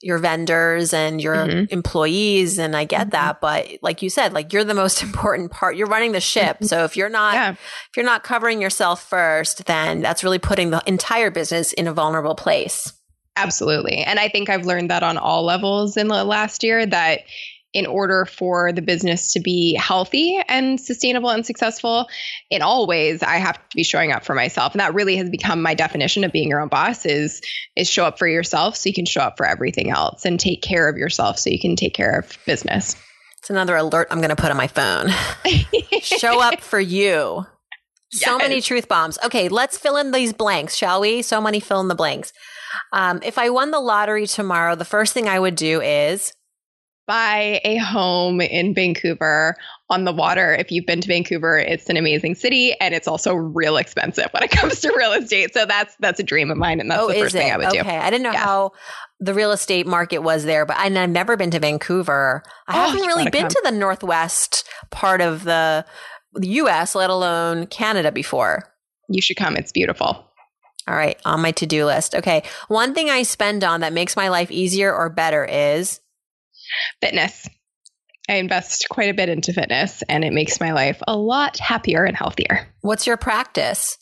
your 0.00 0.18
vendors 0.18 0.92
and 0.94 1.20
your 1.20 1.34
Mhm. 1.34 1.72
employees 1.72 2.58
and 2.58 2.76
I 2.76 2.84
get 2.84 3.08
Mhm. 3.08 3.10
that 3.12 3.40
but 3.40 3.66
like 3.82 4.00
you 4.02 4.10
said 4.10 4.32
like 4.32 4.52
you're 4.52 4.64
the 4.64 4.74
most 4.74 5.02
important 5.08 5.50
part 5.50 5.76
you're 5.76 5.88
running 5.88 6.12
the 6.12 6.20
ship 6.20 6.58
so 6.62 6.84
if 6.84 6.96
you're 6.96 7.08
not 7.08 7.34
Yeah. 7.34 7.50
if 7.52 7.96
you're 7.96 8.06
not 8.06 8.22
covering 8.22 8.60
yourself 8.62 9.02
first 9.08 9.64
then 9.66 10.00
that's 10.00 10.22
really 10.22 10.38
putting 10.38 10.70
the 10.70 10.82
entire 10.86 11.30
business 11.30 11.72
in 11.72 11.88
a 11.88 11.92
vulnerable 11.92 12.34
place 12.36 12.92
Absolutely. 13.36 13.98
And 13.98 14.18
I 14.18 14.28
think 14.28 14.50
I've 14.50 14.66
learned 14.66 14.90
that 14.90 15.04
on 15.04 15.16
all 15.16 15.44
levels 15.44 15.96
in 15.96 16.08
the 16.08 16.24
last 16.24 16.64
year 16.64 16.84
that 16.86 17.20
in 17.74 17.86
order 17.86 18.24
for 18.24 18.72
the 18.72 18.80
business 18.80 19.32
to 19.32 19.40
be 19.40 19.74
healthy 19.74 20.40
and 20.48 20.80
sustainable 20.80 21.30
and 21.30 21.44
successful 21.44 22.08
in 22.50 22.62
all 22.62 22.86
ways 22.86 23.22
I 23.22 23.36
have 23.36 23.56
to 23.56 23.76
be 23.76 23.84
showing 23.84 24.10
up 24.10 24.24
for 24.24 24.34
myself. 24.34 24.72
And 24.72 24.80
that 24.80 24.94
really 24.94 25.16
has 25.16 25.28
become 25.28 25.60
my 25.60 25.74
definition 25.74 26.24
of 26.24 26.32
being 26.32 26.48
your 26.48 26.60
own 26.60 26.68
boss 26.68 27.04
is 27.04 27.42
is 27.76 27.88
show 27.88 28.04
up 28.04 28.18
for 28.18 28.26
yourself 28.26 28.76
so 28.76 28.88
you 28.88 28.94
can 28.94 29.04
show 29.04 29.20
up 29.20 29.36
for 29.36 29.46
everything 29.46 29.90
else 29.90 30.24
and 30.24 30.40
take 30.40 30.62
care 30.62 30.88
of 30.88 30.96
yourself 30.96 31.38
so 31.38 31.50
you 31.50 31.60
can 31.60 31.76
take 31.76 31.94
care 31.94 32.18
of 32.18 32.38
business. 32.46 32.96
it's 33.38 33.50
another 33.50 33.76
alert 33.76 34.08
I'm 34.10 34.18
going 34.18 34.30
to 34.30 34.36
put 34.36 34.50
on 34.50 34.56
my 34.56 34.68
phone. 34.68 35.10
Show 36.00 36.40
up 36.40 36.60
for 36.60 36.80
you. 36.80 37.46
So 38.10 38.38
many 38.38 38.62
truth 38.62 38.88
bombs. 38.88 39.18
Okay 39.22 39.50
let's 39.50 39.76
fill 39.76 39.98
in 39.98 40.12
these 40.12 40.32
blanks 40.32 40.74
shall 40.74 41.02
we? 41.02 41.20
So 41.20 41.38
many 41.38 41.60
fill 41.60 41.80
in 41.80 41.88
the 41.88 41.94
blanks. 41.94 42.32
Um, 42.92 43.20
if 43.22 43.36
I 43.36 43.50
won 43.50 43.70
the 43.70 43.80
lottery 43.80 44.26
tomorrow 44.26 44.74
the 44.74 44.86
first 44.86 45.12
thing 45.12 45.28
I 45.28 45.38
would 45.38 45.54
do 45.54 45.82
is 45.82 46.32
buy 47.08 47.60
a 47.64 47.78
home 47.78 48.40
in 48.40 48.74
Vancouver 48.74 49.56
on 49.90 50.04
the 50.04 50.12
water. 50.12 50.54
If 50.54 50.70
you've 50.70 50.86
been 50.86 51.00
to 51.00 51.08
Vancouver, 51.08 51.58
it's 51.58 51.88
an 51.88 51.96
amazing 51.96 52.34
city 52.36 52.74
and 52.80 52.94
it's 52.94 53.08
also 53.08 53.34
real 53.34 53.78
expensive 53.78 54.26
when 54.32 54.42
it 54.44 54.50
comes 54.52 54.80
to 54.82 54.94
real 54.96 55.12
estate. 55.12 55.54
So 55.54 55.64
that's 55.66 55.96
that's 55.98 56.20
a 56.20 56.22
dream 56.22 56.50
of 56.50 56.58
mine 56.58 56.78
and 56.80 56.90
that's 56.90 57.02
oh, 57.02 57.08
the 57.08 57.14
first 57.14 57.34
it? 57.34 57.38
thing 57.38 57.50
I 57.50 57.56
would 57.56 57.66
okay. 57.68 57.76
do. 57.76 57.80
Okay. 57.80 57.98
I 57.98 58.10
didn't 58.10 58.22
know 58.22 58.32
Yes. 58.32 58.44
how 58.44 58.72
the 59.18 59.34
real 59.34 59.50
estate 59.50 59.86
market 59.86 60.18
was 60.18 60.44
there, 60.44 60.64
but 60.66 60.76
and 60.78 60.96
I've 60.98 61.10
never 61.10 61.36
been 61.36 61.50
to 61.50 61.58
Vancouver. 61.58 62.44
I 62.68 62.78
Oh, 62.78 62.90
haven't 62.90 63.06
really 63.06 63.30
been 63.30 63.42
come. 63.42 63.48
to 63.50 63.62
the 63.64 63.72
northwest 63.72 64.68
part 64.90 65.20
of 65.20 65.42
the, 65.44 65.84
the 66.34 66.46
U.S., 66.48 66.94
let 66.94 67.10
alone 67.10 67.66
Canada, 67.66 68.12
before. 68.12 68.72
You 69.08 69.20
should 69.22 69.36
come. 69.38 69.56
It's 69.56 69.72
beautiful. 69.72 70.24
All 70.86 70.94
right, 70.94 71.18
on 71.24 71.40
my 71.40 71.52
to 71.52 71.66
do 71.66 71.84
list. 71.86 72.14
Okay, 72.14 72.42
one 72.68 72.94
thing 72.94 73.10
I 73.10 73.22
spend 73.22 73.64
on 73.64 73.80
that 73.80 73.92
makes 73.92 74.14
my 74.14 74.28
life 74.28 74.50
easier 74.50 74.94
or 74.94 75.08
better 75.10 75.44
is 75.44 76.00
Fitness. 77.00 77.48
I 78.28 78.34
invest 78.34 78.86
quite 78.90 79.08
a 79.08 79.14
bit 79.14 79.30
into 79.30 79.54
fitness 79.54 80.02
and 80.08 80.22
it 80.22 80.34
makes 80.34 80.60
my 80.60 80.72
life 80.72 81.00
a 81.08 81.16
lot 81.16 81.58
happier 81.58 82.04
and 82.04 82.16
healthier. 82.16 82.68
what's 82.82 83.06
your 83.06 83.16
practice? 83.16 83.96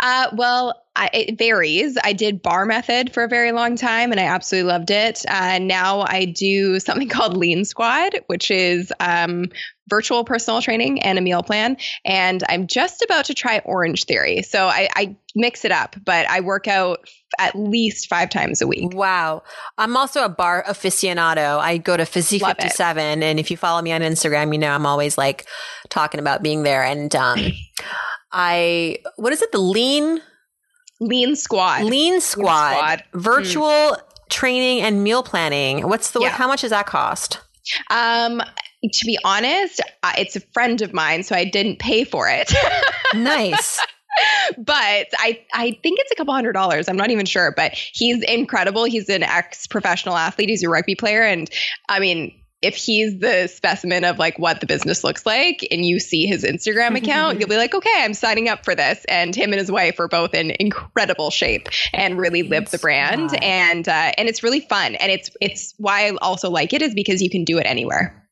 Uh, 0.00 0.28
well, 0.34 0.82
I, 0.94 1.10
it 1.12 1.38
varies. 1.38 1.98
I 2.02 2.12
did 2.12 2.42
bar 2.42 2.64
method 2.64 3.12
for 3.12 3.24
a 3.24 3.28
very 3.28 3.52
long 3.52 3.76
time 3.76 4.10
and 4.10 4.20
I 4.20 4.24
absolutely 4.24 4.70
loved 4.70 4.90
it. 4.90 5.24
Uh, 5.28 5.58
now 5.58 6.04
I 6.06 6.24
do 6.24 6.80
something 6.80 7.08
called 7.10 7.36
Lean 7.36 7.64
Squad, 7.64 8.20
which 8.26 8.50
is 8.50 8.92
um, 9.00 9.46
virtual 9.88 10.24
personal 10.24 10.62
training 10.62 11.02
and 11.02 11.18
a 11.18 11.22
meal 11.22 11.42
plan. 11.42 11.76
And 12.04 12.42
I'm 12.48 12.66
just 12.66 13.02
about 13.02 13.26
to 13.26 13.34
try 13.34 13.60
Orange 13.64 14.04
Theory. 14.04 14.42
So 14.42 14.66
I, 14.66 14.88
I 14.94 15.16
mix 15.34 15.64
it 15.64 15.72
up, 15.72 15.96
but 16.04 16.26
I 16.28 16.40
work 16.40 16.66
out 16.66 17.06
at 17.38 17.54
least 17.54 18.08
five 18.08 18.30
times 18.30 18.62
a 18.62 18.66
week. 18.66 18.94
Wow. 18.94 19.42
I'm 19.76 19.96
also 19.96 20.24
a 20.24 20.28
barre 20.28 20.64
aficionado. 20.64 21.58
I 21.58 21.76
go 21.76 21.96
to 21.96 22.06
Physique 22.06 22.42
Love 22.42 22.56
it. 22.58 22.62
57. 22.62 23.22
And 23.22 23.38
if 23.38 23.50
you 23.50 23.56
follow 23.56 23.82
me 23.82 23.92
on 23.92 24.00
Instagram, 24.00 24.52
you 24.52 24.58
know 24.58 24.70
I'm 24.70 24.86
always 24.86 25.18
like 25.18 25.46
talking 25.90 26.20
about 26.20 26.42
being 26.42 26.62
there. 26.62 26.82
And 26.82 27.14
um, 27.14 27.38
I, 28.38 28.98
what 29.16 29.32
is 29.32 29.40
it? 29.40 29.50
The 29.50 29.58
lean, 29.58 30.20
Lean 31.00 31.36
Squad. 31.36 31.84
lean 31.84 32.20
squad, 32.20 32.72
Squad. 32.74 33.04
virtual 33.14 33.96
training 34.28 34.82
and 34.82 35.02
meal 35.02 35.22
planning. 35.22 35.88
What's 35.88 36.10
the, 36.10 36.20
Yeah. 36.20 36.28
how 36.30 36.46
much 36.46 36.60
does 36.60 36.70
that 36.70 36.86
cost? 36.86 37.40
Um, 37.90 38.42
to 38.82 39.06
be 39.06 39.18
honest, 39.24 39.80
uh, 40.02 40.12
it's 40.18 40.36
a 40.36 40.40
friend 40.52 40.82
of 40.82 40.92
mine, 40.92 41.22
so 41.22 41.34
I 41.34 41.44
didn't 41.44 41.78
pay 41.78 42.04
for 42.04 42.28
it. 42.28 42.52
Nice. 43.14 43.80
but 44.58 45.06
I 45.18 45.40
I 45.54 45.78
think 45.82 46.00
it's 46.00 46.10
a 46.10 46.16
couple 46.16 46.34
hundred 46.34 46.52
dollars. 46.54 46.88
I'm 46.88 46.96
not 46.96 47.10
even 47.10 47.24
sure, 47.24 47.52
but 47.56 47.72
he's 47.74 48.22
incredible. 48.24 48.84
He's 48.84 49.08
an 49.08 49.22
ex 49.22 49.66
professional 49.68 50.16
athlete. 50.16 50.48
He's 50.48 50.62
a 50.64 50.68
rugby 50.68 50.94
player, 50.96 51.22
and 51.22 51.48
I 51.88 52.00
mean. 52.00 52.32
If 52.62 52.74
he's 52.74 53.18
the 53.20 53.48
specimen 53.48 54.04
of 54.04 54.18
like 54.18 54.38
what 54.38 54.60
the 54.60 54.66
business 54.66 55.04
looks 55.04 55.26
like 55.26 55.66
and 55.70 55.84
you 55.84 56.00
see 56.00 56.26
his 56.26 56.42
Instagram 56.42 56.96
account, 56.96 57.38
you'll 57.38 57.48
be 57.50 57.56
like, 57.56 57.74
okay, 57.74 57.90
I'm 57.98 58.14
signing 58.14 58.48
up 58.48 58.64
for 58.64 58.74
this. 58.74 59.04
And 59.08 59.34
him 59.36 59.52
and 59.52 59.60
his 59.60 59.70
wife 59.70 60.00
are 60.00 60.08
both 60.08 60.32
in 60.34 60.52
incredible 60.58 61.30
shape 61.30 61.68
and 61.92 62.18
really 62.18 62.42
live 62.42 62.70
the 62.70 62.78
brand. 62.78 63.30
And 63.42 63.86
uh, 63.86 64.12
and 64.16 64.28
it's 64.28 64.42
really 64.42 64.60
fun. 64.60 64.94
And 64.94 65.12
it's 65.12 65.30
it's 65.40 65.74
why 65.76 66.06
I 66.08 66.16
also 66.22 66.50
like 66.50 66.72
it 66.72 66.80
is 66.82 66.94
because 66.94 67.20
you 67.22 67.28
can 67.30 67.44
do 67.44 67.58
it 67.58 67.66
anywhere. 67.66 68.26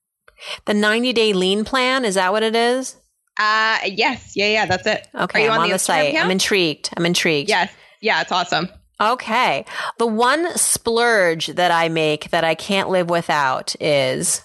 the 0.65 0.75
90 0.75 1.13
day 1.13 1.33
lean 1.35 1.65
plan. 1.65 2.05
Is 2.05 2.15
that 2.17 2.33
what 2.33 2.43
it 2.43 2.57
is? 2.57 2.97
Uh 3.39 3.79
yes, 3.87 4.33
yeah, 4.37 4.47
yeah, 4.49 4.67
that's 4.67 4.87
it. 4.87 5.07
Okay. 5.15 5.41
Are 5.41 5.45
you 5.45 5.51
I'm 5.51 5.59
on 5.59 5.63
on 5.65 5.69
the 5.69 5.75
the, 5.75 5.79
site. 5.79 6.11
account? 6.11 6.25
I'm 6.27 6.31
intrigued. 6.31 6.91
I'm 6.97 7.05
intrigued. 7.05 7.49
Yes, 7.49 7.71
yeah, 8.01 8.21
it's 8.23 8.33
awesome. 8.33 8.69
Okay. 9.01 9.65
The 9.99 10.07
one 10.07 10.57
splurge 10.57 11.47
that 11.49 11.71
I 11.71 11.89
make 11.89 12.31
that 12.31 12.45
I 12.45 12.55
can't 12.55 12.89
live 12.91 13.11
without 13.11 13.75
is 13.81 14.43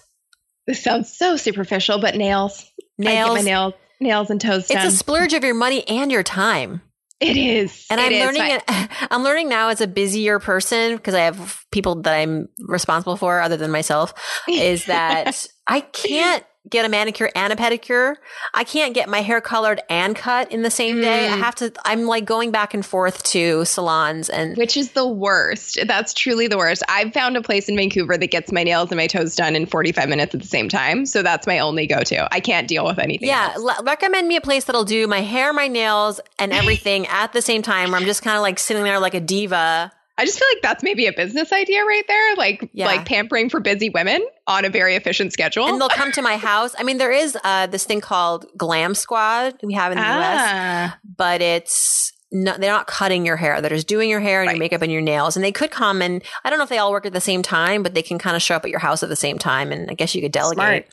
This 0.66 0.82
sounds 0.82 1.16
so 1.16 1.36
superficial, 1.36 2.00
but 2.00 2.16
nails. 2.16 2.70
Nails. 2.98 3.34
my 3.36 3.40
nails, 3.42 3.74
nails 4.00 4.30
and 4.30 4.40
toes 4.40 4.64
It's 4.64 4.72
done. 4.72 4.86
a 4.86 4.90
splurge 4.90 5.32
of 5.32 5.42
your 5.44 5.54
money 5.54 5.86
and 5.88 6.10
your 6.12 6.22
time. 6.22 6.82
it 7.20 7.36
is, 7.36 7.86
And 7.90 8.00
It 8.00 8.04
I'm 8.06 8.12
is. 8.12 8.24
learning 8.24 8.42
it. 8.56 8.62
I'm 9.10 9.22
learning 9.22 9.48
now 9.48 9.68
as 9.68 9.80
a 9.80 9.86
busier 9.86 10.38
person 10.38 10.96
because 10.96 11.14
I 11.14 11.20
have 11.20 11.64
people 11.70 12.02
that 12.02 12.14
I'm 12.14 12.48
responsible 12.58 13.16
for 13.16 13.40
other 13.40 13.56
than 13.56 13.70
myself. 13.70 14.12
Is 14.48 14.86
that 14.86 15.46
I 15.66 15.80
can't 15.80 16.44
get 16.70 16.84
a 16.84 16.88
manicure 16.88 17.30
and 17.34 17.52
a 17.52 17.56
pedicure. 17.56 18.14
I 18.54 18.64
can't 18.64 18.94
get 18.94 19.08
my 19.08 19.20
hair 19.22 19.40
colored 19.40 19.80
and 19.90 20.14
cut 20.16 20.50
in 20.52 20.62
the 20.62 20.70
same 20.70 21.00
day. 21.00 21.26
I 21.28 21.36
Mm. 21.36 21.38
have 21.40 21.54
to. 21.56 21.72
I'm 21.84 22.06
like 22.06 22.24
going 22.24 22.50
back 22.50 22.72
and 22.74 22.84
forth 22.86 23.22
to 23.24 23.64
salons 23.64 24.28
and 24.30 24.56
Which 24.56 24.76
is 24.76 24.92
the 24.92 25.06
worst. 25.06 25.78
That's 25.86 26.14
truly 26.14 26.46
the 26.48 26.56
worst. 26.58 26.82
I've 26.88 27.12
found 27.12 27.36
a 27.36 27.42
place 27.42 27.68
in 27.68 27.76
Vancouver 27.76 28.16
that 28.16 28.30
gets 28.30 28.52
my 28.52 28.62
nails 28.62 28.90
and 28.90 28.96
my 28.96 29.06
toes 29.06 29.34
done 29.36 29.56
in 29.56 29.66
45 29.66 30.08
minutes 30.08 30.34
at 30.34 30.40
the 30.40 30.46
same 30.46 30.68
time. 30.68 31.06
So 31.06 31.22
that's 31.22 31.46
my 31.46 31.58
only 31.58 31.86
go 31.86 32.00
to. 32.02 32.32
I 32.34 32.40
can't 32.40 32.68
deal 32.68 32.84
with 32.84 32.98
anything. 32.98 33.28
Yeah, 33.28 33.52
else. 33.54 33.62
le- 33.78 33.84
recommend 33.84 34.28
me 34.28 34.36
a 34.36 34.40
place 34.40 34.64
that'll 34.64 34.84
do 34.84 35.06
my 35.06 35.20
hair, 35.20 35.52
my 35.52 35.68
nails, 35.68 36.20
and 36.38 36.52
everything 36.52 37.06
at 37.08 37.32
the 37.32 37.42
same 37.42 37.62
time. 37.62 37.90
Where 37.90 38.00
I'm 38.00 38.06
just 38.06 38.22
kind 38.22 38.36
of 38.36 38.42
like 38.42 38.58
sitting 38.58 38.84
there 38.84 38.98
like 39.00 39.14
a 39.14 39.20
diva. 39.20 39.92
I 40.20 40.24
just 40.26 40.38
feel 40.38 40.48
like 40.54 40.62
that's 40.62 40.82
maybe 40.82 41.06
a 41.06 41.12
business 41.12 41.52
idea 41.52 41.82
right 41.84 42.04
there. 42.06 42.36
Like, 42.36 42.68
Yeah. 42.74 42.86
like 42.86 43.06
pampering 43.06 43.48
for 43.48 43.58
busy 43.60 43.88
women 43.88 44.24
on 44.46 44.64
a 44.64 44.68
very 44.70 44.94
efficient 44.96 45.32
schedule. 45.32 45.66
And 45.66 45.80
they'll 45.80 45.88
come 45.88 46.12
to 46.12 46.22
my 46.22 46.36
house. 46.36 46.74
I 46.78 46.82
mean, 46.82 46.98
there 46.98 47.10
is 47.12 47.36
uh, 47.42 47.66
this 47.68 47.84
thing 47.84 48.00
called 48.00 48.46
Glam 48.56 48.94
Squad 48.94 49.54
we 49.62 49.74
have 49.74 49.92
in 49.92 49.98
the 49.98 50.04
US, 50.04 50.40
ah, 50.52 50.98
but 51.16 51.40
it's 51.40 52.12
no, 52.32 52.56
they're 52.58 52.70
not 52.70 52.86
cutting 52.86 53.26
your 53.26 53.36
hair. 53.36 53.60
They're 53.60 53.70
just 53.70 53.88
doing 53.88 54.08
your 54.08 54.20
hair 54.20 54.40
and 54.42 54.46
Right. 54.48 54.56
your 54.56 54.60
makeup 54.60 54.82
and 54.82 54.92
your 54.92 55.00
nails. 55.00 55.36
And 55.36 55.44
they 55.44 55.50
could 55.52 55.70
come 55.72 56.00
and 56.02 56.22
I 56.44 56.50
don't 56.50 56.58
know 56.58 56.62
if 56.64 56.68
they 56.70 56.78
all 56.78 56.92
work 56.92 57.06
at 57.06 57.12
the 57.12 57.20
same 57.20 57.42
time, 57.42 57.82
but 57.82 57.94
they 57.94 58.02
can 58.02 58.18
kind 58.18 58.36
of 58.36 58.42
show 58.42 58.54
up 58.54 58.64
at 58.64 58.70
your 58.70 58.78
house 58.78 59.02
at 59.02 59.08
the 59.08 59.16
same 59.16 59.38
time. 59.38 59.72
And 59.72 59.90
I 59.90 59.94
guess 59.94 60.14
you 60.14 60.20
could 60.22 60.30
delegate. 60.32 60.56
Smart. 60.58 60.86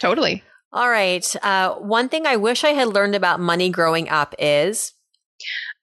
totally. 0.00 0.42
All 0.74 0.90
right. 0.90 1.24
Uh, 1.42 1.74
one 1.76 2.08
thing 2.08 2.26
I 2.26 2.36
wish 2.36 2.64
I 2.64 2.70
had 2.70 2.88
learned 2.88 3.14
about 3.14 3.38
money 3.40 3.70
growing 3.70 4.08
up 4.08 4.34
is 4.38 4.92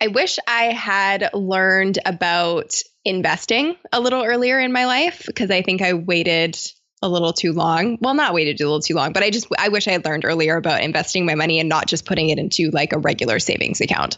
I 0.01 0.07
wish 0.07 0.39
I 0.47 0.63
had 0.73 1.29
learned 1.35 1.99
about 2.03 2.73
investing 3.05 3.75
a 3.93 3.99
little 3.99 4.23
earlier 4.23 4.59
in 4.59 4.71
my 4.71 4.87
life 4.87 5.23
because 5.27 5.51
I 5.51 5.61
think 5.61 5.83
I 5.83 5.93
waited 5.93 6.57
a 7.03 7.09
little 7.09 7.33
too 7.33 7.53
long. 7.53 7.99
Well, 8.01 8.15
not 8.15 8.33
waited 8.33 8.59
a 8.59 8.63
little 8.63 8.79
too 8.79 8.95
long, 8.95 9.13
but 9.13 9.21
I 9.21 9.29
just 9.29 9.45
I 9.59 9.69
wish 9.69 9.87
I 9.87 9.91
had 9.91 10.03
learned 10.03 10.25
earlier 10.25 10.57
about 10.57 10.81
investing 10.81 11.27
my 11.27 11.35
money 11.35 11.59
and 11.59 11.69
not 11.69 11.85
just 11.85 12.07
putting 12.07 12.29
it 12.29 12.39
into 12.39 12.71
like 12.71 12.93
a 12.93 12.99
regular 12.99 13.37
savings 13.37 13.79
account. 13.79 14.17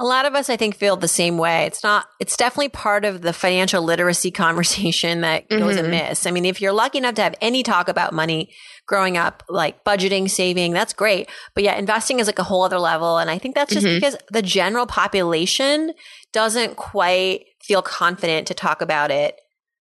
A 0.00 0.04
lot 0.04 0.26
of 0.26 0.34
us, 0.36 0.48
I 0.48 0.56
think, 0.56 0.76
feel 0.76 0.96
the 0.96 1.08
same 1.08 1.38
way. 1.38 1.64
It's 1.64 1.82
not, 1.82 2.06
it's 2.20 2.36
definitely 2.36 2.68
part 2.68 3.04
of 3.04 3.22
the 3.22 3.32
financial 3.32 3.82
literacy 3.82 4.30
conversation 4.44 5.22
that 5.22 5.48
goes 5.48 5.76
Mhm. 5.76 5.86
amiss. 5.86 6.24
I 6.26 6.30
mean, 6.30 6.44
if 6.44 6.60
you're 6.60 6.72
lucky 6.72 6.98
enough 6.98 7.14
to 7.16 7.22
have 7.22 7.34
any 7.40 7.62
talk 7.64 7.88
about 7.88 8.12
money 8.12 8.52
growing 8.86 9.16
up, 9.16 9.42
like 9.48 9.82
budgeting, 9.84 10.30
saving, 10.30 10.72
that's 10.72 10.92
great. 10.92 11.28
But 11.54 11.64
yeah, 11.64 11.74
investing 11.74 12.20
is 12.20 12.26
like 12.28 12.38
a 12.38 12.44
whole 12.44 12.62
other 12.62 12.78
level. 12.78 13.18
And 13.18 13.28
I 13.28 13.38
think 13.38 13.54
that's 13.56 13.74
just 13.74 13.86
Mhm. 13.86 13.96
because 13.96 14.16
the 14.30 14.40
general 14.42 14.86
population 14.86 15.92
doesn't 16.32 16.76
quite 16.76 17.46
feel 17.62 17.82
confident 17.82 18.46
to 18.46 18.54
talk 18.54 18.80
about 18.80 19.10
it, 19.10 19.36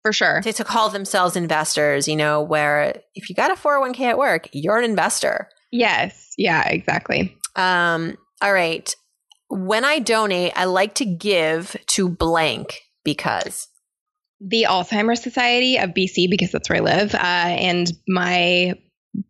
For 0.04 0.12
sure. 0.12 0.42
to, 0.42 0.52
to 0.52 0.64
call 0.64 0.90
themselves 0.90 1.36
investors, 1.36 2.08
you 2.08 2.16
know, 2.16 2.42
where 2.42 3.02
if 3.14 3.30
you 3.30 3.36
got 3.36 3.52
a 3.52 3.56
401k 3.56 4.06
at 4.10 4.18
work, 4.18 4.48
you're 4.54 4.78
an 4.80 4.84
investor. 4.86 5.50
Yes. 5.72 6.34
Yeah, 6.38 6.68
exactly. 6.68 7.38
Um, 7.56 8.18
all 8.42 8.52
right. 8.54 8.94
When 9.50 9.84
I 9.84 10.00
donate, 10.00 10.54
I 10.56 10.66
like 10.66 10.96
to 10.96 11.06
give 11.06 11.76
to 11.88 12.08
blank 12.08 12.82
because 13.04 13.68
The 14.40 14.68
Alzheimer's 14.70 15.24
Society 15.24 15.78
of 15.78 15.92
BC 15.92 16.30
because 16.30 16.52
that's 16.52 16.70
where 16.70 16.78
I 16.78 16.82
live 16.82 17.16
uh, 17.16 17.18
and 17.18 17.92
my 18.08 18.76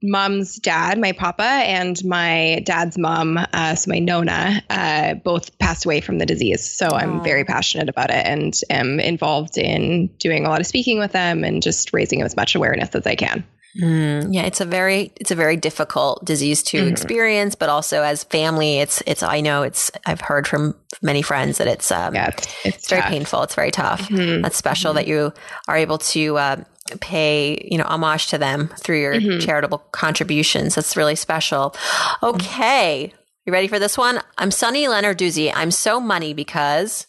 mom's 0.03 0.57
dad, 0.57 0.99
my 0.99 1.13
papa, 1.13 1.43
and 1.43 1.97
my 2.03 2.61
dad's 2.65 2.97
mom, 2.97 3.37
uh, 3.37 3.75
so 3.75 3.89
my 3.89 3.99
nona, 3.99 4.61
uh, 4.69 5.13
both 5.15 5.57
passed 5.57 5.85
away 5.85 6.01
from 6.01 6.17
the 6.17 6.25
disease. 6.25 6.69
So 6.75 6.89
I'm 6.89 7.23
very 7.23 7.45
passionate 7.45 7.89
about 7.89 8.09
it 8.09 8.25
and 8.25 8.53
am 8.69 8.99
involved 8.99 9.57
in 9.57 10.07
doing 10.19 10.45
a 10.45 10.49
lot 10.49 10.59
of 10.59 10.67
speaking 10.67 10.99
with 10.99 11.11
them 11.11 11.43
and 11.43 11.63
just 11.63 11.93
raising 11.93 12.21
as 12.21 12.35
much 12.35 12.55
awareness 12.55 12.89
as 12.93 13.07
I 13.07 13.15
can. 13.15 13.45
Mm, 13.77 14.33
yeah, 14.33 14.43
it's 14.43 14.61
a 14.61 14.65
very 14.65 15.11
it's 15.17 15.31
a 15.31 15.35
very 15.35 15.55
difficult 15.55 16.25
disease 16.25 16.63
to 16.63 16.77
mm-hmm. 16.77 16.91
experience, 16.91 17.53
but 17.55 17.69
also 17.69 18.01
as 18.01 18.23
family, 18.23 18.79
it's 18.79 19.03
it's 19.05 19.21
I 19.21 19.41
know 19.41 19.61
it's 19.61 19.91
I've 20.05 20.21
heard 20.21 20.47
from 20.47 20.75
many 21.01 21.21
friends 21.21 21.59
that 21.59 21.67
it's 21.67 21.91
um 21.91 22.15
yeah, 22.15 22.29
it's, 22.29 22.65
it's, 22.65 22.89
very 22.89 23.03
painful. 23.03 23.43
It's 23.43 23.55
very 23.55 23.69
tough. 23.69 24.01
Mm-hmm. 24.09 24.41
That's 24.41 24.57
special 24.57 24.89
mm-hmm. 24.89 24.95
that 24.97 25.07
you 25.07 25.33
are 25.67 25.77
able 25.77 25.99
to 25.99 26.37
uh, 26.37 26.63
pay 26.99 27.67
you 27.69 27.77
know 27.77 27.83
homage 27.85 28.27
to 28.27 28.39
them 28.39 28.69
through 28.79 29.01
your 29.01 29.13
mm-hmm. 29.13 29.39
charitable 29.39 29.79
contributions. 29.91 30.73
That's 30.73 30.97
really 30.97 31.15
special. 31.15 31.75
Okay, 32.23 33.13
you 33.45 33.53
ready 33.53 33.67
for 33.67 33.77
this 33.77 33.99
one? 33.99 34.19
I'm 34.39 34.49
Sunny 34.49 34.85
Lenarduzzi. 34.85 35.51
I'm 35.53 35.71
so 35.71 35.99
money 35.99 36.33
because 36.33 37.05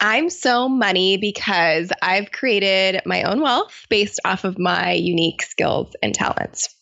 I'm 0.00 0.30
so 0.30 0.68
money 0.68 1.18
because 1.18 1.92
I've 2.00 2.32
created 2.32 3.02
my 3.04 3.22
own 3.24 3.40
wealth 3.40 3.86
based 3.90 4.18
off 4.24 4.44
of 4.44 4.58
my 4.58 4.92
unique 4.92 5.42
skills 5.42 5.94
and 6.02 6.14
talents. 6.14 6.74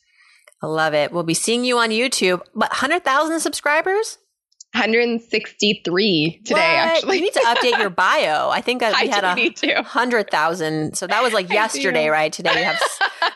I 0.62 0.66
love 0.66 0.94
it. 0.94 1.12
We'll 1.12 1.24
be 1.24 1.34
seeing 1.34 1.64
you 1.64 1.78
on 1.78 1.90
YouTube. 1.90 2.40
But 2.54 2.70
100,000 2.70 3.40
subscribers? 3.40 4.18
163 4.74 6.42
today, 6.44 6.54
what? 6.54 6.60
actually. 6.60 7.16
You 7.16 7.22
need 7.22 7.32
to 7.32 7.40
update 7.40 7.78
your 7.78 7.90
bio. 7.90 8.50
I 8.50 8.60
think 8.60 8.80
that 8.80 8.92
we 9.00 9.08
I 9.08 9.14
had 9.14 9.24
a 9.24 9.74
100,000. 9.74 10.96
So 10.96 11.06
that 11.06 11.22
was 11.22 11.32
like 11.32 11.48
yesterday, 11.52 12.08
right? 12.08 12.32
Today 12.32 12.52
we 12.54 12.62
have 12.62 12.80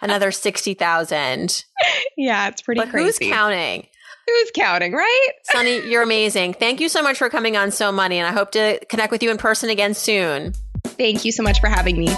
another 0.00 0.30
60,000. 0.30 1.64
Yeah, 2.16 2.48
it's 2.48 2.62
pretty 2.62 2.80
but 2.80 2.90
crazy. 2.90 3.24
Who's 3.24 3.32
counting? 3.32 3.86
Who's 4.32 4.50
counting, 4.52 4.92
right? 4.92 5.28
Sunny, 5.42 5.86
you're 5.86 6.02
amazing. 6.02 6.54
Thank 6.54 6.80
you 6.80 6.88
so 6.88 7.02
much 7.02 7.18
for 7.18 7.28
coming 7.28 7.56
on 7.56 7.70
So 7.70 7.92
Money, 7.92 8.18
and 8.18 8.26
I 8.26 8.32
hope 8.32 8.52
to 8.52 8.82
connect 8.86 9.12
with 9.12 9.22
you 9.22 9.30
in 9.30 9.36
person 9.36 9.68
again 9.68 9.92
soon. 9.92 10.54
Thank 10.84 11.24
you 11.24 11.32
so 11.32 11.42
much 11.42 11.60
for 11.60 11.68
having 11.68 11.98
me. 11.98 12.08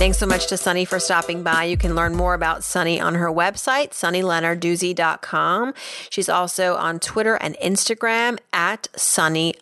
Thanks 0.00 0.16
so 0.16 0.24
much 0.24 0.46
to 0.46 0.56
Sunny 0.56 0.86
for 0.86 0.98
stopping 0.98 1.42
by. 1.42 1.64
You 1.64 1.76
can 1.76 1.94
learn 1.94 2.14
more 2.14 2.32
about 2.32 2.64
Sunny 2.64 2.98
on 2.98 3.16
her 3.16 3.30
website, 3.30 3.90
sunnylenarduzzi.com. 3.90 5.74
She's 6.08 6.28
also 6.30 6.74
on 6.76 7.00
Twitter 7.00 7.34
and 7.34 7.54
Instagram 7.62 8.38
at 8.50 8.88
Sunny. 8.96 9.52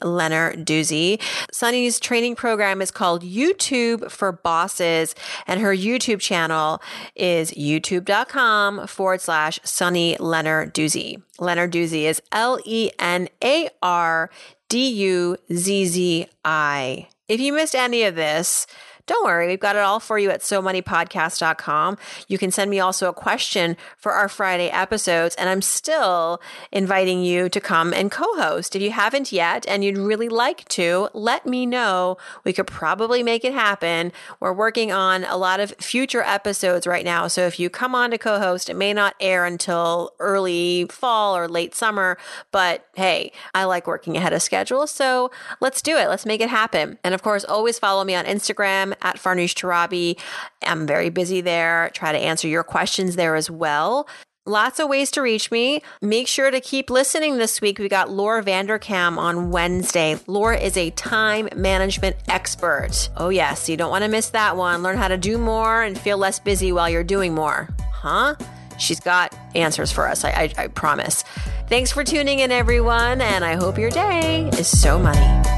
Sunny's 1.51 1.99
training 1.99 2.37
program 2.37 2.81
is 2.81 2.93
called 2.93 3.25
YouTube 3.25 4.13
for 4.13 4.31
Bosses, 4.31 5.17
and 5.49 5.61
her 5.61 5.75
YouTube 5.75 6.21
channel 6.21 6.81
is 7.17 7.51
youtube.com 7.51 8.87
forward 8.87 9.21
slash 9.21 9.59
Sunny 9.65 10.17
Lenarduzzi. 10.21 11.21
Lenarduzzi 11.41 12.03
is 12.03 12.23
L 12.31 12.61
E 12.65 12.93
N 13.01 13.29
A 13.43 13.71
R 13.83 14.31
D 14.69 14.89
U 14.89 15.37
Z 15.53 15.87
Z 15.87 16.27
I. 16.45 17.09
If 17.27 17.41
you 17.41 17.53
missed 17.53 17.75
any 17.75 18.05
of 18.05 18.15
this, 18.15 18.69
don't 19.09 19.25
worry, 19.25 19.47
we've 19.49 19.59
got 19.59 19.75
it 19.75 19.81
all 19.81 20.01
for 20.01 20.19
you 20.19 20.31
at 20.31 20.43
so 20.43 20.63
moneypodcast.com. 20.63 21.97
You 22.29 22.39
can 22.39 22.51
send 22.51 22.71
me 22.71 22.79
also 22.79 23.09
a 23.09 23.13
question 23.13 23.77
for 23.97 24.13
our 24.13 24.29
Friday 24.29 24.69
episodes, 24.69 25.35
and 25.37 25.49
I'm 25.49 25.63
still 25.63 26.41
inviting 26.71 27.23
you 27.23 27.49
to 27.49 27.61
come 27.61 27.95
and 27.95 28.11
co 28.11 28.27
host. 28.37 28.77
If 28.77 28.83
you 28.83 28.91
haven't 28.91 29.33
yet 29.33 29.67
and 29.67 29.83
you'd 29.83 29.97
really 29.97 30.29
like 30.29 30.69
to, 30.69 31.09
let 31.15 31.47
me 31.47 31.65
know. 31.65 32.19
We 32.45 32.53
could 32.53 32.67
probably 32.67 33.23
make 33.23 33.45
it 33.45 33.55
happen. 33.55 34.13
We're 34.41 34.53
working 34.53 34.93
on 34.93 35.25
a 35.25 35.39
lot 35.39 35.59
of 35.59 35.75
future 35.81 36.23
episodes 36.23 36.87
right 36.87 37.05
now. 37.05 37.29
So 37.29 37.47
if 37.47 37.59
you 37.59 37.71
come 37.71 37.95
on 37.95 38.11
to 38.11 38.19
co 38.19 38.39
host, 38.39 38.69
it 38.69 38.77
may 38.77 38.93
not 38.93 39.15
air 39.21 39.47
until 39.47 40.13
early 40.19 40.87
fall 40.91 41.35
or 41.35 41.49
late 41.49 41.75
summer, 41.75 42.19
but 42.53 42.87
hey, 42.95 43.33
I 43.55 43.65
like 43.65 43.87
working 43.87 44.19
ahead 44.19 44.35
of 44.35 44.43
schedule. 44.43 44.87
So 44.87 45.31
let's 45.61 45.81
do 45.81 45.97
it. 45.97 46.09
Let's 46.09 46.27
make 46.27 46.43
it 46.43 46.51
happen. 46.51 46.99
And 47.03 47.15
of 47.15 47.23
course, 47.23 47.45
always 47.45 47.79
follow 47.79 48.05
me 48.05 48.15
on 48.15 48.27
Instagram 48.27 48.93
at 49.03 49.17
Farnoosh 49.17 49.55
Torabi. 49.55 50.19
I'm 50.63 50.87
very 50.87 51.11
busy 51.11 51.41
there. 51.41 51.91
Try 51.95 52.13
to 52.13 52.19
answer 52.19 52.49
your 52.49 52.65
questions 52.65 53.17
there 53.17 53.35
as 53.37 53.51
well. 53.51 54.09
Lots 54.49 54.81
of 54.81 54.89
ways 54.89 55.11
to 55.11 55.21
reach 55.21 55.51
me. 55.51 55.83
Make 56.01 56.27
sure 56.27 56.51
to 56.51 56.59
keep 56.59 56.89
listening 56.89 57.37
this 57.37 57.61
week. 57.61 57.79
We 57.79 57.91
got 57.91 58.11
Laura 58.11 58.43
Vanderkam 58.43 59.19
on 59.19 59.51
Wednesday. 59.51 60.19
Laura 60.27 60.59
is 60.59 60.75
a 60.79 60.89
time 60.93 61.51
management 61.55 62.17
expert. 62.29 63.11
Oh, 63.19 63.29
yes, 63.29 63.69
you 63.69 63.77
don't 63.77 63.91
want 63.91 64.05
to 64.05 64.09
miss 64.09 64.31
that 64.31 64.57
one. 64.57 64.83
Learn 64.83 64.97
how 64.97 65.09
to 65.09 65.19
do 65.19 65.37
more 65.37 65.83
and 65.83 65.99
feel 65.99 66.17
less 66.17 66.41
busy 66.41 66.73
while 66.73 66.89
you're 66.89 67.05
doing 67.05 67.35
more. 67.35 67.69
Huh? 67.93 68.37
She's 68.79 69.01
got 69.01 69.37
answers 69.55 69.93
for 69.93 70.09
us, 70.09 70.25
I, 70.25 70.31
I, 70.31 70.63
I 70.65 70.69
promise. 70.69 71.25
Thanks 71.69 71.93
for 71.93 72.03
tuning 72.03 72.39
in, 72.39 72.51
everyone, 72.51 73.21
and 73.21 73.45
I 73.45 73.57
hope 73.57 73.77
your 73.77 73.91
day 73.91 74.49
is 74.55 74.67
so 74.67 74.99
money. 74.99 75.58